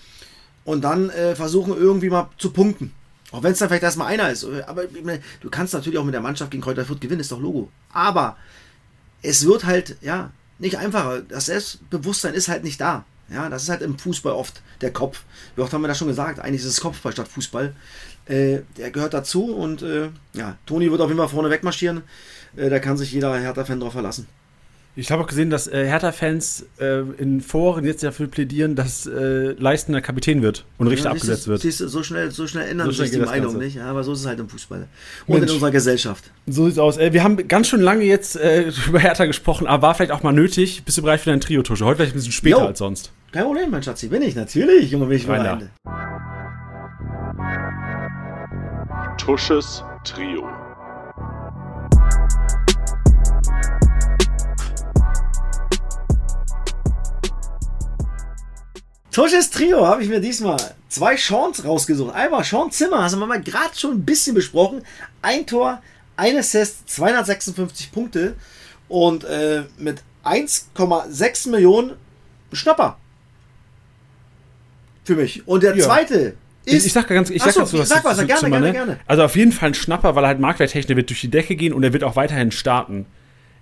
und 0.64 0.84
dann 0.84 1.10
äh, 1.10 1.36
versuchen 1.36 1.76
irgendwie 1.76 2.10
mal 2.10 2.30
zu 2.38 2.52
punkten. 2.52 2.94
Auch 3.32 3.44
wenn 3.44 3.54
es 3.54 3.60
dann 3.60 3.70
vielleicht 3.70 3.84
erstmal 3.84 4.08
einer 4.08 4.30
ist. 4.30 4.46
Aber 4.68 4.84
du 4.86 5.50
kannst 5.50 5.74
natürlich 5.74 5.98
auch 5.98 6.04
mit 6.04 6.14
der 6.14 6.22
Mannschaft 6.22 6.52
gegen 6.52 6.62
Kräuter 6.62 6.86
Fürth 6.86 7.02
gewinnen, 7.02 7.22
ist 7.22 7.32
doch 7.32 7.40
Logo. 7.40 7.70
Aber 7.92 8.38
es 9.22 9.46
wird 9.46 9.66
halt, 9.66 9.98
ja, 10.02 10.32
nicht 10.60 10.78
einfacher. 10.78 11.22
Das 11.22 11.48
Selbstbewusstsein 11.48 12.34
ist 12.34 12.48
halt 12.48 12.64
nicht 12.64 12.80
da. 12.80 13.06
Ja, 13.32 13.50
das 13.50 13.64
ist 13.64 13.70
halt 13.70 13.82
im 13.82 13.98
Fußball 13.98 14.34
oft 14.34 14.62
der 14.82 14.92
Kopf. 14.92 15.24
Wie 15.56 15.62
oft 15.62 15.72
haben 15.74 15.82
wir 15.82 15.88
das 15.88 15.98
schon 15.98 16.10
gesagt? 16.10 16.40
Eigentlich 16.40 16.62
ist 16.62 16.68
es 16.68 16.82
Kopfball 16.82 17.14
statt 17.14 17.30
Fußball. 17.30 17.74
Äh, 18.26 18.60
der 18.78 18.92
gehört 18.92 19.14
dazu 19.14 19.46
und 19.46 19.82
äh, 19.82 20.10
ja, 20.34 20.58
Toni 20.66 20.92
wird 20.92 21.02
auf 21.02 21.10
jeden 21.10 21.20
Fall 21.20 21.30
vorne 21.30 21.50
wegmarschieren. 21.50 22.04
Äh, 22.56 22.70
da 22.70 22.80
kann 22.80 22.98
sich 22.98 23.12
jeder 23.12 23.38
Hertha-Fan 23.38 23.80
drauf 23.80 23.94
verlassen. 23.94 24.28
Ich 24.94 25.10
habe 25.10 25.24
auch 25.24 25.28
gesehen, 25.28 25.50
dass 25.50 25.68
äh, 25.68 25.86
Hertha-Fans 25.86 26.66
äh, 26.80 27.00
in 27.18 27.40
Foren 27.40 27.86
jetzt 27.86 28.04
dafür 28.04 28.28
plädieren, 28.28 28.76
dass 28.76 29.06
äh, 29.06 29.54
Leistner 29.54 30.02
Kapitän 30.02 30.42
wird 30.42 30.66
und 30.78 30.88
Richter 30.88 31.06
ja, 31.06 31.12
abgesetzt 31.12 31.48
wird. 31.48 31.62
Siehst, 31.62 31.78
so 31.78 32.04
schnell, 32.04 32.32
so 32.32 32.46
schnell 32.46 32.68
ändern 32.68 32.88
so 32.88 32.94
schnell 32.94 33.08
sich 33.08 33.18
die 33.18 33.26
Meinung 33.26 33.58
nicht, 33.58 33.78
ja, 33.78 33.86
aber 33.86 34.04
so 34.04 34.12
ist 34.12 34.20
es 34.20 34.26
halt 34.26 34.42
im 34.42 34.50
Fußball 34.50 34.88
und 35.28 35.40
Mensch, 35.40 35.50
in 35.50 35.54
unserer 35.54 35.72
Gesellschaft. 35.72 36.26
So 36.46 36.66
sieht's 36.66 36.78
aus. 36.78 36.98
Äh, 36.98 37.14
wir 37.14 37.24
haben 37.24 37.48
ganz 37.48 37.70
schön 37.70 37.80
lange 37.80 38.04
jetzt 38.04 38.36
äh, 38.36 38.70
über 38.88 39.00
Hertha 39.00 39.26
gesprochen, 39.26 39.66
aber 39.66 39.88
war 39.88 39.96
vielleicht 39.96 40.12
auch 40.12 40.24
mal 40.24 40.34
nötig. 40.34 40.84
Bist 40.84 40.98
du 40.98 41.04
bereit 41.04 41.22
für 41.22 41.30
dein 41.30 41.40
Trio-Tusche? 41.40 41.86
Heute 41.86 41.98
vielleicht 41.98 42.14
ein 42.14 42.18
bisschen 42.18 42.34
später 42.34 42.60
jo. 42.60 42.66
als 42.66 42.80
sonst. 42.80 43.14
Kein 43.32 43.46
Problem, 43.46 43.72
mein 43.72 43.82
Schatzi. 43.82 44.10
Bin 44.10 44.22
ich, 44.22 44.36
natürlich. 44.36 44.92
Junge, 44.92 45.06
bin 45.06 45.16
ich 45.16 45.26
bereit. 45.26 45.70
Tusches 49.18 49.86
Trio. 50.04 50.61
Tusches 59.12 59.50
Trio 59.50 59.86
habe 59.86 60.04
ich 60.04 60.10
mir 60.10 60.22
diesmal 60.22 60.58
zwei 60.88 61.16
Chance 61.16 61.66
rausgesucht. 61.66 62.16
Einmal 62.16 62.44
Sean 62.44 62.72
Zimmer, 62.72 63.04
hast 63.04 63.14
du 63.14 63.18
mal 63.18 63.42
gerade 63.42 63.78
schon 63.78 63.92
ein 63.92 64.06
bisschen 64.06 64.34
besprochen. 64.34 64.84
Ein 65.22 65.46
Tor, 65.46 65.82
ein 66.16 66.38
Assist, 66.38 66.90
256 66.90 67.92
Punkte 67.92 68.36
und 68.88 69.26
äh, 69.26 69.64
mit 69.78 70.02
1,6 70.24 71.50
Millionen 71.50 71.94
Schnapper. 72.54 72.98
Für 75.04 75.16
mich. 75.16 75.46
Und 75.46 75.64
der 75.64 75.76
ja. 75.76 75.84
zweite 75.84 76.36
ist. 76.64 76.86
Ich 76.86 76.94
sag 76.94 77.08
ganz, 77.08 77.30
ich 77.30 77.42
sag, 77.42 77.54
so, 77.54 77.60
ganz, 77.60 77.74
was, 77.74 77.90
sag 77.90 78.06
was, 78.06 78.18
gerne, 78.18 78.40
Zimmer, 78.40 78.62
gerne, 78.62 78.72
gerne. 78.72 79.00
Also 79.08 79.24
auf 79.24 79.36
jeden 79.36 79.52
Fall 79.52 79.70
ein 79.70 79.74
Schnapper, 79.74 80.16
weil 80.16 80.24
er 80.24 80.28
halt 80.28 80.40
Marktwerttechnik 80.40 80.96
wird 80.96 81.10
durch 81.10 81.22
die 81.22 81.32
Decke 81.32 81.56
gehen 81.56 81.74
und 81.74 81.84
er 81.84 81.92
wird 81.92 82.04
auch 82.04 82.16
weiterhin 82.16 82.52
starten. 82.52 83.08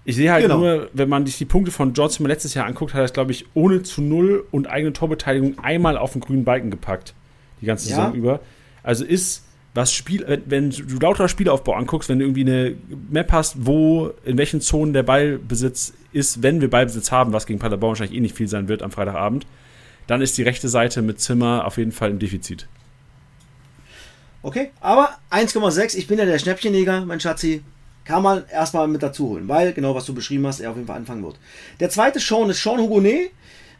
Ich 0.10 0.16
sehe 0.16 0.32
halt 0.32 0.42
genau. 0.42 0.58
nur, 0.58 0.90
wenn 0.94 1.08
man 1.08 1.24
sich 1.28 1.38
die 1.38 1.46
Punkte 1.46 1.72
von 1.72 1.94
Johnson 1.94 2.26
letztes 2.26 2.56
Jahr 2.56 2.66
anguckt, 2.66 2.96
hat 2.96 3.02
er 3.02 3.06
es, 3.06 3.14
glaube 3.14 3.32
ich, 3.32 3.46
ohne 3.54 3.84
zu 3.84 4.02
Null 4.02 4.44
und 4.50 4.68
eigene 4.68 4.92
Torbeteiligung 4.92 5.60
einmal 5.60 6.00
auf 6.00 6.14
den 6.14 6.22
grünen 6.22 6.44
Balken 6.44 6.72
gepackt. 6.72 7.14
Die 7.62 7.68
ganze 7.68 7.90
Saison 7.90 8.16
über. 8.16 8.40
Also 8.82 9.06
ist, 9.06 9.46
was 9.76 9.94
Spiel, 9.94 10.26
wenn, 10.28 10.42
wenn 10.48 10.70
du 10.72 10.98
lauter 11.00 11.30
Spielaufbau 11.30 11.74
anguckst, 11.74 12.10
wenn 12.10 12.18
du 12.18 12.26
irgendwie 12.26 12.42
eine 12.42 12.76
Map 13.12 13.32
hast, 13.32 13.68
wo, 13.68 14.10
in 14.26 14.40
welchen 14.40 14.62
Zonen 14.62 14.94
der 14.94 15.04
Ballbesitz 15.04 15.94
ist, 16.12 16.42
wenn 16.42 16.60
wir 16.60 16.72
Ballbesitz 16.72 17.12
haben, 17.12 17.32
was 17.32 17.46
gegen 17.46 17.60
Paderborn 17.60 17.92
wahrscheinlich 17.92 18.18
eh 18.18 18.22
nicht 18.22 18.36
viel 18.36 18.48
sein 18.48 18.68
wird 18.68 18.82
am 18.82 18.90
Freitagabend, 18.90 19.46
dann 20.08 20.24
ist 20.24 20.40
die 20.40 20.44
rechte 20.44 20.70
Seite 20.70 21.04
mit 21.04 21.22
Zimmer 21.22 21.68
auf 21.68 21.78
jeden 21.78 21.92
Fall 21.92 22.10
im 22.10 22.18
Defizit. 22.18 22.68
Okay, 24.42 24.72
aber 24.82 25.10
1,6, 25.30 25.96
ich 25.96 26.08
bin 26.08 26.18
ja 26.18 26.26
der 26.26 26.40
Schnäppchenjäger, 26.40 27.06
mein 27.06 27.20
Schatzi 27.20 27.62
kann 28.10 28.24
man 28.24 28.44
erstmal 28.52 28.88
mit 28.88 29.04
dazu 29.04 29.30
holen, 29.30 29.48
weil 29.48 29.72
genau 29.72 29.94
was 29.94 30.06
du 30.06 30.16
beschrieben 30.16 30.48
hast, 30.48 30.60
er 30.62 30.72
auf 30.72 30.76
jeden 30.78 30.88
Fall 30.88 30.98
anfangen 30.98 31.24
wird. 31.24 31.38
Der 31.80 31.92
zweite 31.92 32.20
Sean 32.20 32.50
ist 32.50 32.64
Sean 32.64 32.80
Hugonet. 32.80 33.30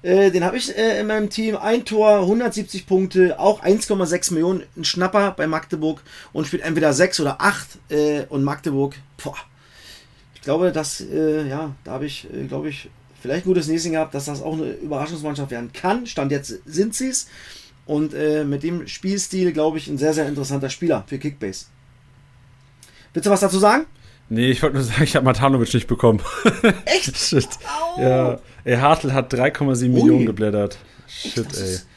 Äh, 0.04 0.30
den 0.30 0.44
habe 0.44 0.56
ich 0.56 0.78
äh, 0.78 1.00
in 1.00 1.08
meinem 1.08 1.32
Team. 1.32 1.58
Ein 1.58 1.84
Tor, 1.84 2.20
170 2.20 2.86
Punkte, 2.86 3.40
auch 3.40 3.64
1,6 3.64 4.34
Millionen. 4.36 4.62
Ein 4.78 4.86
Schnapper 4.86 5.32
bei 5.32 5.48
Magdeburg 5.48 6.04
und 6.32 6.46
spielt 6.46 6.62
entweder 6.62 6.94
6 6.94 7.22
oder 7.22 7.42
8 7.42 7.68
äh, 7.90 8.22
und 8.30 8.44
Magdeburg. 8.44 8.94
Boah. 9.18 9.36
Ich 10.36 10.42
glaube, 10.42 10.72
dass, 10.72 11.02
äh, 11.02 11.48
ja, 11.48 11.74
da 11.84 11.94
habe 11.94 12.06
ich, 12.06 12.28
äh, 12.32 12.46
glaube 12.46 12.70
ich, 12.70 12.88
vielleicht 13.20 13.46
ein 13.46 13.50
gutes 13.50 13.68
Näschen 13.68 13.94
gehabt, 13.94 14.14
dass 14.14 14.26
das 14.26 14.44
auch 14.44 14.54
eine 14.54 14.74
Überraschungsmannschaft 14.74 15.50
werden 15.50 15.74
kann. 15.74 16.06
Stand 16.06 16.32
jetzt 16.32 16.60
sind 16.68 16.94
sie 16.94 17.10
es. 17.10 17.28
Und 17.88 18.14
äh, 18.14 18.44
mit 18.44 18.62
dem 18.62 18.88
Spielstil, 18.88 19.54
glaube 19.54 19.80
ich, 19.80 19.88
ein 19.88 19.98
sehr, 19.98 20.14
sehr 20.14 20.28
interessanter 20.28 20.70
Spieler 20.70 21.04
für 21.08 21.18
Kickbase. 21.18 21.66
Willst 23.12 23.26
du 23.26 23.32
was 23.32 23.40
dazu 23.40 23.58
sagen? 23.58 23.88
Nee, 24.30 24.52
ich 24.52 24.62
wollte 24.62 24.76
nur 24.76 24.84
sagen, 24.84 25.04
ich 25.04 25.16
habe 25.16 25.26
Matanovic 25.26 25.74
nicht 25.74 25.88
bekommen. 25.88 26.22
Echt? 26.86 27.18
Shit. 27.18 27.48
Ja. 27.98 28.40
Ey, 28.64 28.78
Hartl 28.78 29.12
hat 29.14 29.34
3,7 29.34 29.90
Millionen 29.90 30.26
geblättert. 30.26 30.78
Shit, 31.08 31.48
ey. 31.58 31.64
Ist, 31.64 31.88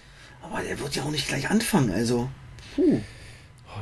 Aber 0.42 0.62
der 0.62 0.78
wird 0.80 0.96
ja 0.96 1.02
auch 1.02 1.10
nicht 1.10 1.28
gleich 1.28 1.50
anfangen, 1.50 1.90
also. 1.90 2.30
Puh. 2.74 3.00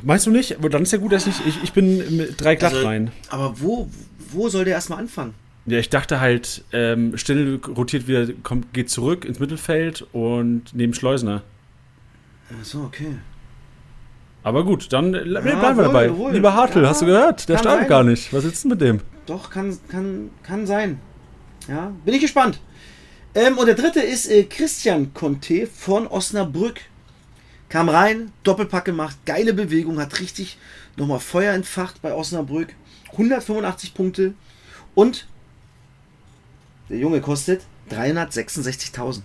Meinst 0.02 0.26
du 0.26 0.30
nicht? 0.30 0.56
Dann 0.60 0.82
ist 0.82 0.92
ja 0.92 0.98
gut, 0.98 1.12
dass 1.12 1.26
ich. 1.26 1.46
Ich, 1.46 1.62
ich 1.62 1.72
bin 1.72 2.16
mit 2.16 2.40
drei 2.40 2.56
glatt 2.56 2.74
Also, 2.74 2.86
rein. 2.86 3.12
Aber 3.28 3.60
wo, 3.60 3.88
wo 4.30 4.48
soll 4.48 4.64
der 4.64 4.74
erstmal 4.74 4.98
anfangen? 4.98 5.34
Ja, 5.66 5.78
ich 5.78 5.90
dachte 5.90 6.20
halt, 6.20 6.64
ähm, 6.72 7.16
Stindl 7.16 7.60
rotiert 7.68 8.08
wieder, 8.08 8.32
kommt, 8.42 8.72
geht 8.72 8.90
zurück 8.90 9.24
ins 9.24 9.38
Mittelfeld 9.38 10.06
und 10.12 10.74
neben 10.74 10.94
Schleusner. 10.94 11.42
Achso, 12.60 12.82
okay. 12.82 13.16
Aber 14.42 14.64
gut, 14.64 14.92
dann 14.92 15.14
äh, 15.14 15.20
bleiben 15.22 15.76
wir 15.76 15.84
dabei. 15.84 16.16
wohl. 16.16 16.32
Lieber 16.32 16.54
Hartl, 16.54 16.82
Ja, 16.82 16.88
hast 16.88 17.02
du 17.02 17.06
gehört? 17.06 17.48
Der 17.48 17.58
sein. 17.58 17.86
gar 17.86 18.04
nicht. 18.04 18.32
Was 18.32 18.44
ist 18.44 18.64
denn 18.64 18.70
mit 18.70 18.80
dem? 18.80 19.00
Doch, 19.26 19.50
kann, 19.50 19.78
kann, 19.88 20.30
kann 20.42 20.66
sein. 20.66 21.00
Ja, 21.68 21.92
bin 22.04 22.14
ich 22.14 22.20
gespannt. 22.20 22.60
Ähm, 23.34 23.58
und 23.58 23.66
der 23.66 23.74
dritte 23.74 24.00
ist 24.00 24.28
äh, 24.30 24.44
Christian 24.44 25.12
Conte 25.14 25.66
von 25.66 26.06
Osnabrück. 26.06 26.80
Kam 27.68 27.88
rein, 27.88 28.32
Doppelpack 28.42 28.84
gemacht, 28.86 29.16
geile 29.26 29.54
Bewegung, 29.54 30.00
hat 30.00 30.18
richtig 30.18 30.58
nochmal 30.96 31.20
Feuer 31.20 31.54
entfacht 31.54 32.02
bei 32.02 32.12
Osnabrück. 32.12 32.74
185 33.12 33.94
Punkte 33.94 34.34
und 34.94 35.26
der 36.88 36.98
Junge 36.98 37.20
kostet 37.20 37.62
366.000. 37.90 39.20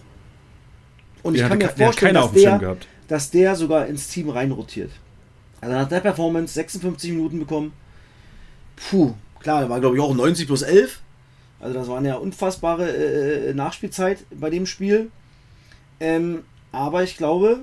Und 1.23 1.35
ich 1.35 1.41
Den 1.41 1.49
kann 1.49 1.57
mir 1.57 1.69
vorstellen, 1.69 2.13
dass 2.13 2.31
der, 2.31 2.77
dass 3.07 3.31
der 3.31 3.55
sogar 3.55 3.87
ins 3.87 4.07
Team 4.09 4.29
reinrotiert. 4.29 4.91
Also 5.65 5.77
nach 5.77 5.89
der 5.89 5.99
Performance 5.99 6.53
56 6.53 7.11
Minuten 7.11 7.39
bekommen. 7.39 7.73
Puh, 8.75 9.13
klar, 9.39 9.61
da 9.61 9.69
war 9.69 9.79
glaube 9.79 9.95
ich 9.95 10.01
auch 10.01 10.13
90 10.13 10.45
plus 10.45 10.61
11. 10.61 11.01
Also 11.59 11.73
das 11.73 11.87
waren 11.87 12.05
ja 12.05 12.15
unfassbare 12.15 12.87
äh, 12.87 13.53
Nachspielzeit 13.55 14.25
bei 14.29 14.51
dem 14.51 14.67
Spiel. 14.67 15.09
Ähm, 15.99 16.43
aber 16.71 17.03
ich 17.03 17.17
glaube, 17.17 17.61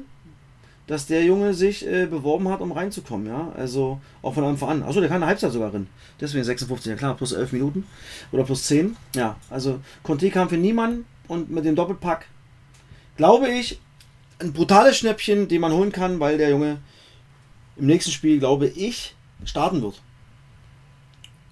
dass 0.86 1.06
der 1.06 1.22
Junge 1.22 1.54
sich 1.54 1.86
äh, 1.86 2.06
beworben 2.06 2.48
hat, 2.48 2.60
um 2.60 2.72
reinzukommen, 2.72 3.28
ja. 3.28 3.52
Also 3.56 4.00
auch 4.22 4.34
von 4.34 4.44
Anfang 4.44 4.68
an. 4.70 4.82
Achso, 4.82 4.98
der 4.98 5.08
kann 5.08 5.22
eine 5.22 5.26
Halbzeit 5.26 5.52
sogar 5.52 5.72
rein. 5.72 5.86
Deswegen 6.20 6.42
56, 6.42 6.90
ja 6.90 6.96
klar, 6.96 7.14
plus 7.14 7.32
11 7.32 7.52
Minuten. 7.52 7.86
Oder 8.32 8.42
plus 8.42 8.64
10. 8.64 8.96
Ja, 9.14 9.36
also 9.48 9.78
Conte 10.02 10.28
kam 10.30 10.48
für 10.48 10.56
niemanden 10.56 11.04
und 11.28 11.50
mit 11.50 11.64
dem 11.64 11.76
Doppelpack 11.76 12.26
glaube 13.16 13.48
ich, 13.48 13.78
ein 14.40 14.52
brutales 14.52 14.98
Schnäppchen, 14.98 15.46
den 15.46 15.60
man 15.60 15.72
holen 15.72 15.92
kann, 15.92 16.18
weil 16.18 16.38
der 16.38 16.50
Junge 16.50 16.78
im 17.82 17.88
nächsten 17.88 18.12
Spiel, 18.12 18.38
glaube 18.38 18.68
ich, 18.68 19.14
starten 19.44 19.82
wird. 19.82 20.00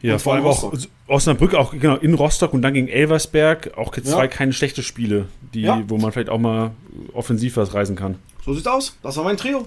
Ja, 0.00 0.18
vor 0.18 0.32
allem 0.34 0.44
von 0.44 0.52
auch 0.52 0.72
Osnabrück, 1.08 1.54
auch 1.54 1.72
genau 1.72 1.96
in 1.96 2.14
Rostock 2.14 2.54
und 2.54 2.62
dann 2.62 2.72
gegen 2.72 2.88
Elversberg. 2.88 3.76
Auch 3.76 3.94
jetzt 3.96 4.06
Ja. 4.06 4.14
zwei 4.14 4.28
keine 4.28 4.54
schlechte 4.54 4.82
Spiele, 4.82 5.26
die, 5.52 5.62
Ja. 5.62 5.82
wo 5.88 5.98
man 5.98 6.10
vielleicht 6.12 6.30
auch 6.30 6.38
mal 6.38 6.70
offensiv 7.12 7.58
was 7.58 7.74
reisen 7.74 7.96
kann. 7.96 8.14
So 8.44 8.54
sieht's 8.54 8.66
aus. 8.66 8.96
Das 9.02 9.16
war 9.18 9.24
mein 9.24 9.36
Trio. 9.36 9.66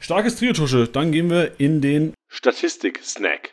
Starkes 0.00 0.36
Trio, 0.36 0.52
Tusche. 0.52 0.88
Dann 0.88 1.12
gehen 1.12 1.30
wir 1.30 1.60
in 1.60 1.80
den 1.80 2.14
Statistik-Snack. 2.28 3.50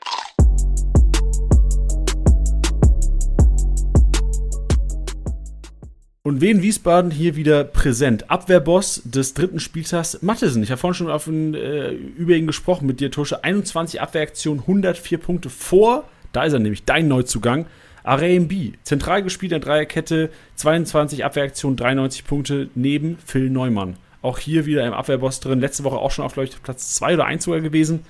Und 6.25 6.41
wen 6.41 6.63
Wiesbaden 6.63 7.11
hier 7.11 7.35
wieder 7.35 7.63
präsent? 7.63 8.31
Abwehrboss 8.31 9.03
des 9.05 9.35
dritten 9.35 9.59
Spieltags, 9.59 10.23
Mattesen. 10.23 10.63
Ich 10.63 10.71
habe 10.71 10.79
vorhin 10.79 10.95
schon 10.95 11.11
auf 11.11 11.27
ihn, 11.27 11.53
äh, 11.53 11.91
über 11.91 12.33
ihn 12.33 12.47
gesprochen 12.47 12.87
mit 12.87 12.99
dir, 12.99 13.11
Tusche. 13.11 13.43
21 13.43 14.01
Abwehraktionen, 14.01 14.61
104 14.61 15.19
Punkte 15.19 15.51
vor. 15.51 16.05
Da 16.31 16.45
ist 16.45 16.53
er 16.53 16.57
nämlich, 16.57 16.83
dein 16.83 17.07
Neuzugang. 17.07 17.67
RMB, 18.03 18.73
zentral 18.81 19.21
gespielt 19.21 19.51
in 19.51 19.61
der 19.61 19.67
Dreierkette, 19.69 20.31
22 20.55 21.23
Abwehraktionen, 21.23 21.77
93 21.77 22.25
Punkte 22.25 22.69
neben 22.73 23.19
Phil 23.23 23.51
Neumann. 23.51 23.97
Auch 24.23 24.39
hier 24.39 24.65
wieder 24.65 24.83
im 24.83 24.93
Abwehrboss 24.93 25.41
drin. 25.41 25.59
Letzte 25.59 25.83
Woche 25.83 25.97
auch 25.97 26.09
schon 26.09 26.25
auf, 26.25 26.35
ich, 26.37 26.63
Platz 26.63 26.95
2 26.95 27.13
oder 27.13 27.25
1 27.25 27.43
sogar 27.43 27.61
gewesen. 27.61 28.03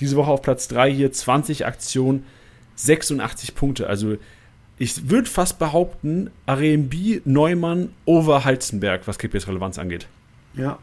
Diese 0.00 0.16
Woche 0.16 0.30
auf 0.30 0.40
Platz 0.40 0.68
3 0.68 0.90
hier, 0.90 1.12
20 1.12 1.66
Aktionen, 1.66 2.24
86 2.76 3.54
Punkte. 3.54 3.88
Also 3.88 4.16
ich 4.78 5.10
würde 5.10 5.28
fast 5.28 5.58
behaupten, 5.58 6.30
RMB, 6.48 7.26
Neumann, 7.26 7.90
over 8.04 8.44
Halzenberg, 8.44 9.06
was 9.06 9.18
Kickbase-Relevanz 9.18 9.78
angeht. 9.78 10.06
Ja. 10.54 10.78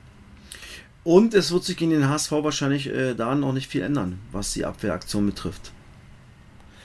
Und 1.04 1.34
es 1.34 1.52
wird 1.52 1.64
sich 1.64 1.78
gegen 1.78 1.92
den 1.92 2.10
HSV 2.10 2.32
wahrscheinlich 2.32 2.88
äh, 2.88 3.14
da 3.14 3.36
noch 3.36 3.54
nicht 3.54 3.68
viel 3.68 3.84
ändern, 3.84 4.20
was 4.32 4.54
die 4.54 4.66
Abwehraktion 4.66 5.26
betrifft. 5.26 5.72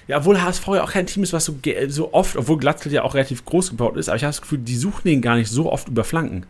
Ja, 0.06 0.18
obwohl 0.18 0.40
HSV 0.42 0.66
ja 0.68 0.82
auch 0.82 0.92
kein 0.92 1.06
Team 1.06 1.22
ist, 1.22 1.32
was 1.32 1.44
so, 1.44 1.56
so 1.88 2.12
oft, 2.12 2.36
obwohl 2.36 2.58
Glatzel 2.58 2.92
ja 2.92 3.02
auch 3.02 3.14
relativ 3.14 3.44
groß 3.44 3.70
gebaut 3.70 3.96
ist, 3.96 4.08
aber 4.08 4.16
ich 4.16 4.24
habe 4.24 4.30
das 4.32 4.42
Gefühl, 4.42 4.58
die 4.58 4.76
suchen 4.76 5.08
ihn 5.08 5.22
gar 5.22 5.36
nicht 5.36 5.50
so 5.50 5.70
oft 5.70 5.88
über 5.88 6.04
Flanken. 6.04 6.46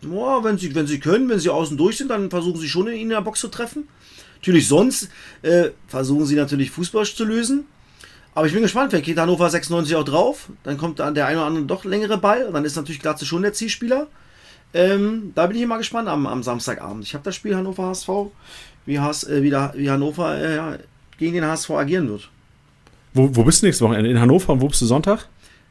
Boah, 0.00 0.44
wenn 0.44 0.58
sie, 0.58 0.74
wenn 0.74 0.86
sie 0.86 1.00
können, 1.00 1.28
wenn 1.28 1.40
sie 1.40 1.50
außen 1.50 1.76
durch 1.76 1.98
sind, 1.98 2.08
dann 2.08 2.30
versuchen 2.30 2.60
sie 2.60 2.68
schon 2.68 2.86
ihn 2.86 3.00
in 3.00 3.08
der 3.08 3.20
Box 3.20 3.40
zu 3.40 3.48
treffen. 3.48 3.88
Natürlich 4.36 4.68
sonst 4.68 5.08
äh, 5.42 5.70
versuchen 5.88 6.24
sie 6.24 6.36
natürlich 6.36 6.70
Fußball 6.70 7.04
zu 7.04 7.24
lösen. 7.24 7.64
Aber 8.34 8.46
ich 8.46 8.52
bin 8.52 8.62
gespannt, 8.62 8.90
vielleicht 8.90 9.06
geht 9.06 9.18
Hannover 9.18 9.50
96 9.50 9.96
auch 9.96 10.04
drauf. 10.04 10.48
Dann 10.62 10.78
kommt 10.78 11.00
dann 11.00 11.14
der 11.14 11.26
eine 11.26 11.38
oder 11.38 11.46
andere 11.46 11.64
doch 11.64 11.84
längere 11.84 12.18
Ball. 12.18 12.44
Und 12.44 12.54
dann 12.54 12.64
ist 12.64 12.76
natürlich 12.76 13.00
Glatze 13.00 13.26
schon 13.26 13.42
der 13.42 13.52
Zielspieler. 13.52 14.06
Ähm, 14.74 15.32
da 15.34 15.46
bin 15.46 15.56
ich 15.56 15.66
mal 15.66 15.78
gespannt 15.78 16.08
am, 16.08 16.26
am 16.26 16.42
Samstagabend. 16.42 17.04
Ich 17.04 17.14
habe 17.14 17.24
das 17.24 17.34
Spiel 17.34 17.56
Hannover 17.56 17.84
HSV, 17.86 18.08
wie, 18.86 19.00
Has, 19.00 19.24
äh, 19.24 19.42
wie, 19.42 19.50
der, 19.50 19.72
wie 19.74 19.90
Hannover 19.90 20.36
äh, 20.36 20.56
ja, 20.56 20.76
gegen 21.18 21.34
den 21.34 21.44
HSV 21.46 21.70
agieren 21.70 22.08
wird. 22.08 22.28
Wo, 23.14 23.34
wo 23.34 23.42
bist 23.44 23.62
du 23.62 23.66
nächstes 23.66 23.82
Wochenende? 23.84 24.10
In 24.10 24.20
Hannover 24.20 24.52
und 24.52 24.60
wo 24.60 24.68
bist 24.68 24.80
du 24.82 24.86
Sonntag? 24.86 25.26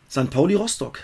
St. 0.09 0.29
Pauli 0.29 0.55
Rostock. 0.55 0.99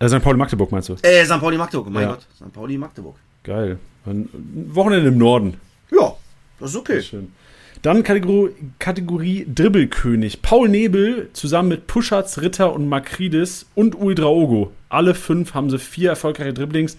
Äh, 0.00 0.08
St. 0.08 0.20
Pauli 0.22 0.38
Magdeburg 0.38 0.70
meinst 0.72 0.88
du? 0.88 0.96
Äh, 1.02 1.24
St. 1.24 1.40
Pauli 1.40 1.56
Magdeburg, 1.56 1.90
mein 1.90 2.02
Ja. 2.02 2.08
Gott. 2.10 2.26
St. 2.36 2.52
Pauli 2.52 2.78
Magdeburg. 2.78 3.16
Geil. 3.44 3.78
Ein 4.06 4.28
Wochenende 4.72 5.08
im 5.08 5.18
Norden. 5.18 5.60
Ja, 5.90 6.14
das 6.60 6.70
ist 6.70 6.76
okay. 6.76 7.00
Schön. 7.02 7.32
Dann 7.82 8.02
Kategorie, 8.02 8.50
Kategorie 8.78 9.46
Dribbelkönig. 9.52 10.42
Paul 10.42 10.68
Nebel 10.68 11.30
zusammen 11.32 11.68
mit 11.68 11.86
Puschatz, 11.86 12.38
Ritter 12.38 12.72
und 12.72 12.88
Makridis 12.88 13.66
und 13.74 13.94
Uldraogo. 13.94 14.72
Alle 14.88 15.14
fünf 15.14 15.54
haben 15.54 15.70
sie 15.70 15.78
vier 15.78 16.10
erfolgreiche 16.10 16.54
Dribblings. 16.54 16.96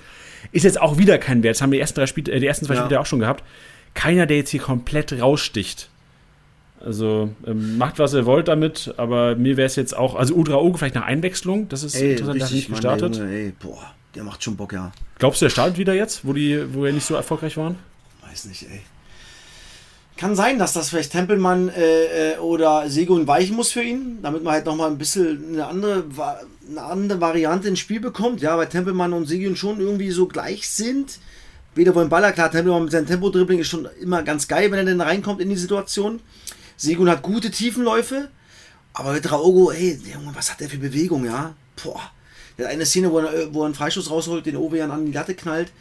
Ist 0.52 0.64
jetzt 0.64 0.80
auch 0.80 0.98
wieder 0.98 1.18
kein 1.18 1.44
Wert. 1.44 1.56
Das 1.56 1.62
haben 1.62 1.72
die 1.72 1.80
ersten, 1.80 2.00
drei 2.00 2.08
Spiele, 2.08 2.32
äh, 2.32 2.40
die 2.40 2.48
ersten 2.48 2.66
zwei 2.66 2.76
Ja. 2.76 2.82
Spiele 2.86 3.00
auch 3.00 3.06
schon 3.06 3.20
gehabt. 3.20 3.44
Keiner, 3.94 4.26
der 4.26 4.38
jetzt 4.38 4.52
hier 4.52 4.62
komplett 4.62 5.20
raussticht. 5.20 5.90
Also 6.80 7.30
ähm, 7.46 7.78
macht, 7.78 8.00
was 8.00 8.14
ihr 8.14 8.26
wollt 8.26 8.48
damit, 8.48 8.94
aber 8.96 9.36
mir 9.36 9.58
wäre 9.58 9.66
es 9.66 9.76
jetzt 9.76 9.98
auch, 9.98 10.16
also 10.16 10.34
Uldraogo 10.36 10.78
vielleicht 10.78 10.96
nach 10.96 11.06
Einwechslung, 11.06 11.68
das 11.68 11.84
ist 11.84 11.96
Ey, 11.96 12.12
interessant, 12.12 12.40
der 12.40 12.46
hat 12.46 12.54
nicht 12.54 12.70
Mann, 12.70 12.76
gestartet. 12.80 13.20
Ey, 13.20 13.54
boah, 13.60 13.94
der 14.16 14.24
macht 14.24 14.42
schon 14.42 14.56
Bock, 14.56 14.72
ja. 14.72 14.94
Glaubst 15.18 15.42
du, 15.42 15.46
der 15.46 15.50
startet 15.50 15.78
wieder 15.78 15.94
jetzt, 15.94 16.26
wo 16.26 16.32
die, 16.32 16.74
wo 16.74 16.86
er 16.86 16.94
nicht 16.94 17.06
so 17.06 17.16
erfolgreich 17.16 17.58
waren? 17.58 17.76
Weiß 18.26 18.46
nicht, 18.46 18.64
ey. 18.64 18.80
Kann 20.20 20.36
sein, 20.36 20.60
dass 20.60 20.74
das 20.74 20.90
vielleicht 20.90 21.14
Tempelmann 21.14 21.70
äh, 21.70 22.34
äh, 22.34 22.38
oder 22.40 22.90
Segun 22.90 23.26
weichen 23.26 23.56
muss 23.56 23.72
für 23.72 23.82
ihn, 23.82 24.20
damit 24.22 24.44
man 24.44 24.52
halt 24.52 24.66
nochmal 24.66 24.92
ein 24.92 24.98
bisschen 24.98 25.54
eine 25.54 25.66
andere, 25.66 26.04
eine 26.70 26.82
andere 26.82 27.22
Variante 27.22 27.70
ins 27.70 27.80
Spiel 27.80 28.02
bekommt. 28.02 28.42
Ja, 28.42 28.58
weil 28.58 28.68
Tempelmann 28.68 29.14
und 29.14 29.28
Segun 29.28 29.56
schon 29.56 29.80
irgendwie 29.80 30.12
so 30.12 30.28
gleich 30.28 30.68
sind. 30.68 31.20
Weder 31.74 31.96
wollen 31.96 32.10
Baller, 32.10 32.34
klar, 32.34 32.52
Tempelmann 32.52 32.84
mit 32.84 32.92
seinem 32.92 33.08
Tempo-Dribbling 33.08 33.60
ist 33.60 33.70
schon 33.70 33.88
immer 34.02 34.22
ganz 34.24 34.50
geil, 34.50 34.70
wenn 34.72 34.80
er 34.80 34.84
denn 34.84 35.00
reinkommt 35.00 35.40
in 35.40 35.48
die 35.48 35.56
Situation. 35.56 36.20
Segun 36.76 37.10
hat 37.10 37.22
gute 37.22 37.50
Tiefenläufe, 37.50 38.28
aber 38.92 39.14
mit 39.14 39.32
Raogo, 39.32 39.72
ey, 39.72 40.02
Junge, 40.04 40.36
was 40.36 40.52
hat 40.52 40.60
der 40.60 40.68
für 40.68 40.80
Bewegung, 40.80 41.24
ja? 41.24 41.56
Boah. 41.82 42.12
Der 42.58 42.66
hat 42.66 42.74
eine 42.74 42.86
Szene, 42.86 43.10
wo 43.10 43.20
er, 43.20 43.54
wo 43.54 43.62
er 43.62 43.68
einen 43.68 43.74
Freischuss 43.74 44.10
rausholt, 44.10 44.46
den 44.46 44.58
Ovejan 44.58 44.92
an 44.92 45.06
die 45.06 45.14
Latte 45.14 45.34
knallt. 45.34 45.72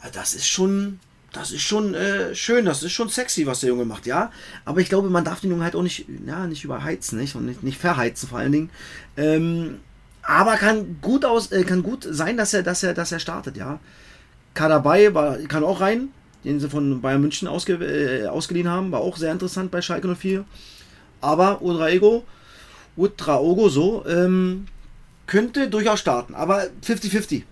Also 0.00 0.12
das 0.18 0.34
ist 0.34 0.48
schon, 0.48 0.98
das 1.32 1.52
ist 1.52 1.62
schon 1.62 1.94
äh, 1.94 2.34
schön, 2.34 2.64
das 2.64 2.82
ist 2.82 2.92
schon 2.92 3.08
sexy, 3.08 3.46
was 3.46 3.60
der 3.60 3.68
Junge 3.68 3.84
macht, 3.84 4.06
ja. 4.06 4.30
Aber 4.64 4.80
ich 4.80 4.88
glaube, 4.88 5.10
man 5.10 5.24
darf 5.24 5.40
den 5.40 5.50
Jungen 5.50 5.62
halt 5.62 5.76
auch 5.76 5.82
nicht, 5.82 6.06
ja, 6.26 6.46
nicht 6.46 6.64
überheizen, 6.64 7.18
nicht? 7.18 7.34
Und 7.34 7.46
nicht, 7.46 7.62
nicht 7.62 7.78
verheizen 7.78 8.28
vor 8.28 8.38
allen 8.38 8.52
Dingen. 8.52 8.70
Ähm, 9.16 9.80
aber 10.22 10.56
kann 10.56 10.98
gut 11.02 11.24
aus, 11.24 11.52
äh, 11.52 11.64
kann 11.64 11.82
gut 11.82 12.06
sein, 12.08 12.36
dass 12.36 12.54
er, 12.54 12.62
dass 12.62 12.82
er, 12.82 12.94
dass 12.94 13.12
er 13.12 13.20
startet, 13.20 13.56
ja. 13.56 13.80
Kadabay 14.54 15.14
war, 15.14 15.36
kann 15.38 15.62
auch 15.62 15.80
rein, 15.80 16.08
den 16.44 16.58
sie 16.60 16.70
von 16.70 17.00
Bayern 17.00 17.20
München 17.20 17.48
ausge, 17.48 17.74
äh, 17.74 18.26
ausgeliehen 18.26 18.68
haben, 18.68 18.90
war 18.92 19.00
auch 19.00 19.16
sehr 19.16 19.32
interessant 19.32 19.70
bei 19.70 19.82
Schalke 19.82 20.14
04. 20.14 20.44
Aber 21.20 21.60
Udraego, 21.62 22.24
Udraogo 22.96 23.68
so, 23.68 24.04
ähm, 24.06 24.66
könnte 25.26 25.68
durchaus 25.68 26.00
starten, 26.00 26.34
aber 26.34 26.68
50-50. 26.84 27.42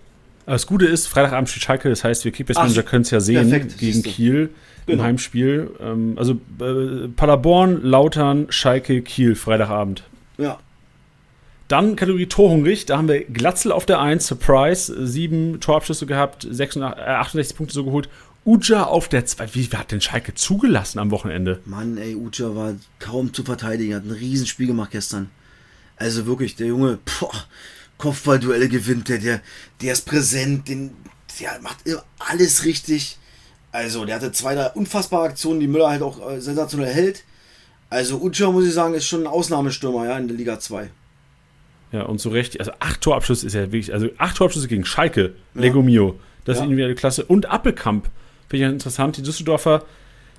Das 0.45 0.67
Gute 0.67 0.85
ist, 0.85 1.07
Freitagabend 1.07 1.49
spielt 1.49 1.63
Schalke, 1.63 1.89
das 1.89 2.03
heißt, 2.03 2.23
wir 2.25 2.31
Kickbase 2.31 2.59
Manager 2.59 2.83
können 2.83 3.01
es 3.01 3.11
ja 3.11 3.19
sehen 3.19 3.49
perfekt, 3.49 3.77
gegen. 3.77 4.03
Kiel 4.03 4.49
im 4.87 4.93
Genau. 4.93 5.03
Heimspiel. 5.03 5.71
Ähm, 5.79 6.13
also 6.17 6.33
äh, 6.59 7.07
Paderborn, 7.07 7.81
Lautern, 7.81 8.45
Schalke, 8.49 9.01
Kiel, 9.01 9.33
Freitagabend. 9.35 10.03
Ja, 10.37 10.59
Dann 11.67 11.95
Kategorie 11.95 12.27
Torhungrig, 12.27 12.85
da 12.85 12.97
haben 12.97 13.07
wir 13.07 13.23
Glatzel 13.23 13.71
auf 13.71 13.87
der 13.87 13.99
1, 13.99 14.27
Surprise, 14.27 15.07
sieben 15.07 15.59
Torabschüsse 15.59 16.05
gehabt, 16.05 16.45
86, 16.47 16.81
äh, 17.03 17.09
68 17.09 17.57
Punkte 17.57 17.73
so 17.73 17.83
geholt. 17.83 18.09
Uja 18.45 18.83
auf 18.83 19.09
der 19.09 19.25
2. 19.25 19.55
Wie 19.55 19.65
hat 19.69 19.91
denn 19.91 20.01
Schalke 20.01 20.35
zugelassen 20.35 20.99
am 20.99 21.09
Wochenende? 21.09 21.61
Mann, 21.65 21.97
ey, 21.97 22.13
Ucha 22.13 22.55
war 22.55 22.75
kaum 22.99 23.33
zu 23.33 23.43
verteidigen, 23.43 23.95
hat 23.95 24.05
ein 24.05 24.11
Riesenspiel 24.11 24.67
gemacht 24.67 24.91
gestern. 24.91 25.31
Also 25.97 26.27
wirklich, 26.27 26.55
der 26.55 26.67
Junge, 26.67 26.99
boah, 27.19 27.33
Kopfballduelle 27.97 28.69
gewinnt, 28.69 29.09
der, 29.09 29.19
der, 29.19 29.41
der 29.81 29.93
ist 29.93 30.05
präsent, 30.05 30.67
den, 30.67 30.91
der 31.39 31.59
macht 31.61 31.77
alles 32.19 32.65
richtig. 32.65 33.17
Also, 33.71 34.05
der 34.05 34.15
hatte 34.15 34.31
zwei, 34.31 34.55
drei 34.55 34.67
unfassbare 34.69 35.25
Aktionen, 35.25 35.59
die 35.59 35.67
Müller 35.67 35.89
halt 35.89 36.01
auch 36.01 36.31
äh, 36.31 36.39
sensationell 36.39 36.93
hält. 36.93 37.23
Also, 37.89 38.21
Ucha, 38.21 38.51
muss 38.51 38.65
ich 38.65 38.73
sagen, 38.73 38.93
ist 38.93 39.05
schon 39.05 39.21
ein 39.21 39.27
Ausnahmestürmer, 39.27 40.05
ja, 40.05 40.17
in 40.17 40.27
der 40.27 40.37
Liga 40.37 40.59
2. 40.59 40.89
Ja, 41.91 42.03
und 42.03 42.19
zu 42.19 42.29
Recht, 42.29 42.59
also 42.59 42.71
acht 42.79 43.01
Torabschlüsse 43.01 43.45
ist 43.47 43.53
ja 43.53 43.61
wirklich, 43.61 43.93
also 43.93 44.09
acht 44.17 44.37
Torabschlüsse 44.37 44.67
gegen 44.67 44.85
Schalke, 44.85 45.33
ja. 45.53 45.61
Lego 45.61 45.81
Mio, 45.81 46.19
das 46.43 46.57
ja. 46.57 46.63
ist 46.63 46.67
irgendwie 46.67 46.83
eine 46.83 46.95
Klasse. 46.95 47.25
Und 47.25 47.45
Appelkamp, 47.45 48.09
finde 48.49 48.55
ich 48.55 48.61
ja 48.61 48.69
interessant, 48.69 49.17
die 49.17 49.21
Düsseldorfer, 49.21 49.83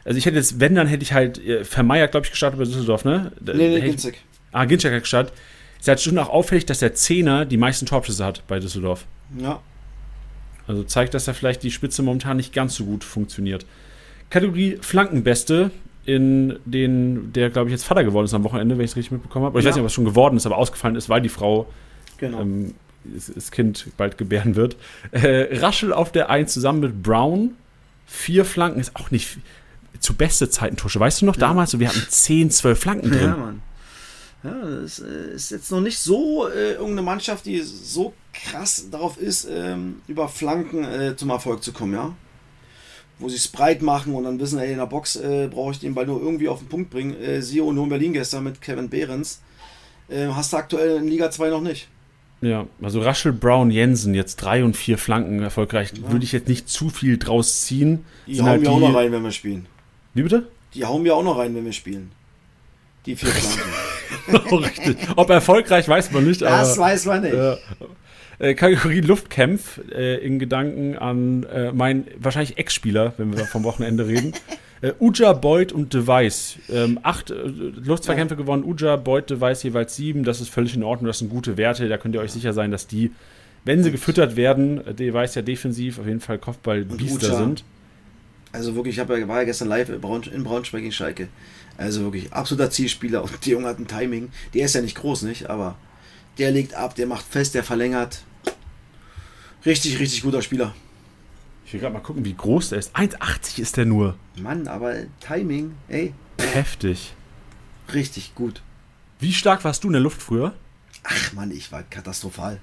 also 0.04 0.18
ich 0.18 0.26
hätte 0.26 0.36
jetzt, 0.36 0.60
wenn, 0.60 0.74
dann 0.74 0.86
hätte 0.86 1.02
ich 1.02 1.12
halt 1.12 1.38
äh, 1.44 1.64
Vermeier, 1.64 2.08
glaube 2.08 2.26
ich, 2.26 2.30
gestartet 2.30 2.58
bei 2.58 2.64
Düsseldorf, 2.64 3.04
ne? 3.04 3.32
Nee, 3.40 3.54
nee, 3.54 3.80
Ginzek. 3.80 4.18
Ah, 4.52 4.64
Ginzek 4.64 4.92
hat 4.92 5.00
gestartet. 5.00 5.34
Ist 5.78 5.88
halt 5.88 6.00
schon 6.00 6.18
auch 6.18 6.28
auffällig, 6.28 6.66
dass 6.66 6.78
der 6.78 6.94
Zehner 6.94 7.44
die 7.44 7.56
meisten 7.56 7.86
Torabschlüsse 7.86 8.24
hat 8.24 8.42
bei 8.46 8.58
Düsseldorf. 8.58 9.06
Ja. 9.38 9.60
Also 10.66 10.82
zeigt, 10.82 11.14
dass 11.14 11.26
da 11.26 11.32
vielleicht 11.32 11.62
die 11.62 11.70
Spitze 11.70 12.02
momentan 12.02 12.36
nicht 12.36 12.52
ganz 12.52 12.74
so 12.74 12.84
gut 12.84 13.04
funktioniert. 13.04 13.66
Kategorie 14.30 14.78
Flankenbeste, 14.80 15.70
in 16.06 16.58
den, 16.64 17.32
der, 17.32 17.50
glaube 17.50 17.68
ich, 17.68 17.72
jetzt 17.72 17.84
Vater 17.84 18.04
geworden 18.04 18.26
ist 18.26 18.34
am 18.34 18.44
Wochenende, 18.44 18.78
wenn 18.78 18.84
ich 18.84 18.92
es 18.92 18.96
richtig 18.96 19.12
mitbekommen 19.12 19.44
habe. 19.44 19.54
Oder 19.54 19.60
ich 19.60 19.64
ja. 19.64 19.70
weiß 19.70 19.76
nicht, 19.76 19.82
ob 19.82 19.86
es 19.86 19.92
schon 19.92 20.04
geworden 20.04 20.36
ist, 20.36 20.46
aber 20.46 20.56
ausgefallen 20.56 20.94
ist, 20.94 21.08
weil 21.08 21.20
die 21.20 21.28
Frau 21.28 21.66
genau. 22.18 22.40
ähm, 22.40 22.74
das, 23.04 23.50
Kind 23.50 23.88
bald 23.96 24.16
gebären 24.16 24.54
wird. 24.54 24.76
Äh, 25.10 25.58
Raschel 25.58 25.92
auf 25.92 26.12
der 26.12 26.30
1 26.30 26.52
zusammen 26.52 26.80
mit 26.80 27.02
Brown. 27.02 27.54
Vier 28.06 28.44
Flanken 28.44 28.78
ist 28.78 28.94
auch 28.94 29.10
nicht 29.10 29.38
zu 29.98 30.14
beste 30.14 30.48
Zeiten 30.48 30.76
Tusche. 30.76 31.00
Weißt 31.00 31.22
du 31.22 31.26
noch, 31.26 31.34
ja. 31.34 31.40
damals, 31.40 31.78
wir 31.78 31.88
hatten 31.88 32.04
10, 32.08 32.50
12 32.52 32.78
Flanken 32.78 33.10
drin. 33.10 33.28
Ja, 33.28 33.36
Mann. 33.36 33.62
Ja, 34.46 34.80
das 34.82 35.00
äh, 35.00 35.34
ist 35.34 35.50
jetzt 35.50 35.72
noch 35.72 35.80
nicht 35.80 35.98
so 35.98 36.48
äh, 36.48 36.72
irgendeine 36.72 37.02
Mannschaft, 37.02 37.46
die 37.46 37.60
so 37.60 38.14
krass 38.32 38.88
darauf 38.90 39.18
ist, 39.18 39.48
ähm, 39.50 40.02
über 40.06 40.28
Flanken 40.28 40.84
äh, 40.84 41.16
zum 41.16 41.30
Erfolg 41.30 41.64
zu 41.64 41.72
kommen, 41.72 41.94
ja. 41.94 42.14
Wo 43.18 43.28
sie 43.28 43.36
es 43.36 43.48
breit 43.48 43.82
machen 43.82 44.14
und 44.14 44.24
dann 44.24 44.38
wissen, 44.38 44.58
ey, 44.58 44.70
in 44.72 44.78
der 44.78 44.86
Box 44.86 45.16
äh, 45.16 45.48
brauche 45.50 45.72
ich 45.72 45.80
den 45.80 45.94
Ball 45.94 46.06
nur 46.06 46.20
irgendwie 46.20 46.48
auf 46.48 46.60
den 46.60 46.68
Punkt 46.68 46.90
bringen. 46.90 47.20
Äh, 47.20 47.42
siehe 47.42 47.64
Union 47.64 47.88
Berlin 47.88 48.12
gestern 48.12 48.44
mit 48.44 48.60
Kevin 48.60 48.88
Behrens. 48.88 49.40
Äh, 50.08 50.28
hast 50.28 50.52
du 50.52 50.58
aktuell 50.58 50.98
in 50.98 51.08
Liga 51.08 51.30
2 51.30 51.48
noch 51.48 51.62
nicht. 51.62 51.88
Ja, 52.42 52.66
also 52.82 53.00
Raschel 53.00 53.32
Brown 53.32 53.70
Jensen, 53.70 54.14
jetzt 54.14 54.36
drei 54.36 54.62
und 54.62 54.76
vier 54.76 54.98
Flanken 54.98 55.42
erfolgreich, 55.42 55.92
ja. 55.94 56.12
würde 56.12 56.24
ich 56.24 56.32
jetzt 56.32 56.48
nicht 56.48 56.68
zu 56.68 56.90
viel 56.90 57.16
draus 57.16 57.62
ziehen. 57.62 58.04
Die 58.26 58.40
hauen 58.40 58.48
halt 58.48 58.62
wir 58.62 58.70
auch 58.70 58.78
noch 58.78 58.94
rein, 58.94 59.10
wenn 59.10 59.24
wir 59.24 59.32
spielen. 59.32 59.66
Wie 60.14 60.22
bitte? 60.22 60.46
Die 60.74 60.84
hauen 60.84 61.02
wir 61.02 61.16
auch 61.16 61.24
noch 61.24 61.38
rein, 61.38 61.54
wenn 61.54 61.64
wir 61.64 61.72
spielen. 61.72 62.12
Die 63.06 63.16
vier 63.16 63.28
Flanken. 63.32 63.85
richtig. 64.52 64.96
Ob 65.16 65.30
erfolgreich, 65.30 65.88
weiß 65.88 66.12
man 66.12 66.24
nicht. 66.24 66.42
Das 66.42 66.78
aber, 66.78 66.88
weiß 66.88 67.06
man 67.06 67.22
nicht. 67.22 67.34
Äh, 67.34 67.56
äh, 68.38 68.54
Kategorie 68.54 69.00
Luftkämpf 69.00 69.80
äh, 69.90 70.16
in 70.18 70.38
Gedanken 70.38 70.96
an 70.96 71.44
äh, 71.44 71.72
meinen 71.72 72.06
wahrscheinlich 72.18 72.58
Ex-Spieler, 72.58 73.14
wenn 73.16 73.36
wir 73.36 73.44
vom 73.46 73.64
Wochenende 73.64 74.06
reden. 74.06 74.32
Äh, 74.82 74.92
Uja, 75.00 75.32
Boyd 75.32 75.72
und 75.72 75.94
Device. 75.94 76.56
Ähm, 76.68 77.00
acht 77.02 77.30
äh, 77.30 77.34
Luftzweikämpfe 77.34 78.34
ja. 78.34 78.40
gewonnen. 78.42 78.62
Uja, 78.62 78.96
Boyd, 78.96 79.30
Device 79.30 79.62
jeweils 79.62 79.96
sieben. 79.96 80.22
Das 80.22 80.42
ist 80.42 80.50
völlig 80.50 80.76
in 80.76 80.82
Ordnung. 80.82 81.06
Das 81.06 81.20
sind 81.20 81.30
gute 81.30 81.56
Werte. 81.56 81.88
Da 81.88 81.96
könnt 81.96 82.14
ihr 82.14 82.20
euch 82.20 82.32
sicher 82.32 82.52
sein, 82.52 82.70
dass 82.70 82.86
die, 82.86 83.10
wenn 83.64 83.82
sie 83.82 83.90
gefüttert 83.90 84.36
werden, 84.36 84.82
Device 84.94 85.34
ja 85.34 85.40
defensiv 85.40 85.98
auf 85.98 86.06
jeden 86.06 86.20
Fall 86.20 86.36
Kopfball-Biester 86.36 87.38
sind. 87.38 87.64
Also 88.56 88.74
wirklich, 88.74 88.96
ich 88.96 89.00
hab, 89.00 89.10
war 89.10 89.18
ja 89.18 89.44
gestern 89.44 89.68
live 89.68 89.90
in 89.90 90.00
Braunschweig 90.00 90.80
gegen 90.80 90.92
Schalke. 90.92 91.28
Also 91.76 92.04
wirklich 92.04 92.32
absoluter 92.32 92.70
Zielspieler 92.70 93.22
und 93.22 93.30
der 93.44 93.52
Junge 93.52 93.68
hat 93.68 93.78
ein 93.78 93.86
Timing. 93.86 94.30
Der 94.54 94.64
ist 94.64 94.74
ja 94.74 94.80
nicht 94.80 94.96
groß, 94.96 95.22
nicht? 95.22 95.50
Aber 95.50 95.76
der 96.38 96.50
legt 96.52 96.74
ab, 96.74 96.94
der 96.94 97.06
macht 97.06 97.26
fest, 97.26 97.54
der 97.54 97.62
verlängert. 97.62 98.22
Richtig, 99.66 99.98
richtig 99.98 100.22
guter 100.22 100.40
Spieler. 100.40 100.74
Ich 101.66 101.72
will 101.74 101.80
gerade 101.80 101.92
mal 101.92 102.00
gucken, 102.00 102.24
wie 102.24 102.32
groß 102.32 102.70
der 102.70 102.78
ist. 102.78 102.96
1,80 102.96 103.60
ist 103.60 103.76
der 103.76 103.84
nur. 103.84 104.16
Mann, 104.40 104.68
aber 104.68 104.94
Timing, 105.20 105.74
ey. 105.88 106.14
Heftig. 106.38 107.12
Richtig 107.92 108.34
gut. 108.34 108.62
Wie 109.18 109.34
stark 109.34 109.64
warst 109.64 109.84
du 109.84 109.88
in 109.88 109.92
der 109.92 110.02
Luft 110.02 110.22
früher? 110.22 110.54
Ach 111.02 111.32
Mann, 111.34 111.50
ich 111.50 111.70
war 111.72 111.82
katastrophal. 111.82 112.58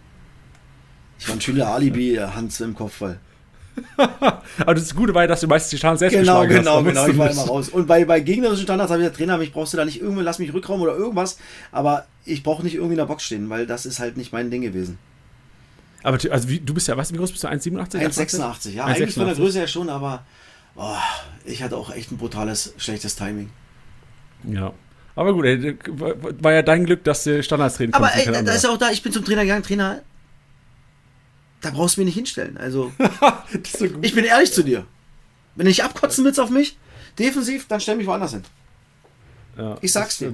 Ich 1.20 1.28
war 1.28 1.36
ein 1.36 1.42
schöner 1.42 1.68
Alibi, 1.68 2.16
Hans 2.16 2.60
im 2.62 2.74
Kopfball. 2.74 3.20
Aber 3.98 4.74
das 4.74 4.96
Gute 4.96 5.14
war 5.14 5.28
dass 5.28 5.42
du 5.42 5.48
meistens 5.48 5.72
die 5.72 5.78
Standards 5.78 6.00
selbst 6.00 6.18
genau, 6.18 6.42
geschlagen 6.42 6.50
genau, 6.50 6.78
hast. 6.78 6.86
Genau, 6.86 7.06
genau, 7.06 7.08
ich 7.08 7.18
war 7.18 7.32
immer 7.32 7.52
raus. 7.52 7.70
Und 7.70 7.88
bei, 7.88 8.06
bei 8.06 8.20
gegnerischen 8.20 8.64
Standards 8.64 8.92
habe 8.92 9.02
ich 9.02 9.06
gesagt, 9.06 9.18
Trainer, 9.18 9.38
mich 9.38 9.52
brauchst 9.52 9.74
du 9.74 9.78
da 9.78 9.86
nicht 9.86 10.02
irgendwie, 10.02 10.24
lass 10.24 10.40
mich 10.40 10.54
Rückraum 10.54 10.82
oder 10.82 10.96
irgendwas. 10.96 11.38
Aber 11.72 12.06
ich 12.26 12.44
brauche 12.44 12.64
nicht 12.64 12.76
irgendwie 12.76 12.94
in 12.94 13.00
der 13.00 13.06
Box 13.06 13.24
stehen, 13.24 13.50
weil 13.50 13.66
das 13.66 13.86
ist 13.86 14.00
halt 14.00 14.18
nicht 14.18 14.32
mein 14.32 14.52
Ding 14.52 14.62
gewesen. 14.62 14.98
Aber 16.04 16.18
also 16.32 16.50
wie, 16.50 16.60
du 16.60 16.74
bist 16.74 16.88
ja, 16.88 16.98
weißt 16.98 17.12
du, 17.12 17.16
wie 17.16 17.20
groß 17.20 17.32
bist 17.32 17.44
du? 17.44 17.48
1,87? 17.48 17.96
1,86, 17.96 18.70
ja. 18.72 18.86
1, 18.86 18.98
eigentlich 18.98 19.16
von 19.16 19.26
der 19.26 19.36
Größe 19.36 19.60
ja 19.60 19.68
schon, 19.68 19.90
aber 19.90 20.26
oh, 20.76 20.96
ich 21.46 21.64
hatte 21.64 21.78
auch 21.78 21.94
echt 21.94 22.12
ein 22.12 22.18
brutales, 22.18 22.74
schlechtes 22.78 23.16
Timing. 23.16 23.50
Ja. 24.44 24.74
Aber 25.16 25.34
gut, 25.34 25.46
ey, 25.46 25.78
war 25.88 26.54
ja 26.54 26.62
dein 26.62 26.86
Glück, 26.86 27.04
dass 27.04 27.24
du 27.24 27.42
Standards 27.42 27.78
trainen 27.78 27.94
Aber 27.94 28.14
ey, 28.14 28.26
da 28.26 28.54
ist 28.54 28.64
ja 28.64 28.72
auch 28.72 28.78
da, 28.78 28.90
ich 28.90 29.02
bin 29.02 29.12
zum 29.12 29.24
Trainer 29.24 29.44
gegangen, 29.44 29.64
Trainer, 29.64 30.02
da 31.64 31.72
brauchst 31.72 31.98
du 31.98 32.02
mich 32.02 32.08
nicht 32.08 32.16
hinstellen. 32.16 32.58
Also, 32.58 32.92
so 33.78 33.86
ich 34.02 34.14
bin 34.14 34.26
ehrlich 34.26 34.54
zu 34.54 34.64
dir. 34.64 34.86
Wenn 35.56 35.66
du 35.66 35.70
nicht 35.70 35.84
abkotzen 35.84 36.26
willst 36.26 36.40
auf 36.40 36.50
mich, 36.50 36.78
defensiv, 37.18 37.68
dann 37.68 37.80
stell 37.80 37.96
mich 37.96 38.08
woanders 38.08 38.32
hin. 38.32 38.44
Ja, 39.58 39.78
ich 39.82 39.92
sag's 39.92 40.18
dir. 40.18 40.34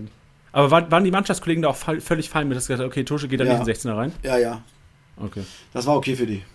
Aber 0.52 0.72
waren 0.72 1.04
die 1.04 1.12
Mannschaftskollegen 1.12 1.62
da 1.62 1.70
auch 1.70 1.76
völlig 1.76 2.30
fein 2.30 2.48
mit, 2.48 2.58
dass 2.58 2.68
gesagt 2.68 2.88
okay, 2.88 3.04
Tusche 3.04 3.28
geht 3.28 3.40
da 3.40 3.44
ja. 3.44 3.60
nicht 3.60 3.68
in 3.68 3.92
16er 3.92 3.96
rein? 3.96 4.12
Ja, 4.24 4.38
ja. 4.38 4.64
Okay. 5.18 5.44
Das 5.74 5.86
war 5.86 5.96
okay 5.96 6.16
für 6.16 6.26
die. 6.26 6.44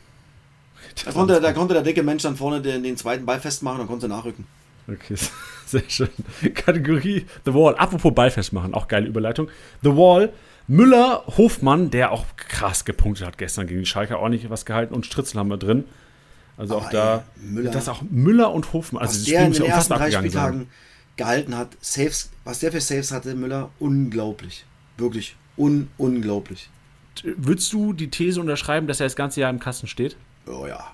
Da 1.04 1.12
konnte, 1.12 1.40
da 1.40 1.52
konnte 1.54 1.72
der 1.72 1.82
dicke 1.82 2.02
Mensch 2.02 2.22
dann 2.24 2.36
vorne 2.36 2.60
den, 2.60 2.82
den 2.82 2.96
zweiten 2.98 3.24
Ball 3.24 3.40
festmachen 3.40 3.80
und 3.80 3.86
konnte 3.86 4.06
nachrücken. 4.06 4.46
Okay, 4.86 5.16
sehr 5.66 5.82
schön. 5.88 6.10
Kategorie 6.54 7.26
The 7.46 7.54
Wall. 7.54 7.74
Apropos 7.76 8.14
Ball 8.14 8.30
festmachen, 8.30 8.74
auch 8.74 8.86
geile 8.86 9.06
Überleitung. 9.06 9.48
The 9.82 9.96
Wall 9.96 10.32
Müller, 10.66 11.24
Hofmann, 11.26 11.90
der 11.90 12.12
auch 12.12 12.24
krass 12.36 12.84
gepunktet 12.84 13.26
hat 13.26 13.38
gestern 13.38 13.66
gegen 13.66 13.80
die 13.80 13.86
Schalke, 13.86 14.18
ordentlich 14.18 14.48
was 14.50 14.64
gehalten 14.64 14.94
und 14.94 15.04
Stritzel 15.04 15.38
haben 15.38 15.48
wir 15.48 15.58
drin. 15.58 15.84
Also 16.56 16.76
auch 16.76 16.86
oh, 16.86 16.92
da, 16.92 17.16
ey, 17.16 17.46
Müller, 17.48 17.70
das 17.70 17.88
auch 17.88 18.02
Müller 18.02 18.52
und 18.52 18.72
Hofmann, 18.72 19.02
also 19.02 19.18
was 19.18 19.24
der 19.24 19.46
in 19.46 19.52
den 19.52 19.64
ersten 19.64 19.94
drei 19.94 20.10
Spieltagen 20.10 20.68
gehalten 21.16 21.56
hat, 21.56 21.76
Saves, 21.80 22.30
was 22.44 22.60
der 22.60 22.72
für 22.72 22.80
Saves 22.80 23.10
hatte, 23.12 23.34
Müller, 23.34 23.70
unglaublich. 23.78 24.64
Wirklich 24.96 25.36
un 25.56 25.88
unglaublich. 25.98 26.68
Würdest 27.22 27.72
du 27.72 27.92
die 27.92 28.10
These 28.10 28.40
unterschreiben, 28.40 28.86
dass 28.86 29.00
er 29.00 29.06
das 29.06 29.16
ganze 29.16 29.40
Jahr 29.40 29.50
im 29.50 29.60
Kasten 29.60 29.86
steht? 29.86 30.16
Oh 30.46 30.66
ja. 30.66 30.92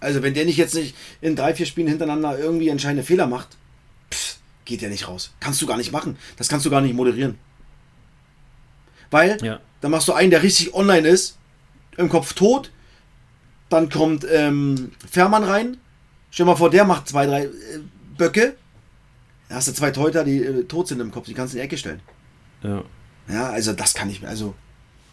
Also 0.00 0.22
wenn 0.22 0.34
der 0.34 0.44
nicht 0.44 0.56
jetzt 0.56 0.74
nicht 0.74 0.94
in 1.20 1.36
drei, 1.36 1.54
vier 1.54 1.66
Spielen 1.66 1.88
hintereinander 1.88 2.38
irgendwie 2.38 2.68
entscheidende 2.68 3.02
Fehler 3.02 3.26
macht, 3.26 3.56
pff, 4.10 4.38
geht 4.64 4.82
der 4.82 4.90
nicht 4.90 5.08
raus. 5.08 5.32
Kannst 5.40 5.62
du 5.62 5.66
gar 5.66 5.78
nicht 5.78 5.92
machen. 5.92 6.16
Das 6.36 6.48
kannst 6.48 6.66
du 6.66 6.70
gar 6.70 6.80
nicht 6.80 6.94
moderieren. 6.94 7.38
Weil 9.10 9.38
ja. 9.42 9.60
dann 9.80 9.90
machst 9.90 10.08
du 10.08 10.12
einen, 10.12 10.30
der 10.30 10.42
richtig 10.42 10.74
online 10.74 11.06
ist, 11.06 11.38
im 11.96 12.08
Kopf 12.08 12.32
tot. 12.32 12.70
Dann 13.68 13.88
kommt 13.88 14.26
ähm, 14.30 14.92
Fährmann 15.10 15.44
rein. 15.44 15.78
Stell 16.30 16.46
dir 16.46 16.52
mal 16.52 16.56
vor, 16.56 16.70
der 16.70 16.84
macht 16.84 17.08
zwei, 17.08 17.26
drei 17.26 17.44
äh, 17.44 17.50
Böcke. 18.16 18.54
Da 19.48 19.56
hast 19.56 19.68
du 19.68 19.72
zwei 19.72 19.90
Teuter, 19.90 20.24
die 20.24 20.42
äh, 20.42 20.64
tot 20.64 20.88
sind 20.88 21.00
im 21.00 21.10
Kopf. 21.10 21.26
Die 21.26 21.34
kannst 21.34 21.54
du 21.54 21.58
in 21.58 21.62
die 21.62 21.66
Ecke 21.66 21.78
stellen. 21.78 22.00
Ja. 22.62 22.82
Ja, 23.28 23.50
also 23.50 23.72
das 23.72 23.94
kann 23.94 24.10
ich 24.10 24.20
mir. 24.20 24.28
Also 24.28 24.54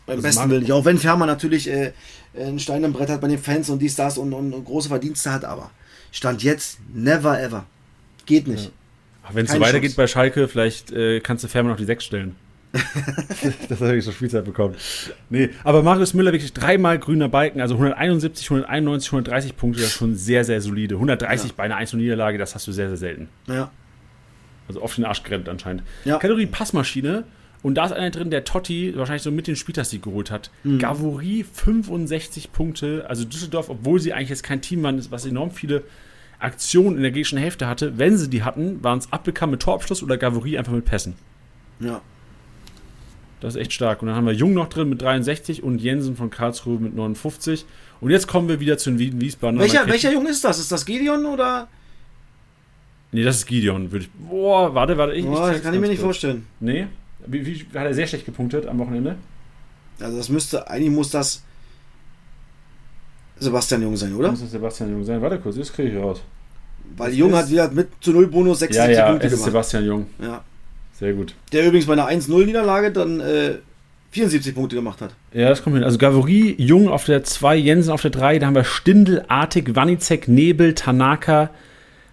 beim 0.05 0.17
das 0.17 0.35
besten 0.35 0.49
Willen 0.49 0.61
nicht. 0.61 0.71
Auch 0.71 0.85
wenn 0.85 0.97
Fährmann 0.97 1.27
natürlich 1.27 1.69
äh, 1.69 1.93
einen 2.37 2.59
Stein 2.59 2.83
im 2.83 2.93
Brett 2.93 3.09
hat 3.09 3.21
bei 3.21 3.27
den 3.27 3.39
Fans 3.39 3.69
und 3.69 3.79
dies, 3.79 3.95
das 3.95 4.17
und, 4.17 4.33
und, 4.33 4.53
und 4.53 4.65
große 4.65 4.89
Verdienste 4.89 5.31
hat, 5.31 5.45
aber 5.45 5.71
Stand 6.11 6.43
jetzt, 6.43 6.79
never 6.93 7.41
ever. 7.41 7.65
Geht 8.25 8.47
nicht. 8.47 8.65
Ja. 8.65 9.29
Wenn 9.33 9.45
es 9.45 9.51
so 9.51 9.59
weitergeht 9.59 9.95
bei 9.95 10.07
Schalke, 10.07 10.47
vielleicht 10.47 10.91
äh, 10.91 11.21
kannst 11.21 11.43
du 11.43 11.47
Fährmann 11.47 11.71
auf 11.71 11.77
die 11.77 11.85
Sechs 11.85 12.03
stellen. 12.03 12.35
dass 13.69 13.81
er 13.81 13.87
wirklich 13.87 14.05
so 14.05 14.11
Spielzeit 14.11 14.45
bekommt. 14.45 14.77
Nee, 15.29 15.49
aber 15.63 15.83
Marius 15.83 16.13
Müller 16.13 16.31
wirklich 16.31 16.53
dreimal 16.53 16.99
grüner 16.99 17.27
Balken, 17.27 17.59
also 17.59 17.75
171, 17.75 18.49
191, 18.49 19.09
130 19.09 19.57
Punkte, 19.57 19.81
das 19.81 19.89
ist 19.89 19.95
schon 19.95 20.15
sehr, 20.15 20.43
sehr 20.43 20.61
solide. 20.61 20.95
130 20.95 21.49
ja. 21.49 21.53
bei 21.57 21.63
einer 21.63 21.75
1 21.75 21.93
Niederlage, 21.93 22.37
das 22.37 22.55
hast 22.55 22.67
du 22.67 22.71
sehr, 22.71 22.87
sehr 22.87 22.97
selten. 22.97 23.29
Ja. 23.47 23.71
Also 24.67 24.81
oft 24.81 24.97
den 24.97 25.05
Arsch 25.05 25.23
gerennt 25.23 25.49
anscheinend. 25.49 25.83
Ja. 26.05 26.17
Kategorie 26.17 26.45
Passmaschine. 26.45 27.25
Und 27.63 27.75
da 27.75 27.85
ist 27.85 27.91
einer 27.91 28.09
drin, 28.09 28.31
der 28.31 28.43
Totti 28.43 28.93
wahrscheinlich 28.95 29.21
so 29.21 29.31
mit 29.31 29.45
den 29.45 29.55
Spieltagssieg 29.55 30.01
geholt 30.01 30.31
hat. 30.31 30.49
Mhm. 30.63 30.79
Gavouri 30.79 31.45
65 31.51 32.51
Punkte. 32.51 33.05
Also 33.07 33.23
Düsseldorf, 33.23 33.69
obwohl 33.69 33.99
sie 33.99 34.13
eigentlich 34.13 34.29
jetzt 34.29 34.43
kein 34.43 34.61
Team 34.61 34.81
waren, 34.81 34.99
was 35.11 35.25
enorm 35.25 35.51
viele 35.51 35.83
Aktionen 36.39 36.95
in 36.95 37.03
der 37.03 37.11
gegnerischen 37.11 37.37
Hälfte 37.37 37.67
hatte, 37.67 37.99
wenn 37.99 38.17
sie 38.17 38.29
die 38.29 38.41
hatten, 38.41 38.83
waren 38.83 38.97
es 38.97 39.11
Abbekam 39.13 39.51
mit 39.51 39.61
Torabschluss 39.61 40.01
oder 40.01 40.17
Gavouri 40.17 40.57
einfach 40.57 40.73
mit 40.73 40.85
Pässen. 40.85 41.13
Ja. 41.79 42.01
Das 43.41 43.55
ist 43.55 43.61
echt 43.61 43.73
stark. 43.73 44.01
Und 44.01 44.07
dann 44.07 44.15
haben 44.15 44.25
wir 44.25 44.33
Jung 44.33 44.53
noch 44.53 44.69
drin 44.69 44.87
mit 44.87 45.01
63 45.01 45.63
und 45.63 45.79
Jensen 45.79 46.15
von 46.15 46.29
Karlsruhe 46.29 46.79
mit 46.79 46.95
59. 46.95 47.65
Und 47.99 48.11
jetzt 48.11 48.27
kommen 48.27 48.47
wir 48.47 48.59
wieder 48.59 48.77
zu 48.77 48.91
den 48.91 49.19
Wiesbaden. 49.19 49.59
Welcher, 49.59 49.87
welcher 49.87 50.13
Jung 50.13 50.27
ist 50.27 50.43
das? 50.43 50.59
Ist 50.59 50.71
das 50.71 50.85
Gideon 50.85 51.25
oder? 51.25 51.67
Nee, 53.11 53.23
das 53.23 53.37
ist 53.37 53.45
Gideon. 53.47 53.91
Würde 53.91 54.05
ich, 54.05 54.11
boah, 54.11 54.73
warte, 54.73 54.95
warte. 54.97 55.13
Ich, 55.13 55.25
boah, 55.25 55.51
das 55.51 55.61
kann 55.61 55.73
ich 55.73 55.81
mir 55.81 55.87
nicht 55.87 55.97
kurz. 55.97 56.17
vorstellen. 56.17 56.45
Nee? 56.59 56.87
Wie, 57.25 57.45
wie, 57.45 57.65
hat 57.77 57.85
er 57.85 57.93
sehr 57.93 58.07
schlecht 58.07 58.25
gepunktet 58.25 58.67
am 58.67 58.79
Wochenende? 58.79 59.17
Also 59.99 60.17
das 60.17 60.29
müsste, 60.29 60.67
eigentlich 60.69 60.91
muss 60.91 61.09
das 61.09 61.43
Sebastian 63.37 63.81
Jung 63.81 63.97
sein, 63.97 64.15
oder? 64.15 64.31
Muss 64.31 64.41
es 64.41 64.51
Sebastian 64.51 64.91
Jung 64.91 65.03
sein. 65.03 65.21
Warte 65.21 65.39
kurz, 65.39 65.55
das 65.55 65.73
kriege 65.73 65.89
ich 65.89 65.97
raus. 65.97 66.21
Weil 66.95 67.13
Jung 67.13 67.33
hat 67.35 67.49
wieder 67.49 67.69
mit 67.71 67.89
zu 68.01 68.11
null 68.11 68.27
Bonus 68.27 68.59
Ja, 68.61 68.67
76 68.67 68.97
ja, 68.97 69.09
Punkte 69.09 69.27
es 69.27 69.33
ist 69.33 69.39
gemacht. 69.39 69.51
Sebastian 69.51 69.85
Jung. 69.85 70.05
Ja. 70.21 70.43
Sehr 71.01 71.13
gut. 71.13 71.33
Der 71.51 71.65
übrigens 71.67 71.87
bei 71.87 71.93
einer 71.93 72.07
1-0-Niederlage 72.09 72.91
dann 72.91 73.19
äh, 73.19 73.55
74 74.11 74.55
Punkte 74.55 74.75
gemacht 74.77 75.01
hat. 75.01 75.13
Ja, 75.33 75.49
das 75.49 75.63
kommt 75.63 75.75
hin. 75.75 75.83
Also 75.83 75.97
Gavory, 75.97 76.55
Jung 76.57 76.87
auf 76.89 77.03
der 77.05 77.23
2, 77.23 77.55
Jensen 77.57 77.91
auf 77.91 78.01
der 78.01 78.11
3. 78.11 78.39
Da 78.39 78.47
haben 78.47 78.55
wir 78.55 78.63
Stindl, 78.63 79.25
Artig, 79.27 79.75
Wanizek, 79.75 80.27
Nebel, 80.29 80.73
Tanaka, 80.75 81.49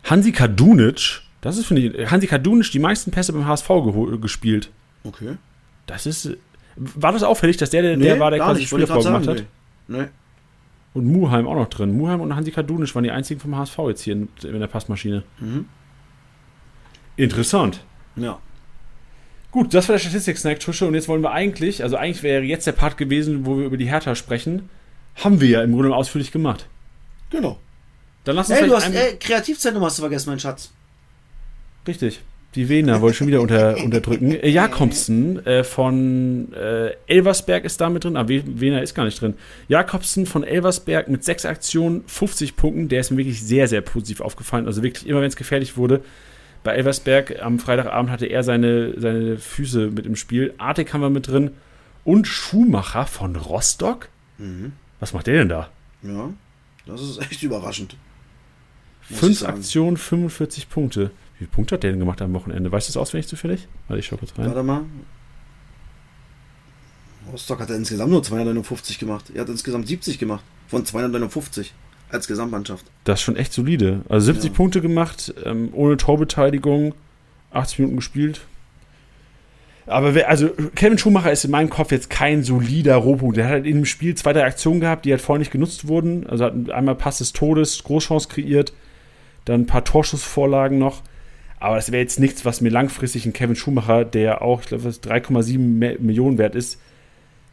Hansi 0.04 0.32
Kadunic. 0.32 1.20
Das 1.40 1.56
ist, 1.58 1.66
finde 1.66 1.82
ich, 1.82 2.10
Hansi 2.10 2.26
Kadunic 2.26 2.70
die 2.72 2.78
meisten 2.80 3.10
Pässe 3.12 3.32
beim 3.32 3.46
HSV 3.46 3.68
geho- 3.68 4.18
gespielt. 4.18 4.70
Okay. 5.04 5.36
Das 5.86 6.06
ist. 6.06 6.36
War 6.76 7.12
das 7.12 7.22
auffällig, 7.22 7.56
dass 7.58 7.70
der 7.70 7.82
der, 7.82 7.96
der 7.96 8.18
war, 8.20 8.30
der 8.30 8.40
quasi 8.40 8.62
das 8.62 8.70
Spiel 8.70 8.86
vorgemacht 8.86 9.26
hat? 9.28 9.44
Nee. 9.88 10.04
Und 10.94 11.04
Muheim 11.06 11.46
auch 11.46 11.54
noch 11.56 11.68
drin. 11.68 11.96
Muheim 11.96 12.20
und 12.20 12.34
Hansi 12.34 12.50
Kadunic 12.52 12.94
waren 12.94 13.04
die 13.04 13.10
einzigen 13.10 13.38
vom 13.40 13.56
HSV 13.56 13.78
jetzt 13.88 14.02
hier 14.02 14.14
in, 14.14 14.28
in 14.44 14.58
der 14.60 14.66
Passmaschine. 14.68 15.24
Mhm. 15.40 15.66
Interessant. 17.16 17.80
Ja. 18.16 18.38
Gut, 19.50 19.72
das 19.72 19.88
war 19.88 19.94
der 19.94 20.00
Statistik-Snack, 20.00 20.60
Tusche. 20.60 20.86
Und 20.86 20.94
jetzt 20.94 21.08
wollen 21.08 21.22
wir 21.22 21.32
eigentlich, 21.32 21.82
also 21.82 21.96
eigentlich 21.96 22.22
wäre 22.22 22.42
jetzt 22.42 22.66
der 22.66 22.72
Part 22.72 22.98
gewesen, 22.98 23.46
wo 23.46 23.58
wir 23.58 23.64
über 23.64 23.76
die 23.76 23.88
Hertha 23.88 24.14
sprechen. 24.14 24.68
Haben 25.16 25.40
wir 25.40 25.48
ja 25.48 25.62
im 25.62 25.72
Grunde 25.72 25.94
ausführlich 25.94 26.32
gemacht. 26.32 26.66
Genau. 27.30 27.58
Dann 28.24 28.36
lass 28.36 28.50
uns 28.50 28.58
Ey, 28.58 28.68
du 28.68 28.76
hast, 28.76 28.92
ey, 28.92 29.16
Kreativzentrum 29.18 29.82
hast 29.84 29.98
du 29.98 30.02
vergessen, 30.02 30.30
mein 30.30 30.38
Schatz. 30.38 30.70
Richtig. 31.86 32.20
Die 32.54 32.68
Wiener 32.68 33.00
wollte 33.00 33.12
ich 33.12 33.18
schon 33.18 33.26
wieder 33.26 33.40
unter, 33.40 33.76
unterdrücken. 33.84 34.32
Äh, 34.32 34.48
Jakobsen 34.48 35.44
äh, 35.46 35.64
von 35.64 36.52
äh, 36.52 36.92
Elversberg 37.06 37.64
ist 37.64 37.80
da 37.80 37.88
mit 37.88 38.04
drin. 38.04 38.16
Aber 38.16 38.28
Wiener 38.28 38.82
ist 38.82 38.94
gar 38.94 39.04
nicht 39.04 39.20
drin. 39.20 39.34
Jakobsen 39.68 40.26
von 40.26 40.44
Elversberg 40.44 41.08
mit 41.08 41.24
sechs 41.24 41.44
Aktionen, 41.44 42.04
50 42.06 42.56
Punkten. 42.56 42.88
Der 42.88 43.00
ist 43.00 43.10
mir 43.10 43.18
wirklich 43.18 43.42
sehr, 43.42 43.68
sehr 43.68 43.80
positiv 43.80 44.20
aufgefallen. 44.20 44.66
Also 44.66 44.82
wirklich 44.82 45.06
immer, 45.06 45.20
wenn 45.20 45.28
es 45.28 45.36
gefährlich 45.36 45.76
wurde. 45.76 46.02
Bei 46.68 46.74
Elversberg 46.74 47.40
am 47.40 47.58
Freitagabend 47.58 48.10
hatte 48.10 48.26
er 48.26 48.42
seine, 48.42 48.92
seine 49.00 49.38
Füße 49.38 49.90
mit 49.90 50.04
im 50.04 50.16
Spiel. 50.16 50.52
Artig 50.58 50.92
haben 50.92 51.00
wir 51.00 51.08
mit 51.08 51.26
drin. 51.26 51.52
Und 52.04 52.26
Schumacher 52.26 53.06
von 53.06 53.36
Rostock. 53.36 54.10
Mhm. 54.36 54.72
Was 55.00 55.14
macht 55.14 55.28
der 55.28 55.38
denn 55.38 55.48
da? 55.48 55.70
Ja. 56.02 56.28
Das 56.84 57.00
ist 57.00 57.22
echt 57.22 57.42
überraschend. 57.42 57.96
Fünf. 59.00 59.44
Aktionen, 59.44 59.96
45 59.96 60.68
Punkte. 60.68 61.06
Wie 61.06 61.38
viele 61.38 61.50
Punkte 61.52 61.76
hat 61.76 61.84
der 61.84 61.92
denn 61.92 62.00
gemacht 62.00 62.20
am 62.20 62.34
Wochenende? 62.34 62.70
Weißt 62.70 62.86
du 62.86 62.92
das 62.92 62.98
auswendig 62.98 63.28
zufällig? 63.28 63.66
Warte, 63.86 64.00
ich 64.00 64.04
schau 64.06 64.18
kurz 64.18 64.36
rein. 64.36 64.48
Warte 64.48 64.62
mal. 64.62 64.82
Rostock 67.32 67.60
hat 67.60 67.70
er 67.70 67.76
insgesamt 67.76 68.10
nur 68.10 68.22
259 68.22 68.98
gemacht. 68.98 69.30
Er 69.32 69.40
hat 69.40 69.48
insgesamt 69.48 69.88
70 69.88 70.18
gemacht. 70.18 70.44
Von 70.66 70.84
259 70.84 71.72
als 72.10 72.26
Gesamtmannschaft. 72.26 72.84
Das 73.04 73.20
ist 73.20 73.24
schon 73.24 73.36
echt 73.36 73.52
solide. 73.52 74.00
Also 74.08 74.26
70 74.26 74.50
Ja. 74.50 74.56
Punkte 74.56 74.80
gemacht, 74.80 75.34
ähm, 75.44 75.68
ohne 75.72 75.96
Torbeteiligung, 75.96 76.94
80 77.52 77.78
Minuten 77.80 77.96
gespielt. 77.96 78.40
Aber 79.86 80.14
wer, 80.14 80.28
also 80.28 80.50
Kevin 80.74 80.98
Schumacher 80.98 81.32
ist 81.32 81.44
in 81.46 81.50
meinem 81.50 81.70
Kopf 81.70 81.92
jetzt 81.92 82.10
kein 82.10 82.42
solider 82.42 82.96
Rohpunkt. 82.96 83.38
Der 83.38 83.44
hat 83.46 83.52
halt 83.52 83.66
in 83.66 83.76
dem 83.76 83.84
Spiel 83.86 84.14
zwei, 84.14 84.34
drei 84.34 84.44
Aktionen 84.44 84.80
gehabt, 84.80 85.06
die 85.06 85.10
halt 85.12 85.22
vorher 85.22 85.38
nicht 85.38 85.50
genutzt 85.50 85.88
wurden. 85.88 86.26
Also 86.26 86.44
hat 86.44 86.70
einmal 86.70 86.94
Pass 86.94 87.18
des 87.18 87.32
Todes, 87.32 87.82
Großchance 87.84 88.28
kreiert, 88.28 88.74
dann 89.46 89.62
ein 89.62 89.66
paar 89.66 89.84
Torschussvorlagen 89.84 90.78
noch. 90.78 91.02
Aber 91.58 91.76
das 91.76 91.90
wäre 91.90 92.02
jetzt 92.02 92.20
nichts, 92.20 92.44
was 92.44 92.60
mir 92.60 92.68
langfristig 92.68 93.24
ein 93.24 93.32
Kevin 93.32 93.56
Schumacher, 93.56 94.04
der 94.04 94.42
auch, 94.42 94.60
ich 94.60 94.66
glaube, 94.68 94.84
was 94.84 95.00
3,7 95.02 95.58
Me- 95.78 95.96
Millionen 95.98 96.36
wert 96.36 96.54
ist, 96.54 96.78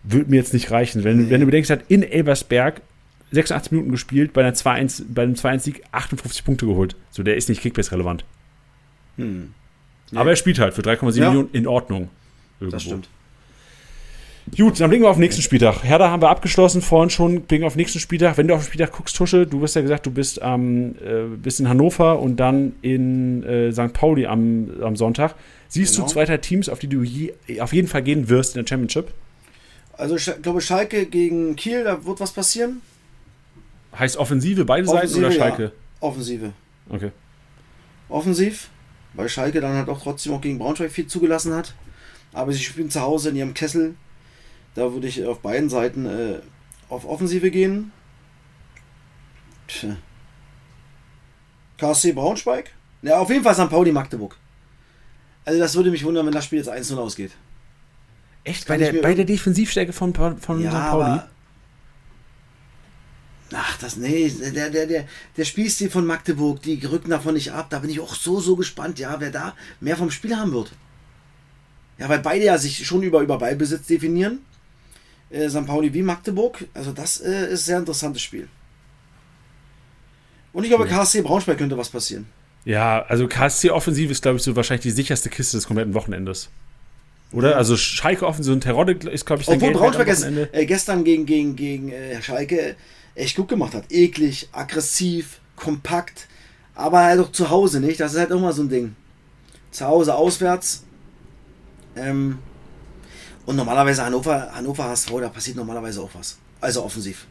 würde 0.03 0.30
mir 0.30 0.36
jetzt 0.36 0.53
nicht 0.53 0.70
reichen. 0.72 1.03
Wenn, 1.06 1.24
Nee. 1.26 1.30
wenn 1.30 1.39
du 1.39 1.45
bedenkst, 1.47 1.72
hat 1.72 1.86
in 1.88 2.03
Elversberg 2.03 2.82
86 3.36 3.72
Minuten 3.72 3.92
gespielt, 3.92 4.34
bei, 4.34 4.42
einer 4.42 4.54
2-1 4.54 5.04
bei 5.14 5.24
einem 5.24 5.34
2-1-Sieg 5.36 5.84
58 5.92 6.44
Punkte 6.44 6.66
geholt. 6.66 6.96
So, 7.12 7.24
der 7.24 7.36
ist 7.36 7.50
nicht 7.50 7.62
Kickbase-relevant. 7.62 8.26
Hm. 9.18 9.54
Nee. 10.12 10.18
Aber 10.18 10.30
er 10.32 10.36
spielt 10.36 10.60
halt 10.60 10.74
für 10.74 10.82
3,7 10.82 11.18
Ja. 11.20 11.30
Millionen 11.30 11.50
in 11.54 11.68
Ordnung. 11.68 12.10
Irgendwo. 12.60 12.76
Das 12.76 12.84
stimmt. 12.84 13.10
Gut, 14.56 14.80
dann 14.80 14.90
blicken 14.90 15.04
wir 15.06 15.10
auf 15.10 15.16
den 15.16 15.22
nächsten 15.22 15.42
Spieltag. 15.42 15.84
Hertha 15.84 16.10
haben 16.12 16.22
wir 16.22 16.30
abgeschlossen, 16.30 16.84
vorhin 16.84 17.10
schon, 17.10 17.42
blicken 17.42 17.66
auf 17.66 17.74
den 17.74 17.80
nächsten 17.80 18.00
Spieltag. 18.00 18.38
Wenn 18.38 18.48
du 18.48 18.54
auf 18.54 18.62
den 18.62 18.68
Spieltag 18.68 18.92
guckst, 18.96 19.16
Tusche, 19.16 19.48
du 19.48 19.62
hast 19.64 19.74
ja 19.74 19.82
gesagt, 19.82 20.06
du 20.06 20.12
bist, 20.12 20.40
ähm, 20.44 20.96
äh, 21.04 21.36
bist 21.36 21.60
in 21.60 21.68
Hannover 21.68 22.20
und 22.20 22.38
dann 22.38 22.74
in 22.84 23.42
äh, 23.44 23.72
St. 23.72 23.92
Pauli 23.94 24.28
am, 24.28 24.70
am 24.82 24.96
Sonntag. 24.96 25.34
Siehst 25.68 25.96
Genau. 25.96 26.08
du 26.08 26.14
zwei, 26.14 26.38
Teams, 26.38 26.70
auf 26.70 26.78
die 26.78 26.88
du 26.88 27.02
je, 27.02 27.34
auf 27.60 27.74
jeden 27.74 27.88
Fall 27.88 28.04
gehen 28.04 28.30
wirst 28.30 28.56
in 28.56 28.62
der 28.62 28.68
Championship? 28.68 29.12
Also 29.94 30.16
ich 30.16 30.30
glaube 30.44 30.62
Schalke 30.62 31.08
gegen 31.08 31.56
Kiel, 31.56 31.84
da 31.84 32.06
wird 32.06 32.20
was 32.20 32.32
passieren. 32.32 32.82
Heißt 33.98 34.18
Offensive 34.18 34.66
beide 34.66 34.88
Seiten 34.88 34.98
Offensive, 34.98 35.26
oder 35.26 35.36
ja. 35.36 35.39
Schalke? 35.39 35.72
Offensive. 36.00 36.54
Okay. 36.89 37.12
Offensiv, 38.10 38.70
weil 39.14 39.30
Schalke 39.30 39.62
dann 39.62 39.76
halt 39.76 39.89
auch 39.89 40.02
trotzdem 40.02 40.34
auch 40.34 40.41
gegen 40.41 40.60
Braunschweig 40.60 40.91
viel 40.91 41.08
zugelassen 41.08 41.54
hat. 41.54 41.74
Aber 42.34 42.52
sie 42.52 42.60
spielen 42.60 42.89
zu 42.89 43.02
Hause 43.02 43.30
in 43.30 43.36
ihrem 43.38 43.54
Kessel. 43.54 43.96
Da 44.76 44.91
würde 44.91 45.08
ich 45.08 45.26
auf 45.26 45.39
beiden 45.39 45.70
Seiten 45.70 46.06
äh, 46.06 46.39
auf 46.89 47.06
Offensive 47.06 47.50
gehen. 47.50 47.91
KSC 51.78 52.12
Braunschweig? 52.14 52.72
Ja, 53.02 53.20
auf 53.20 53.30
jeden 53.30 53.43
Fall 53.43 53.56
St. 53.56 53.70
Pauli 53.70 53.91
Magdeburg. 53.91 54.38
Also 55.46 55.60
das 55.60 55.76
würde 55.76 55.91
mich 55.91 56.04
wundern, 56.04 56.26
wenn 56.26 56.34
das 56.34 56.46
Spiel 56.46 56.60
jetzt 56.60 56.72
1-0 56.72 56.98
ausgeht. 56.98 57.32
Echt? 58.43 58.68
Bei 58.68 58.78
der, 58.78 58.93
bei 58.93 59.14
der 59.14 59.26
Defensivstärke 59.26 59.93
von, 59.93 60.14
von 60.14 60.62
ja, 60.62 60.72
St. 60.72 60.89
Pauli? 60.89 61.04
aber... 61.04 61.30
Ach, 63.58 63.78
das, 63.78 63.95
nee, 63.95 64.30
der, 64.30 64.70
der, 64.70 64.86
der, 64.86 65.06
der 65.38 65.45
Spielstil 65.45 65.89
von 65.89 66.06
Magdeburg, 66.06 66.62
die 66.62 66.84
rücken 66.86 67.10
davon 67.10 67.36
nicht 67.36 67.53
ab. 67.53 67.68
Da 67.70 67.80
bin 67.80 67.89
ich 67.89 68.01
auch 68.01 68.14
so, 68.14 68.41
so 68.41 68.56
gespannt, 68.58 68.99
ja, 68.99 69.16
wer 69.20 69.32
da 69.32 69.56
mehr 69.80 69.95
vom 69.95 70.12
Spiel 70.12 70.36
haben 70.36 70.51
wird. 70.51 70.72
Ja, 71.97 72.10
weil 72.10 72.20
beide 72.20 72.43
ja 72.43 72.58
sich 72.58 72.86
schon 72.86 73.01
über, 73.01 73.22
über 73.22 73.38
Ballbesitz 73.38 73.88
definieren. 73.88 74.39
Äh, 75.30 75.49
St. 75.49 75.66
Pauli 75.66 75.93
wie 75.93 76.01
Magdeburg. 76.01 76.66
Also 76.74 76.91
das 76.91 77.22
äh, 77.22 77.45
ist 77.45 77.62
ein 77.62 77.66
sehr 77.66 77.80
interessantes 77.80 78.22
Spiel. 78.22 78.49
Und 80.51 80.64
ich 80.64 80.70
glaube, 80.70 80.86
KSC 80.88 81.22
Braunschweig 81.22 81.58
könnte 81.58 81.78
was 81.78 81.89
passieren. 81.89 82.28
Ja, 82.66 83.03
also 83.03 83.28
KSC-Offensive 83.28 84.12
ist, 84.12 84.22
glaube 84.22 84.38
ich, 84.38 84.43
so 84.43 84.56
wahrscheinlich 84.56 84.84
die 84.84 84.91
sicherste 84.91 85.30
Kiste 85.30 85.58
des 85.58 85.68
kompletten 85.68 85.93
Wochenendes. 85.93 86.49
Oder? 87.32 87.58
Also 87.58 87.78
Schalke-Offensive 87.78 88.53
und 88.53 88.62
Terodde 88.62 88.93
ist, 89.10 89.26
glaube 89.26 89.41
ich, 89.41 89.47
sein 89.47 89.58
Obwohl 89.58 89.74
Braunschweig 89.74 90.08
Wochenende. 90.08 90.49
äh, 90.51 90.66
gestern 90.66 91.03
gegen, 91.03 91.26
gegen, 91.26 91.56
gegen 91.56 91.91
äh, 91.91 92.22
Schalke 92.22 92.76
echt 93.16 93.36
gut 93.36 93.47
gemacht 93.47 93.74
hat. 93.74 93.91
Eklig, 93.91 94.49
aggressiv, 94.51 95.39
kompakt. 95.55 96.28
Aber 96.76 97.03
halt 97.03 97.20
auch 97.20 97.32
zu 97.32 97.49
Hause 97.49 97.80
nicht. 97.80 97.99
Das 97.99 98.13
ist 98.13 98.20
halt 98.20 98.32
immer 98.32 98.53
so 98.53 98.63
ein 98.63 98.70
Ding. 98.70 98.95
Zu 99.72 99.86
Hause 99.86 100.16
auswärts. 100.16 100.84
Ähm, 101.95 102.39
und 103.45 103.55
normalerweise 103.55 104.03
Hannover, 104.03 104.51
Hannover 104.53 104.86
HSV, 104.86 105.11
da 105.22 105.30
passiert 105.30 105.57
normalerweise 105.57 106.01
auch 106.01 106.09
was. 106.13 106.38
Also 106.61 106.84
offensiv. 106.84 107.28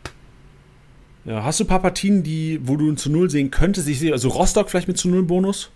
Ja, 1.24 1.43
hast 1.43 1.61
du 1.61 1.64
ein 1.64 1.68
paar 1.68 1.80
Partien, 1.80 2.22
die, 2.22 2.61
wo 2.64 2.76
du 2.76 2.91
ein 2.91 2.97
zu 2.97 3.11
Null 3.11 3.30
sehen 3.30 3.51
könntest? 3.51 3.89
Ich 3.89 3.99
sehe 3.99 4.12
also 4.12 4.28
Rostock 4.28 4.70
vielleicht 4.70 4.89
mit 4.89 4.99
zu 4.99 5.09
Null 5.09 5.22
Bonus. 5.22 5.70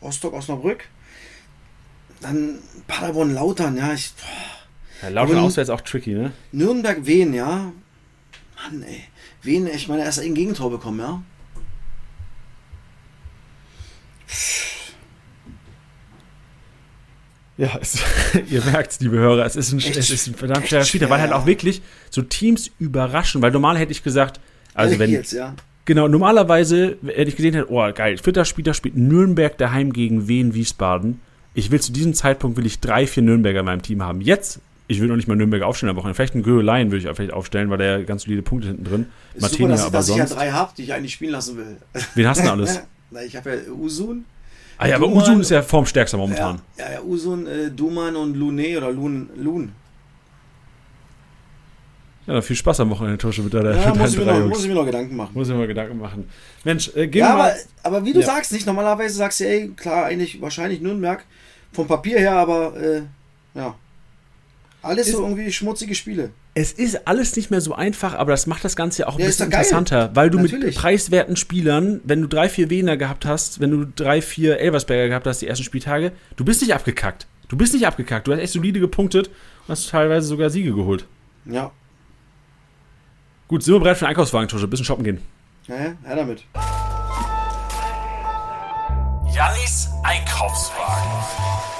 Rostock, 0.00 0.32
Osnabrück. 0.34 0.84
Dann 2.20 2.58
Paderborn, 2.86 3.34
Lautern, 3.34 3.76
ja. 3.76 3.92
Ich. 3.92 4.12
Ja, 5.02 5.08
Lautern 5.08 5.38
auswärts 5.38 5.70
auch 5.70 5.80
tricky, 5.80 6.14
ne? 6.14 6.32
Nürnberg, 6.52 7.06
Wien, 7.06 7.34
ja. 7.34 7.72
Mann, 8.62 8.82
ey. 8.82 9.02
Wien, 9.42 9.66
ich 9.66 9.88
meine, 9.88 10.04
erst 10.04 10.20
ein 10.20 10.34
Gegentor 10.34 10.70
bekommen, 10.70 11.00
ja. 11.00 11.22
Ja, 17.56 17.76
es, 17.80 18.00
ihr 18.50 18.64
merkt, 18.64 19.00
liebe 19.00 19.18
Hörer, 19.18 19.44
es 19.44 19.56
ist 19.56 19.72
ein, 19.72 19.78
Echt 19.78 19.96
es 19.96 20.10
ist 20.10 20.28
ein 20.28 20.34
verdammt 20.34 20.68
schwerer 20.68 20.80
weil 20.82 20.86
schwer, 20.86 21.18
halt 21.18 21.32
auch 21.32 21.44
wirklich 21.44 21.82
so 22.08 22.22
Teams 22.22 22.70
überraschen, 22.78 23.42
weil 23.42 23.50
normal 23.50 23.76
hätte 23.76 23.90
ich 23.90 24.04
gesagt, 24.04 24.40
also 24.74 24.96
wenn, 25.00 25.10
jetzt, 25.10 25.32
ja. 25.32 25.54
genau, 25.84 26.06
normalerweise 26.06 26.98
hätte 27.04 27.28
ich 27.28 27.36
gesehen, 27.36 27.54
hätte, 27.54 27.72
oh 27.72 27.92
geil, 27.92 28.16
vierter 28.18 28.44
Spieltag 28.44 28.76
spielt 28.76 28.96
Nürnberg 28.96 29.58
daheim 29.58 29.92
gegen 29.92 30.28
Wien 30.28 30.54
Wiesbaden. 30.54 31.20
Ich 31.54 31.72
will 31.72 31.80
zu 31.80 31.90
diesem 31.90 32.14
Zeitpunkt 32.14 32.56
will 32.56 32.66
ich 32.66 32.78
drei, 32.78 33.08
vier 33.08 33.24
Nürnberger 33.24 33.60
in 33.60 33.66
meinem 33.66 33.82
Team 33.82 34.04
haben. 34.04 34.20
Jetzt, 34.20 34.60
ich 34.88 35.00
will 35.00 35.08
noch 35.08 35.16
nicht 35.16 35.28
mal 35.28 35.36
Nürnberger 35.36 35.66
aufstellen 35.66 35.90
am 35.90 35.96
Wochenende. 35.96 36.16
Vielleicht 36.16 36.34
einen 36.34 36.42
Göhelein 36.42 36.90
würde 36.90 37.08
ich 37.08 37.16
vielleicht 37.16 37.32
aufstellen, 37.32 37.70
weil 37.70 37.78
der 37.78 38.02
ganz 38.04 38.22
solide 38.24 38.42
Punkte 38.42 38.68
hinten 38.68 38.84
drin. 38.84 39.06
Ist 39.34 39.42
Martina, 39.42 39.48
super, 39.58 39.68
dass, 39.76 39.80
ich- 39.80 39.86
aber 39.86 39.92
dass 39.98 40.08
ich 40.08 40.16
ja 40.16 40.26
sonst. 40.26 40.38
drei 40.40 40.50
habe, 40.50 40.72
die 40.76 40.82
ich 40.82 40.92
eigentlich 40.94 41.12
spielen 41.12 41.32
lassen 41.32 41.56
will. 41.56 41.76
Wen 42.14 42.26
hast 42.26 42.38
du 42.38 42.42
denn 42.42 42.50
alles? 42.52 42.80
Na, 43.10 43.22
ich 43.22 43.36
habe 43.36 43.50
ja 43.50 43.72
Usun. 43.72 44.24
ah 44.78 44.86
ja, 44.86 44.96
aber 44.96 45.06
Duman- 45.06 45.22
Usun 45.22 45.40
ist 45.40 45.50
ja 45.50 45.62
formstärkster 45.62 46.16
momentan. 46.18 46.60
Ja, 46.76 46.84
ja, 46.86 46.92
ja 46.94 47.02
Usun, 47.02 47.46
äh, 47.46 47.70
Duman 47.70 48.16
und 48.16 48.34
Lune 48.36 48.76
oder 48.78 48.90
Lun. 48.90 49.30
Lun. 49.36 49.72
Ja, 52.26 52.34
dann 52.34 52.42
viel 52.42 52.56
Spaß 52.56 52.80
am 52.80 52.90
Wochenende, 52.90 53.16
Tusche, 53.16 53.42
mit 53.42 53.54
deiner, 53.54 53.74
Ja, 53.74 53.86
mit 53.90 53.96
muss 54.00 54.12
ich, 54.12 54.18
noch, 54.24 54.46
muss 54.48 54.62
ich 54.62 54.68
mir 54.68 54.74
noch 54.74 54.84
Gedanken 54.84 55.16
machen. 55.16 55.30
Muss 55.32 55.48
ich 55.48 55.54
mir 55.54 55.60
mal 55.60 55.66
Gedanken 55.66 55.98
machen. 55.98 56.28
Mensch, 56.64 56.90
äh, 56.94 57.06
gehen 57.08 57.20
Ja, 57.20 57.30
wir 57.30 57.36
mal. 57.36 57.50
aber, 57.82 57.96
aber 57.96 58.04
wie 58.04 58.12
du 58.12 58.20
Ja. 58.20 58.26
sagst, 58.26 58.52
nicht 58.52 58.66
normalerweise 58.66 59.14
sagst 59.16 59.40
du, 59.40 59.44
ey, 59.48 59.68
klar, 59.74 60.04
eigentlich 60.04 60.38
wahrscheinlich 60.42 60.82
Nürnberg 60.82 61.24
vom 61.72 61.86
Papier 61.86 62.18
her, 62.18 62.32
aber 62.34 62.76
äh, 62.76 63.02
ja. 63.54 63.74
Alles 64.88 65.08
Ist- 65.08 65.16
so 65.16 65.22
irgendwie 65.22 65.52
schmutzige 65.52 65.94
Spiele. 65.94 66.30
es 66.54 66.72
ist 66.72 67.06
alles 67.06 67.36
nicht 67.36 67.50
mehr 67.50 67.60
so 67.60 67.74
einfach, 67.74 68.14
aber 68.14 68.30
das 68.30 68.46
macht 68.46 68.64
das 68.64 68.74
Ganze 68.74 69.02
ja 69.02 69.08
auch 69.08 69.14
ein 69.16 69.20
Ja, 69.20 69.26
bisschen 69.26 69.46
interessanter, 69.46 70.10
weil 70.14 70.30
du 70.30 70.38
mit 70.38 70.50
Natürlich. 70.50 70.76
preiswerten 70.76 71.36
Spielern, 71.36 72.00
wenn 72.04 72.22
du 72.22 72.26
drei, 72.26 72.48
vier 72.48 72.70
Wiener 72.70 72.96
gehabt 72.96 73.26
hast, 73.26 73.60
wenn 73.60 73.70
du 73.70 73.84
drei, 73.84 74.22
vier 74.22 74.58
Elversberger 74.60 75.08
gehabt 75.08 75.26
hast, 75.26 75.42
die 75.42 75.46
ersten 75.46 75.64
Spieltage, 75.64 76.12
du 76.36 76.44
bist 76.46 76.62
nicht 76.62 76.74
abgekackt. 76.74 77.26
Du 77.48 77.56
bist 77.58 77.74
nicht 77.74 77.86
abgekackt. 77.86 78.26
Du 78.26 78.32
hast 78.32 78.40
echt 78.40 78.52
solide 78.54 78.80
gepunktet 78.80 79.28
und 79.28 79.34
hast 79.68 79.90
teilweise 79.90 80.26
sogar 80.26 80.48
Siege 80.48 80.72
geholt. 80.72 81.06
Ja. 81.44 81.70
Gut, 83.46 83.62
sind 83.62 83.74
wir 83.74 83.80
bereit 83.80 83.98
für 83.98 84.04
den 84.06 84.10
Einkaufswagen, 84.10 84.48
Tosche? 84.48 84.68
Bisschen 84.68 84.84
shoppen 84.86 85.04
gehen. 85.04 85.20
Ja, 85.66 85.74
ja, 85.76 85.92
her 86.04 86.16
damit. 86.16 86.44
Jannis 89.34 89.88
Einkaufswagen. 90.02 91.77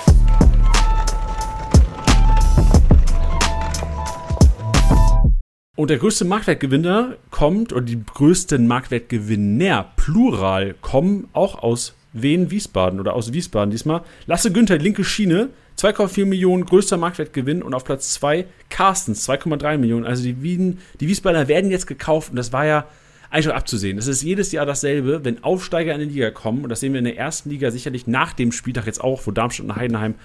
Und 5.78 5.90
der 5.90 5.98
größte 5.98 6.24
Marktwertgewinner 6.24 7.14
kommt, 7.30 7.72
oder 7.72 7.82
die 7.82 8.02
größten 8.04 8.66
Marktwertgewinner, 8.66 9.92
plural, 9.94 10.74
kommen 10.80 11.28
auch 11.32 11.62
aus 11.62 11.94
Wien-Wiesbaden 12.14 12.98
oder 12.98 13.14
aus 13.14 13.32
Wiesbaden 13.32 13.70
diesmal. 13.70 14.02
Lasse 14.26 14.50
Günther, 14.50 14.78
linke 14.78 15.04
Schiene, 15.04 15.50
2,4 15.78 16.26
Millionen, 16.26 16.64
größter 16.64 16.96
Marktwertgewinn 16.96 17.62
und 17.62 17.74
auf 17.74 17.84
Platz 17.84 18.12
2 18.14 18.46
Carstens, 18.70 19.28
2,3 19.28 19.78
Millionen. 19.78 20.04
Also 20.04 20.24
die, 20.24 20.42
Wien, 20.42 20.80
die 20.98 21.06
Wiesbadener 21.06 21.46
werden 21.46 21.70
jetzt 21.70 21.86
gekauft 21.86 22.30
und 22.30 22.36
das 22.36 22.52
war 22.52 22.66
ja 22.66 22.84
eigentlich 23.30 23.44
schon 23.44 23.52
abzusehen. 23.52 23.98
Es 23.98 24.08
ist 24.08 24.24
jedes 24.24 24.50
Jahr 24.50 24.66
dasselbe, 24.66 25.24
wenn 25.24 25.44
Aufsteiger 25.44 25.94
in 25.94 26.00
die 26.00 26.06
Liga 26.06 26.32
kommen, 26.32 26.64
und 26.64 26.70
das 26.70 26.80
sehen 26.80 26.92
wir 26.92 26.98
in 26.98 27.04
der 27.04 27.16
ersten 27.16 27.50
Liga 27.50 27.70
sicherlich 27.70 28.08
nach 28.08 28.32
dem 28.32 28.50
Spieltag 28.50 28.86
jetzt 28.86 29.00
auch, 29.00 29.24
wo 29.28 29.30
Darmstadt 29.30 29.66
und 29.66 29.76
Heidenheim 29.76 30.16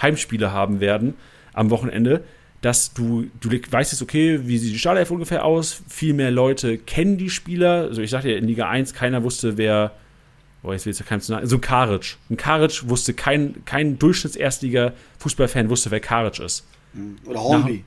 Heimspiele 0.00 0.52
haben 0.52 0.78
werden 0.78 1.14
am 1.52 1.70
Wochenende, 1.70 2.22
dass 2.60 2.92
du, 2.92 3.26
du 3.40 3.50
weißt 3.50 3.92
jetzt, 3.92 4.02
okay, 4.02 4.40
wie 4.44 4.58
sieht 4.58 4.74
die 4.74 4.78
Startelf 4.78 5.10
ungefähr 5.10 5.44
aus, 5.44 5.82
viel 5.88 6.12
mehr 6.12 6.30
Leute 6.30 6.76
kennen 6.76 7.16
die 7.16 7.30
Spieler, 7.30 7.84
also 7.84 8.02
ich 8.02 8.10
sagte 8.10 8.30
ja 8.30 8.36
in 8.36 8.46
Liga 8.46 8.68
1, 8.68 8.92
keiner 8.92 9.22
wusste, 9.22 9.56
wer, 9.56 9.92
boah, 10.62 10.74
jetzt 10.74 10.84
will 10.84 10.92
ich 10.92 10.98
ja 10.98 11.06
keinem 11.06 11.22
zu 11.22 11.32
nahe, 11.32 11.46
so 11.46 11.56
ein 11.56 11.60
Karic. 11.60 12.16
Ein 12.28 12.36
Karic 12.36 12.88
wusste, 12.88 13.14
kein, 13.14 13.64
kein 13.64 13.98
Durchschnitts-Erstliga-Fußballfan 13.98 15.70
wusste, 15.70 15.90
wer 15.90 16.00
Karic 16.00 16.38
ist. 16.38 16.66
Oder 17.24 17.40
Hornby. 17.40 17.84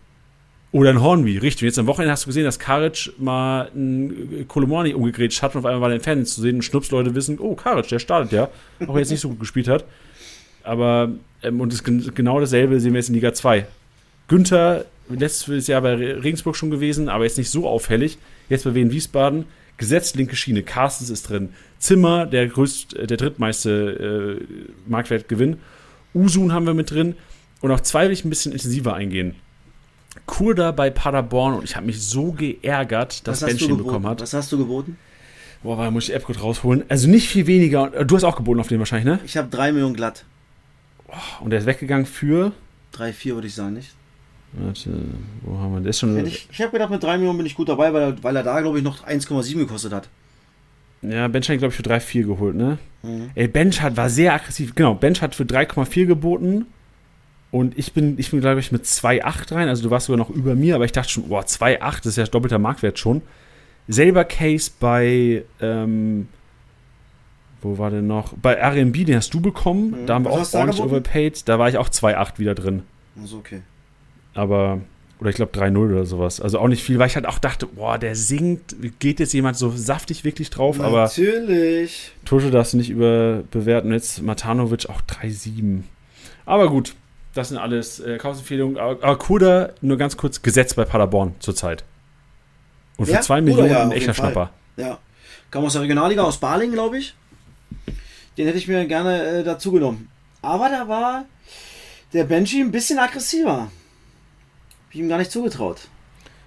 Oder 0.72 0.90
ein 0.90 1.02
Hornby, 1.02 1.38
richtig. 1.38 1.62
Und 1.62 1.68
jetzt 1.68 1.78
am 1.78 1.86
Wochenende 1.86 2.12
hast 2.12 2.24
du 2.24 2.30
gesehen, 2.30 2.46
dass 2.46 2.58
Karic 2.58 3.14
mal 3.20 3.70
einen 3.76 4.48
Kolomani 4.48 4.96
umgegrätscht 4.96 5.44
hat 5.44 5.54
und 5.54 5.60
auf 5.60 5.66
einmal 5.66 5.82
war 5.82 5.90
der 5.90 5.98
im 5.98 6.04
Fernsehen 6.04 6.26
zu 6.26 6.42
sehen 6.42 6.56
und 6.56 6.62
Schnupsleute 6.64 7.14
wissen, 7.14 7.38
oh, 7.38 7.54
Karic, 7.54 7.90
der 7.90 8.00
startet 8.00 8.32
ja. 8.32 8.46
Auch 8.46 8.88
wenn 8.88 8.96
er 8.96 9.00
jetzt 9.00 9.12
nicht 9.12 9.22
so 9.22 9.30
gut 9.30 9.40
gespielt 9.40 9.68
hat. 9.68 9.86
Aber, 10.64 11.12
ähm, 11.44 11.62
und 11.62 11.72
das, 11.72 11.84
genau 11.84 12.40
dasselbe 12.40 12.80
sehen 12.80 12.94
wir 12.94 13.00
jetzt 13.00 13.10
in 13.10 13.16
Liga 13.16 13.36
2. 13.36 13.68
Günther, 14.28 14.86
letztes 15.10 15.68
Jahr 15.68 15.82
bei 15.82 15.96
Regensburg 15.96 16.56
schon 16.56 16.72
gewesen, 16.72 17.10
aber 17.10 17.26
jetzt 17.26 17.38
nicht 17.38 17.50
so 17.50 17.68
auffällig. 17.68 18.18
Jetzt 18.50 18.64
bei 18.64 18.74
Wien 18.74 18.92
Wiesbaden, 18.92 19.46
gesetzt 19.78 20.16
linke 20.16 20.36
Schiene. 20.36 20.64
Carstens 20.64 21.10
ist 21.10 21.30
drin. 21.30 21.50
Zimmer, 21.80 22.26
der 22.26 22.48
größt, 22.48 22.96
der 23.10 23.18
drittmeiste 23.18 24.40
äh, 24.40 24.90
Marktwertgewinn. 24.90 25.58
Usun 26.14 26.54
haben 26.54 26.66
wir 26.66 26.74
mit 26.74 26.92
drin. 26.92 27.16
Und 27.62 27.72
auch 27.72 27.82
zwei 27.82 28.06
will 28.06 28.12
ich 28.12 28.26
ein 28.26 28.30
bisschen 28.30 28.52
intensiver 28.52 28.94
eingehen. 28.94 29.36
Kurda 30.26 30.72
bei 30.72 30.90
Paderborn 30.90 31.56
und 31.56 31.64
ich 31.64 31.76
habe 31.76 31.86
mich 31.86 32.02
so 32.02 32.32
geärgert, 32.32 33.28
dass 33.28 33.40
du 33.40 33.48
ihn 33.48 33.78
bekommen 33.78 34.06
hat. 34.06 34.22
Was 34.22 34.34
hast 34.34 34.52
du 34.52 34.58
geboten? 34.58 34.98
Boah, 35.64 35.78
da 35.78 35.92
muss 35.92 36.04
ich 36.04 36.10
die 36.10 36.14
App 36.14 36.44
rausholen. 36.44 36.84
Also 36.90 37.08
nicht 37.08 37.30
viel 37.30 37.48
weniger. 37.48 38.04
Du 38.04 38.16
hast 38.16 38.26
auch 38.26 38.36
geboten 38.36 38.60
auf 38.60 38.68
den 38.68 38.80
wahrscheinlich, 38.80 39.06
ne? 39.06 39.20
Ich 39.26 39.38
habe 39.38 39.48
3 39.50 39.72
Millionen 39.72 39.96
glatt. 39.96 40.26
Und 41.40 41.52
der 41.52 41.60
ist 41.60 41.66
weggegangen 41.66 42.06
für. 42.06 42.52
3, 42.92 43.14
4 43.14 43.36
würde 43.36 43.48
ich 43.48 43.56
sagen, 43.56 43.74
nicht? 43.74 43.96
Warte, 44.56 44.92
wo 45.42 45.58
haben 45.58 45.84
wir? 45.84 45.90
Ist 45.90 46.00
schon. 46.00 46.26
Ich, 46.26 46.48
ich 46.52 46.62
habe 46.62 46.72
gedacht, 46.72 46.92
mit 46.92 47.02
3 47.02 47.18
Millionen 47.18 47.38
bin 47.38 47.48
ich 47.48 47.56
gut 47.56 47.70
dabei, 47.70 47.92
weil 47.94 48.02
er, 48.02 48.24
weil 48.24 48.36
er 48.36 48.44
da, 48.44 48.62
glaube 48.62 48.78
ich, 48.78 48.84
noch 48.84 49.06
1,7 49.06 49.58
gekostet 49.58 49.94
hat. 49.94 50.10
Ja, 51.02 51.28
Bench 51.28 51.50
hat, 51.50 51.58
glaube 51.58 51.74
ich, 51.74 51.76
für 51.76 51.84
3,4 51.84 52.24
geholt, 52.24 52.56
ne? 52.56 52.78
Mhm. 53.02 53.32
Ey, 53.36 53.48
Bench 53.48 53.82
hat, 53.82 53.98
war 53.98 54.10
sehr 54.10 54.34
aggressiv. 54.34 54.76
Genau, 54.76 54.94
Bench 54.94 55.22
hat 55.22 55.36
für 55.36 55.44
3,4 55.44 56.06
geboten. 56.06 56.66
Und 57.52 57.78
ich 57.78 57.94
bin, 57.94 58.18
ich 58.18 58.32
bin 58.32 58.42
glaube 58.42 58.60
ich, 58.60 58.72
mit 58.72 58.86
2,8 58.86 59.54
rein. 59.54 59.68
Also 59.68 59.84
du 59.84 59.92
warst 59.92 60.08
sogar 60.08 60.18
noch 60.18 60.30
über 60.30 60.56
mir, 60.56 60.76
aber 60.76 60.86
ich 60.86 60.92
dachte 60.92 61.10
schon, 61.10 61.28
boah, 61.28 61.44
2,8, 61.44 61.98
das 61.98 62.06
ist 62.06 62.18
ja 62.18 62.26
doppelter 62.26 62.58
Marktwert 62.58 62.98
schon. 62.98 63.22
Selber 63.88 64.24
Case 64.24 64.72
bei, 64.80 65.44
ähm, 65.60 66.30
wo 67.62 67.78
war 67.78 67.92
denn 67.92 68.08
noch? 68.08 68.34
Bei 68.42 68.56
RMB, 68.56 69.06
den 69.06 69.18
hast 69.18 69.34
du 69.34 69.42
bekommen. 69.42 69.92
Mhm. 70.02 70.06
Da 70.06 70.16
haben 70.16 70.26
wir 70.26 70.32
Was 70.32 70.56
auch 70.56 70.60
ordentlich 70.60 70.82
overpaid. 70.82 71.48
Da 71.48 71.60
war 71.60 71.70
ich 71.70 71.78
auch 71.78 71.90
2,8 71.90 72.40
wieder 72.40 72.56
drin. 72.56 72.84
Also 73.22 73.38
okay. 73.38 73.62
Aber, 74.34 74.82
oder 75.20 75.30
ich 75.30 75.36
glaube 75.36 75.58
3-0 75.58 75.78
oder 75.92 76.06
sowas. 76.06 76.42
Also 76.42 76.60
auch 76.60 76.68
nicht 76.68 76.84
viel, 76.84 77.00
weil 77.00 77.08
ich 77.08 77.16
halt 77.16 77.26
auch 77.26 77.40
dachte, 77.40 77.68
boah, 77.68 77.98
der 77.98 78.16
singt, 78.16 78.76
geht 79.00 79.20
jetzt 79.20 79.34
jemand 79.34 79.58
so 79.58 79.72
saftig 79.72 80.24
wirklich 80.24 80.50
drauf, 80.50 80.80
aber 80.80 81.04
Natürlich. 81.04 82.12
Tusche 82.26 82.52
darfst 82.52 82.74
du 82.74 82.78
nicht 82.78 82.90
überbewerten. 82.90 83.92
Jetzt 83.92 84.22
Matanovic 84.22 84.90
auch 84.90 85.02
3-7. 85.02 85.84
Aber 86.46 86.70
gut, 86.70 86.96
das 87.34 87.50
sind 87.50 87.58
alles 87.58 88.00
äh, 88.00 88.18
Kaufempfehlungen. 88.18 88.78
Aber 88.78 89.04
aber 89.04 89.18
Kuda, 89.18 89.70
nur 89.82 89.98
ganz 89.98 90.18
kurz, 90.18 90.42
Gesetz 90.42 90.74
bei 90.74 90.86
Paderborn 90.86 91.36
zurzeit. 91.40 91.84
Und 92.98 93.06
für 93.06 93.14
Ja, 93.14 93.22
2 93.22 93.40
Kuda, 93.40 93.46
Millionen 93.46 93.72
ja, 93.72 93.84
ein 93.84 93.92
echter. 93.92 94.14
Schnapper. 94.14 94.52
Ja. 94.78 95.00
Kam 95.52 95.66
aus 95.66 95.74
der 95.74 95.84
Regionalliga, 95.84 96.24
aus 96.24 96.38
Baling, 96.38 96.72
glaube 96.72 96.98
ich. 96.98 97.16
Den 98.38 98.48
hätte 98.48 98.58
ich 98.58 98.68
mir 98.68 98.86
gerne 98.88 99.24
äh, 99.24 99.44
dazu 99.44 99.72
genommen. 99.72 100.10
Aber 100.42 100.70
da 100.70 100.88
war 100.88 101.26
der 102.12 102.24
Benji 102.26 102.62
ein 102.62 102.72
bisschen 102.72 103.00
aggressiver. 103.00 103.72
Ich 104.94 105.00
ihm 105.00 105.10
gar 105.10 105.18
nicht 105.18 105.32
zugetraut. 105.32 105.88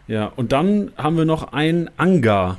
Ja, 0.08 0.26
und 0.36 0.52
dann 0.52 0.92
haben 0.96 1.16
wir 1.16 1.24
noch 1.24 1.52
einen 1.52 1.90
Anga. 1.96 2.58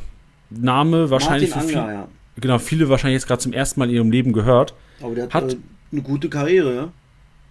Name 0.50 1.10
wahrscheinlich 1.10 1.50
Martin 1.56 1.70
für 1.70 1.80
Anger, 1.82 1.88
viel, 1.88 1.96
ja. 1.96 2.08
genau, 2.40 2.60
viele 2.60 2.90
wahrscheinlich 2.90 3.16
jetzt 3.22 3.28
gerade 3.28 3.42
zum 3.42 3.54
ersten 3.54 3.80
Mal 3.80 3.90
in 3.90 3.96
ihrem 3.96 4.12
Leben 4.12 4.32
gehört. 4.34 4.74
Aber 5.02 5.16
der 5.16 5.26
hat, 5.26 5.34
Hat- 5.34 5.54
äh, 5.54 5.58
eine 5.92 6.02
gute 6.02 6.30
Karriere, 6.30 6.76
ja. 6.76 6.90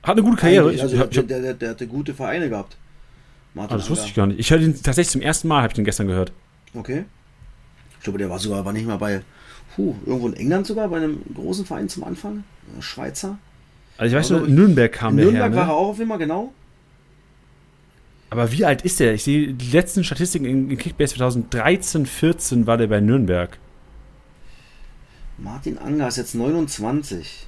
Hat 0.03 0.13
eine 0.17 0.23
gute 0.23 0.37
Karriere. 0.37 0.69
Eigentlich, 0.69 0.83
also 0.83 0.97
ich, 0.97 1.09
der, 1.11 1.23
der, 1.25 1.41
der, 1.41 1.55
der 1.55 1.71
hatte 1.71 1.87
gute 1.87 2.15
Vereine 2.15 2.49
gehabt. 2.49 2.77
Martin 3.55 3.75
ah, 3.75 3.79
das 3.79 3.89
wusste 3.91 4.03
Anger. 4.05 4.09
ich 4.11 4.15
gar 4.15 4.27
nicht. 4.29 4.39
Ich 4.41 4.51
höre 4.51 4.61
ihn 4.61 4.75
tatsächlich 4.75 5.09
zum 5.11 5.21
ersten 5.23 5.49
Mal, 5.49 5.59
habe 5.63 5.69
ich 5.69 5.75
den 5.75 5.85
gestern 5.85 6.07
gehört. 6.07 6.33
Okay. 6.75 7.05
Ich 7.99 8.05
glaube, 8.05 8.19
der 8.19 8.31
war 8.31 8.39
sogar, 8.39 8.65
war 8.65 8.73
nicht 8.73 8.87
mal 8.87 8.97
bei, 8.99 9.23
puh, 9.75 9.95
irgendwo 10.05 10.29
in 10.29 10.35
England 10.35 10.67
sogar, 10.67 10.89
bei 10.89 10.99
einem 10.99 11.21
großen 11.35 11.65
Verein 11.67 11.89
zum 11.89 12.05
Anfang. 12.05 12.45
Äh, 12.79 12.83
Schweizer. 12.83 13.39
Also 13.99 14.15
ich 14.15 14.19
weiß 14.21 14.33
Aber 14.33 14.41
nur, 14.41 14.49
Nürnberg 14.51 14.93
kam 14.93 15.13
in 15.13 15.17
der 15.17 15.25
Nürnberg 15.27 15.53
her. 15.53 15.57
war 15.57 15.67
Ne? 15.67 15.71
er 15.73 15.77
auch 15.77 15.89
auf 15.89 16.01
immer, 16.01 16.19
genau. 16.19 16.53
Aber 18.37 18.53
wie 18.53 18.67
alt 18.67 18.83
ist 18.83 19.01
der? 19.01 19.15
Ich 19.15 19.25
sehe 19.25 19.55
die 19.55 19.71
letzten 19.71 20.05
Statistiken 20.05 20.45
in, 20.45 20.71
in 20.71 20.77
Kickbase 20.77 21.15
2013, 21.15 22.05
14 22.05 22.67
war 22.67 22.77
der 22.77 22.87
bei 22.87 23.01
Nürnberg. 23.01 23.57
Martin 25.39 25.79
Anger 25.79 26.09
ist 26.09 26.19
jetzt 26.19 26.35
29. 26.35 27.47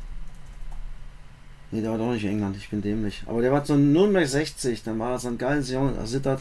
Nee, 1.73 1.83
der 1.83 1.91
war 1.91 1.99
doch 1.99 2.11
nicht 2.11 2.25
in 2.25 2.31
England, 2.31 2.57
ich 2.57 2.71
bin 2.71 2.81
dämlich. 2.81 3.23
Aber 3.27 3.43
der 3.43 3.53
war 3.53 3.63
so 3.67 3.77
Nürnberg 3.77 4.27
60, 4.27 4.83
dann 4.83 4.99
war 4.99 5.13
er 5.13 5.19
St. 5.19 5.39
Gallen, 5.39 5.63
Sion, 5.63 5.93
Sittard, 6.07 6.41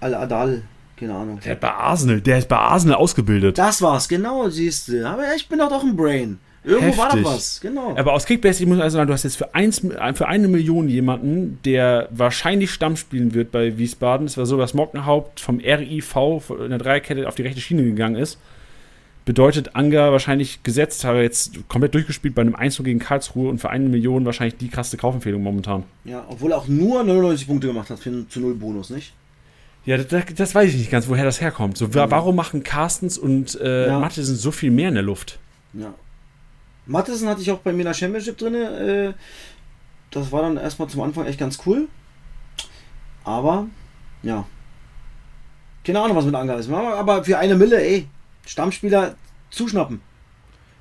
Al-Adal, 0.00 0.60
keine 0.98 1.14
Ahnung. 1.14 1.40
Der 1.42 1.52
hat 1.52 1.60
bei 1.60 1.72
Arsenal, 1.72 2.20
der 2.20 2.36
ist 2.36 2.48
bei 2.48 2.58
Arsenal 2.58 2.96
ausgebildet. 2.96 3.56
Das 3.56 3.80
war's, 3.80 4.10
genau, 4.10 4.50
siehst 4.50 4.88
du. 4.88 5.08
Aber 5.08 5.34
ich 5.34 5.48
bin 5.48 5.58
doch 5.58 5.70
doch 5.70 5.84
ein 5.84 5.96
Brain. 5.96 6.38
Irgendwo 6.62 6.98
war 6.98 7.06
Heftig. 7.08 7.24
da 7.24 7.30
was, 7.30 7.60
genau. 7.62 7.96
Aber 7.96 8.12
aus 8.12 8.26
Kickbase, 8.26 8.62
ich 8.62 8.68
muss 8.68 8.78
also 8.80 8.96
sagen, 8.98 9.06
du 9.08 9.14
hast 9.14 9.22
jetzt 9.22 9.36
für, 9.36 9.54
eins, 9.54 9.80
für 10.14 10.28
eine 10.28 10.46
Million 10.48 10.88
jemanden, 10.88 11.58
der 11.64 12.08
wahrscheinlich 12.10 12.70
Stamm 12.70 12.96
spielen 12.96 13.32
wird 13.32 13.50
bei 13.50 13.78
Wiesbaden. 13.78 14.26
Es 14.26 14.36
war 14.36 14.44
so, 14.44 14.58
dass 14.58 14.74
Mockenhaupt 14.74 15.40
vom 15.40 15.58
RIV 15.58 16.16
in 16.62 16.68
der 16.70 16.78
Dreierkette 16.78 17.26
auf 17.26 17.34
die 17.34 17.42
rechte 17.42 17.60
Schiene 17.62 17.82
gegangen 17.84 18.16
ist. 18.16 18.38
Bedeutet 19.26 19.76
Anga 19.76 20.10
wahrscheinlich 20.12 20.62
gesetzt, 20.62 21.04
hat 21.04 21.14
er 21.14 21.22
jetzt 21.22 21.52
komplett 21.68 21.94
durchgespielt 21.94 22.34
bei 22.34 22.42
einem 22.42 22.54
1 22.56 22.78
gegen 22.82 22.98
Karlsruhe 22.98 23.48
und 23.48 23.58
für 23.58 23.70
eine 23.70 23.88
Million 23.88 24.24
wahrscheinlich 24.24 24.56
die 24.56 24.68
krasse 24.68 24.96
Kaufempfehlung 24.96 25.42
momentan. 25.42 25.84
Ja, 26.04 26.24
obwohl 26.28 26.52
er 26.52 26.58
auch 26.58 26.68
nur 26.68 27.04
99 27.04 27.46
Punkte 27.46 27.68
gemacht 27.68 27.90
hat 27.90 27.98
für 28.00 28.26
zu 28.28 28.40
null 28.40 28.54
Bonus, 28.54 28.90
nicht? 28.90 29.12
Ja, 29.86 29.98
das, 29.98 30.24
das 30.36 30.54
weiß 30.54 30.70
ich 30.70 30.76
nicht 30.76 30.90
ganz, 30.90 31.08
woher 31.08 31.24
das 31.24 31.40
herkommt. 31.40 31.76
So, 31.78 31.94
wa- 31.94 32.10
warum 32.10 32.34
machen 32.36 32.62
Carstens 32.64 33.18
und 33.18 33.58
äh, 33.60 33.86
Ja. 33.88 33.98
Mattesen 33.98 34.36
so 34.36 34.50
viel 34.50 34.70
mehr 34.70 34.88
in 34.88 34.94
der 34.94 35.02
Luft? 35.04 35.38
Ja. 35.74 35.94
Mattesen 36.86 37.28
hatte 37.28 37.42
ich 37.42 37.50
auch 37.50 37.58
bei 37.58 37.72
mir 37.72 37.80
in 37.80 37.86
der 37.86 37.94
Championship 37.94 38.38
drin. 38.38 38.54
Äh, 38.54 39.12
das 40.10 40.32
war 40.32 40.42
dann 40.42 40.56
erstmal 40.56 40.88
zum 40.88 41.02
Anfang 41.02 41.26
echt 41.26 41.38
ganz 41.38 41.58
cool. 41.66 41.88
Aber, 43.24 43.66
ja. 44.22 44.46
Keine 45.84 46.00
Ahnung, 46.00 46.16
was 46.16 46.24
mit 46.24 46.34
Anger 46.34 46.56
ist. 46.56 46.70
Aber 46.70 47.24
für 47.24 47.38
eine 47.38 47.54
Mille, 47.54 47.80
ey, 47.80 48.08
Stammspieler 48.46 49.14
zuschnappen. 49.50 50.00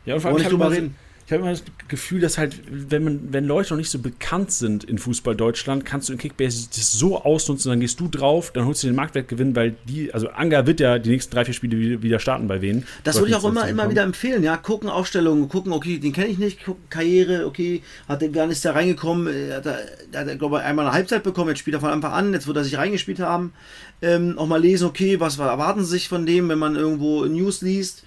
Ja, 0.06 0.16
und 0.16 0.22
vor 0.22 0.30
allem, 0.30 0.38
nicht 0.38 0.48
ich 0.48 0.54
habe 0.54 0.56
drüber 0.56 0.68
immer, 0.68 0.76
reden. 0.76 0.96
Ich 1.30 1.34
habe 1.34 1.44
immer 1.44 1.52
das 1.52 1.64
Gefühl, 1.88 2.22
dass 2.22 2.40
halt, 2.40 2.60
wenn 2.72 3.04
man, 3.04 3.20
wenn 3.32 3.46
Leute 3.46 3.70
noch 3.70 3.78
nicht 3.78 3.92
so 3.92 4.00
bekannt 4.00 4.52
sind 4.52 4.84
in 4.84 4.98
Fußball 4.98 5.36
Deutschland, 5.36 5.86
kannst 5.86 6.10
du 6.10 6.14
in 6.14 6.18
Kickbase 6.18 6.70
das 6.76 6.92
so 6.92 7.22
ausnutzen, 7.22 7.70
dann 7.70 7.80
gehst 7.80 8.00
du 8.00 8.08
drauf, 8.08 8.50
dann 8.52 8.66
holst 8.66 8.82
du 8.82 8.88
den 8.88 8.96
Marktwertgewinn, 8.96 9.56
weil 9.56 9.76
die, 9.88 10.12
also 10.12 10.30
Anga 10.30 10.66
wird 10.66 10.80
ja 10.80 10.98
die 10.98 11.12
nächsten 11.12 11.32
drei, 11.32 11.46
vier 11.46 11.54
Spiele 11.54 12.02
wieder 12.02 12.18
starten 12.18 12.48
bei 12.48 12.64
wen. 12.64 12.84
Das 13.04 13.18
würde 13.18 13.30
ich 13.30 13.36
auch 13.36 13.46
immer, 13.46 13.68
immer 13.68 13.92
wieder 13.92 14.02
empfehlen, 14.02 14.42
ja. 14.42 14.58
Gucken, 14.58 14.90
Aufstellungen, 14.90 15.50
gucken, 15.50 15.72
okay, 15.72 16.00
den 16.00 16.14
kenne 16.14 16.30
ich 16.30 16.40
nicht, 16.40 16.66
gucken, 16.66 16.82
Karriere, 16.90 17.46
okay, 17.46 17.84
hat 18.08 18.24
der, 18.24 18.34
wann 18.34 18.50
ist 18.50 18.66
der 18.66 18.74
reingekommen, 18.74 19.28
äh, 19.28 19.54
hat 19.54 19.68
er, 19.68 19.86
hat 20.16 20.28
er 20.28 20.36
glaube 20.36 20.58
ich, 20.58 20.64
einmal 20.64 20.88
eine 20.88 20.96
Halbzeit 20.96 21.22
bekommen, 21.22 21.50
jetzt 21.50 21.60
spielt 21.60 21.76
er 21.76 21.82
von 21.82 21.92
Anfang 21.92 22.12
an, 22.12 22.34
jetzt 22.34 22.48
wird 22.48 22.58
er 22.58 22.64
sich 22.64 22.76
reingespielt 22.76 23.20
haben. 23.20 23.54
Ähm, 24.02 24.40
auch 24.40 24.48
mal 24.48 24.60
lesen, 24.60 24.88
okay, 24.88 25.20
was 25.20 25.38
erwarten 25.38 25.84
sie 25.84 25.92
sich 25.92 26.10
von 26.10 26.26
dem, 26.26 26.50
wenn 26.50 26.58
man 26.58 26.76
irgendwo 26.76 27.24
News 27.26 27.62
liest 27.62 28.04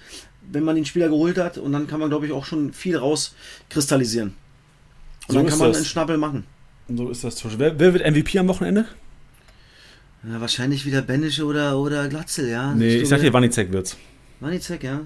wenn 0.53 0.65
man 0.65 0.77
den 0.77 0.85
Spieler 0.85 1.09
geholt 1.09 1.39
hat 1.39 1.59
und 1.59 1.73
dann 1.73 1.87
kann 1.87 1.99
man, 1.99 2.11
glaube 2.11 2.27
ich, 2.27 2.33
auch 2.33 2.45
schon 2.45 2.73
viel 2.73 2.97
rauskristallisieren. 2.97 4.35
Und 5.29 5.35
so 5.35 5.35
dann 5.35 5.47
kann 5.47 5.59
man 5.59 5.69
das. 5.69 5.79
einen 5.79 5.87
Schnappel 5.87 6.19
machen. 6.19 6.45
Und 6.89 6.97
so 6.99 7.11
ist 7.11 7.25
das. 7.25 7.43
Wer, 7.59 7.79
wer 7.79 7.95
wird 7.95 8.11
MVP 8.11 8.39
am 8.39 8.49
Wochenende? 8.49 8.87
Ja, 10.29 10.41
wahrscheinlich 10.41 10.87
wieder 10.87 11.03
Benische 11.03 11.45
oder, 11.45 11.79
oder 11.79 12.09
Glatzel, 12.09 12.49
ja. 12.49 12.75
Nee, 12.75 12.97
ich, 12.97 13.03
ich 13.03 13.09
sag 13.09 13.21
dir, 13.21 13.33
Wanizek 13.33 13.73
wird's. 13.73 13.97
Wanizek, 14.41 14.85
ja. 14.85 15.01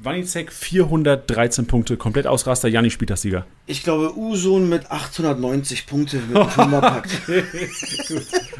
Wanizek 0.00 0.52
413 0.52 1.66
Punkte, 1.66 1.96
komplett 1.96 2.26
Ausraster, 2.26 2.68
Janni 2.68 2.90
spielt 2.90 3.10
das 3.10 3.22
Sieger. 3.22 3.46
Ich 3.66 3.82
glaube, 3.82 4.16
Usun 4.16 4.68
mit 4.68 4.90
890 4.90 5.86
Punkte 5.86 6.16
mit 6.18 6.36
dem 6.36 6.48
Fünferpack. 6.48 7.08
okay. 7.28 7.44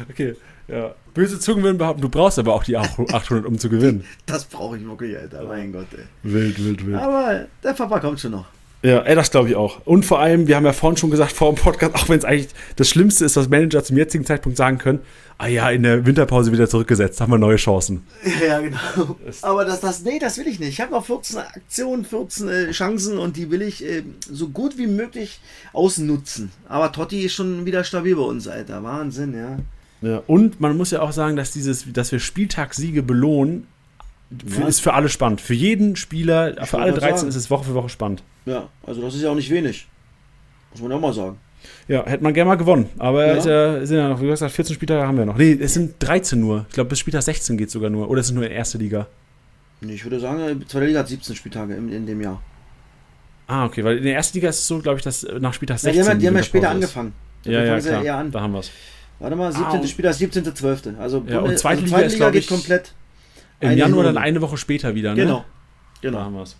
Okay. 0.09 0.35
Ja. 0.67 0.95
Böse 1.13 1.39
Zungen 1.39 1.63
würden 1.63 1.77
behaupten, 1.77 2.01
du 2.01 2.09
brauchst 2.09 2.39
aber 2.39 2.53
auch 2.53 2.63
die 2.63 2.77
800, 2.77 3.45
um 3.45 3.59
zu 3.59 3.69
gewinnen. 3.69 4.03
Das 4.25 4.45
brauche 4.45 4.77
ich 4.77 4.85
wirklich, 4.85 5.17
Alter. 5.17 5.43
Mein 5.43 5.71
Gott, 5.71 5.87
ey. 5.93 6.05
Wild, 6.23 6.63
wild, 6.63 6.85
wild. 6.85 6.97
Aber 6.97 7.45
der 7.63 7.73
Papa 7.73 7.99
kommt 7.99 8.19
schon 8.19 8.31
noch. 8.31 8.45
Ja, 8.83 8.99
ey, 8.99 9.15
das 9.15 9.31
glaube 9.31 9.47
ich 9.47 9.55
auch. 9.55 9.79
Und 9.85 10.05
vor 10.05 10.19
allem, 10.19 10.47
wir 10.47 10.57
haben 10.57 10.65
ja 10.65 10.73
vorhin 10.73 10.97
schon 10.97 11.09
gesagt, 11.09 11.31
vor 11.31 11.53
dem 11.53 11.55
Podcast, 11.55 11.95
auch 11.95 12.09
wenn 12.09 12.19
es 12.19 12.25
eigentlich 12.25 12.49
das 12.75 12.89
Schlimmste 12.89 13.23
ist, 13.23 13.37
was 13.37 13.47
Manager 13.47 13.81
zum 13.81 13.95
jetzigen 13.95 14.25
Zeitpunkt 14.25 14.57
sagen 14.57 14.77
können, 14.77 14.99
ah 15.37 15.47
ja, 15.47 15.69
in 15.69 15.83
der 15.83 16.05
Winterpause 16.05 16.51
wieder 16.51 16.67
zurückgesetzt, 16.67 17.21
haben 17.21 17.31
wir 17.31 17.37
neue 17.37 17.55
Chancen. 17.55 18.05
Ja, 18.45 18.59
genau. 18.59 19.17
Aber 19.41 19.63
das, 19.63 19.79
das, 19.79 20.03
nee, 20.03 20.19
das 20.19 20.37
will 20.37 20.47
ich 20.47 20.59
nicht. 20.59 20.69
Ich 20.69 20.81
habe 20.81 20.91
noch 20.91 21.05
14 21.05 21.37
Aktionen, 21.37 22.03
14 22.03 22.49
äh, 22.49 22.71
Chancen 22.71 23.19
und 23.19 23.37
die 23.37 23.49
will 23.49 23.61
ich 23.61 23.85
äh, 23.85 24.03
so 24.29 24.49
gut 24.49 24.77
wie 24.77 24.87
möglich 24.87 25.39
ausnutzen. 25.71 26.51
Aber 26.67 26.91
Totti 26.91 27.21
ist 27.21 27.35
schon 27.35 27.65
wieder 27.65 27.85
stabil 27.85 28.17
bei 28.17 28.23
uns, 28.23 28.49
Alter. 28.49 28.83
Wahnsinn, 28.83 29.33
ja. 29.33 29.59
Ja, 30.03 30.21
und 30.27 30.59
man 30.59 30.75
muss 30.75 30.91
ja 30.91 31.01
auch 31.01 31.13
sagen, 31.13 31.37
dass 31.37 31.51
dieses, 31.51 31.91
dass 31.93 32.11
wir 32.11 32.19
Spieltagssiege 32.19 33.03
belohnen, 33.03 33.67
für, 34.45 34.61
ja. 34.61 34.67
ist 34.67 34.81
für 34.81 34.93
alle 34.93 35.07
spannend. 35.09 35.39
Für 35.39 35.53
jeden 35.53 35.95
Spieler, 35.95 36.61
ich 36.61 36.69
für 36.69 36.79
alle 36.79 36.91
13 36.91 37.17
sagen. 37.17 37.29
ist 37.29 37.35
es 37.35 37.49
Woche 37.49 37.65
für 37.65 37.73
Woche 37.73 37.89
spannend. 37.89 38.21
Ja, 38.45 38.67
also 38.85 39.01
das 39.01 39.15
ist 39.15 39.21
ja 39.21 39.29
auch 39.29 39.35
nicht 39.35 39.49
wenig. 39.49 39.87
Muss 40.71 40.81
man 40.81 40.91
ja 40.91 40.97
auch 40.97 41.01
mal 41.01 41.13
sagen. 41.13 41.37
Ja, 41.87 42.05
hätte 42.05 42.23
man 42.23 42.33
gerne 42.33 42.49
mal 42.49 42.55
gewonnen. 42.55 42.89
Aber 42.97 43.25
ja. 43.25 43.35
Ja, 43.35 43.85
sind 43.85 43.97
ja 43.97 44.09
noch, 44.09 44.21
wie 44.21 44.27
gesagt, 44.27 44.51
14 44.51 44.75
Spieltage 44.75 45.07
haben 45.07 45.17
wir 45.17 45.25
noch. 45.25 45.37
Nee, 45.37 45.57
es 45.61 45.73
sind 45.73 45.95
13 45.99 46.39
nur. 46.39 46.65
Ich 46.67 46.73
glaube, 46.73 46.89
bis 46.89 46.99
Spieltag 46.99 47.23
16 47.23 47.57
geht 47.57 47.67
es 47.67 47.73
sogar 47.73 47.89
nur. 47.89 48.09
Oder 48.09 48.19
es 48.19 48.27
ist 48.27 48.33
nur 48.33 48.45
in 48.45 48.51
erste 48.51 48.77
Liga. 48.77 49.07
Nee, 49.79 49.93
ich 49.93 50.03
würde 50.03 50.19
sagen, 50.19 50.65
zweite 50.67 50.85
Liga 50.85 50.99
hat 50.99 51.07
17 51.07 51.35
Spieltage 51.35 51.75
in, 51.75 51.89
in 51.89 52.05
dem 52.05 52.19
Jahr. 52.19 52.41
Ah, 53.47 53.65
okay, 53.65 53.83
weil 53.83 53.97
in 53.97 54.03
der 54.03 54.15
ersten 54.15 54.37
Liga 54.37 54.49
ist 54.49 54.59
es 54.59 54.67
so, 54.67 54.79
glaube 54.79 54.97
ich, 54.97 55.03
dass 55.03 55.25
nach 55.39 55.53
Spieltag 55.53 55.79
16. 55.79 55.95
Ja, 55.95 56.03
die 56.03 56.09
haben, 56.09 56.19
die 56.19 56.27
haben 56.27 56.35
ja 56.35 56.43
später 56.43 56.67
ist. 56.67 56.73
angefangen. 56.73 57.13
Ja, 57.45 57.63
ja, 57.63 57.79
klar. 57.79 58.19
An. 58.19 58.31
Da 58.31 58.41
haben 58.41 58.53
wir 58.53 58.59
es. 58.59 58.71
Warte 59.23 59.37
mal, 59.37 59.53
17. 59.53 59.79
Ah, 59.79 59.87
Spiel, 59.87 60.03
das 60.03 60.19
17.12. 60.19 60.97
Also, 60.97 61.23
ja, 61.29 61.39
und 61.39 61.57
zweite 61.57 61.83
also 61.83 61.95
Liga, 61.95 62.07
Liga 62.09 62.29
geht 62.31 62.45
komplett. 62.45 62.91
Im 63.61 63.77
Januar 63.77 64.03
dann 64.03 64.17
eine 64.17 64.41
Woche 64.41 64.57
später 64.57 64.95
wieder, 64.95 65.11
ne? 65.15 65.21
Genau. 65.21 65.45
Genau. 66.01 66.17
Da 66.17 66.25
haben 66.25 66.35
wir 66.35 66.43
es. 66.43 66.57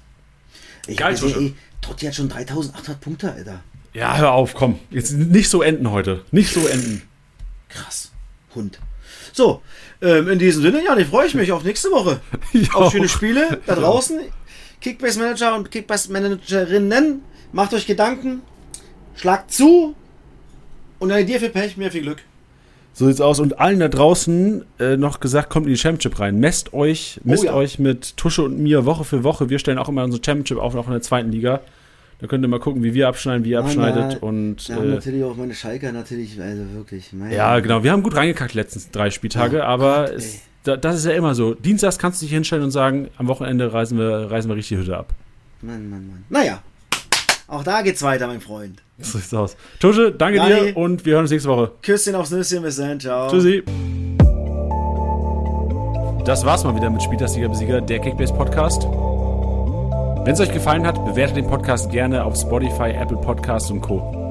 Geil, 0.96 1.14
ey, 1.22 1.56
Totti 1.82 2.06
hat 2.06 2.16
schon 2.16 2.30
3800 2.30 3.02
Punkte, 3.02 3.34
Alter. 3.34 3.60
Ja, 3.92 4.16
hör 4.16 4.32
auf, 4.32 4.54
komm. 4.54 4.80
Jetzt 4.92 5.12
nicht 5.12 5.50
so 5.50 5.62
enden 5.62 5.92
heute. 5.92 6.24
Nicht 6.32 6.54
so 6.54 6.66
enden. 6.66 7.02
Krass. 7.68 8.14
Hund. 8.56 8.80
So, 9.34 9.62
ähm, 10.02 10.30
in 10.30 10.40
diesem 10.40 10.62
Sinne, 10.62 10.86
ja, 10.86 10.96
ich 10.96 11.08
freue 11.08 11.28
ich 11.28 11.36
mich 11.36 11.52
auf 11.52 11.66
nächste 11.66 11.92
Woche. 11.92 12.22
auf 12.76 12.94
schöne 12.94 13.10
Spiele 13.10 13.60
da 13.66 13.76
draußen. 13.76 14.22
Kickbase 14.80 15.20
Manager 15.20 15.58
und 15.58 15.70
Kickbase 15.70 16.10
Managerinnen, 16.14 17.24
macht 17.52 17.74
euch 17.74 17.86
Gedanken, 17.86 18.42
schlagt 19.16 19.52
zu 19.52 19.96
und 21.00 21.12
eine 21.12 21.24
Idee 21.24 21.40
für 21.40 21.50
Pech, 21.50 21.76
mehr 21.76 21.92
viel 21.92 22.04
Glück. 22.04 22.24
So 22.94 23.08
sieht's 23.08 23.22
aus. 23.22 23.40
Und 23.40 23.60
allen 23.60 23.80
da 23.80 23.88
draußen 23.88 24.64
äh, 24.80 24.98
noch 24.98 25.20
gesagt, 25.20 25.50
kommt 25.50 25.66
in 25.66 25.74
die 25.74 25.80
Championship 25.80 26.20
rein. 26.20 26.40
Messt 26.40 26.74
euch, 26.74 27.20
misst 27.24 27.44
oh, 27.44 27.48
ja. 27.48 27.54
euch 27.54 27.80
mit 27.80 28.16
Tusche 28.18 28.44
und 28.44 28.60
mir 28.60 28.86
Woche 28.86 29.04
für 29.04 29.24
Woche. 29.24 29.50
Wir 29.50 29.60
stellen 29.60 29.80
auch 29.80 29.90
immer 29.90 30.04
unsere 30.04 30.24
Championship 30.24 30.58
auf, 30.58 30.76
auch 30.76 30.86
in 30.86 30.94
der 30.94 31.02
zweiten 31.02 31.32
Liga. 31.32 31.62
Da 32.20 32.28
könnt 32.28 32.46
ihr 32.46 32.48
mal 32.48 32.60
gucken, 32.60 32.84
wie 32.84 32.94
wir 32.94 33.08
abschneiden, 33.08 33.44
wie 33.44 33.50
ihr 33.50 33.60
abschneidet. 33.60 34.20
Na, 34.22 34.28
und, 34.28 34.70
haben 34.70 34.90
äh, 34.90 34.94
natürlich 34.94 35.24
auch 35.24 35.36
meine 35.36 35.54
Schalker 35.56 35.92
natürlich, 35.92 36.40
also 36.40 36.64
wirklich. 36.74 37.10
ja, 37.32 37.60
genau. 37.60 37.84
Wir 37.84 37.92
haben 37.92 38.04
gut 38.04 38.16
reingekackt 38.16 38.54
die 38.54 38.58
letzten 38.58 38.82
drei 38.92 39.10
Spieltage, 39.10 39.58
ja, 39.58 39.66
aber 39.66 40.06
Gott, 40.06 40.16
es, 40.16 40.42
da, 40.64 40.78
das 40.78 40.96
ist 40.96 41.06
ja 41.06 41.12
immer 41.12 41.36
so. 41.36 41.54
Dienstags 41.54 41.98
kannst 42.00 42.22
du 42.22 42.26
dich 42.26 42.34
hinstellen 42.34 42.64
und 42.64 42.72
sagen, 42.72 43.10
am 43.18 43.28
Wochenende 43.28 43.74
reisen 43.74 43.98
wir, 43.98 44.32
reisen 44.32 44.50
wir 44.50 44.56
richtig 44.56 44.78
die 44.78 44.84
Hütte 44.84 44.98
ab. 44.98 45.14
Mann, 45.62 45.90
Mann, 45.90 46.08
Mann. 46.08 46.24
Naja, 46.30 46.62
auch 47.54 47.64
da 47.64 47.82
geht's 47.82 48.02
weiter, 48.02 48.28
mein 48.28 48.42
Freund. 48.42 48.82
So 49.00 49.18
sieht's 49.18 49.34
aus. 49.34 49.56
Tusche, 49.80 50.12
danke 50.12 50.38
Dani, 50.40 50.74
dir 50.74 50.78
und 50.78 51.06
wir 51.06 51.14
hören 51.14 51.24
uns 51.24 51.32
nächste 51.32 51.50
Woche. 51.50 51.72
Küsschen 51.82 52.16
aufs 52.16 52.32
Nüsschen, 52.32 52.62
bis 52.62 52.78
dann, 52.78 53.00
ciao. 53.00 53.30
Tschüssi. 53.30 53.64
Das 56.26 56.46
war's 56.46 56.64
mal 56.64 56.76
wieder 56.76 56.90
mit 56.90 57.04
Spieltagsliga 57.04 57.48
Besieger, 57.50 57.82
der 57.82 58.00
Kickbase 58.00 58.34
Podcast. 58.34 58.84
Wenn 58.84 60.34
es 60.34 60.40
euch 60.40 60.54
gefallen 60.54 60.88
hat, 60.88 61.04
bewertet 61.04 61.36
den 61.36 61.48
Podcast 61.48 61.92
gerne 61.92 62.24
auf 62.24 62.38
Spotify, 62.38 62.92
Apple 62.92 63.18
Podcasts 63.18 63.70
und 63.70 63.82
Co. 63.82 64.23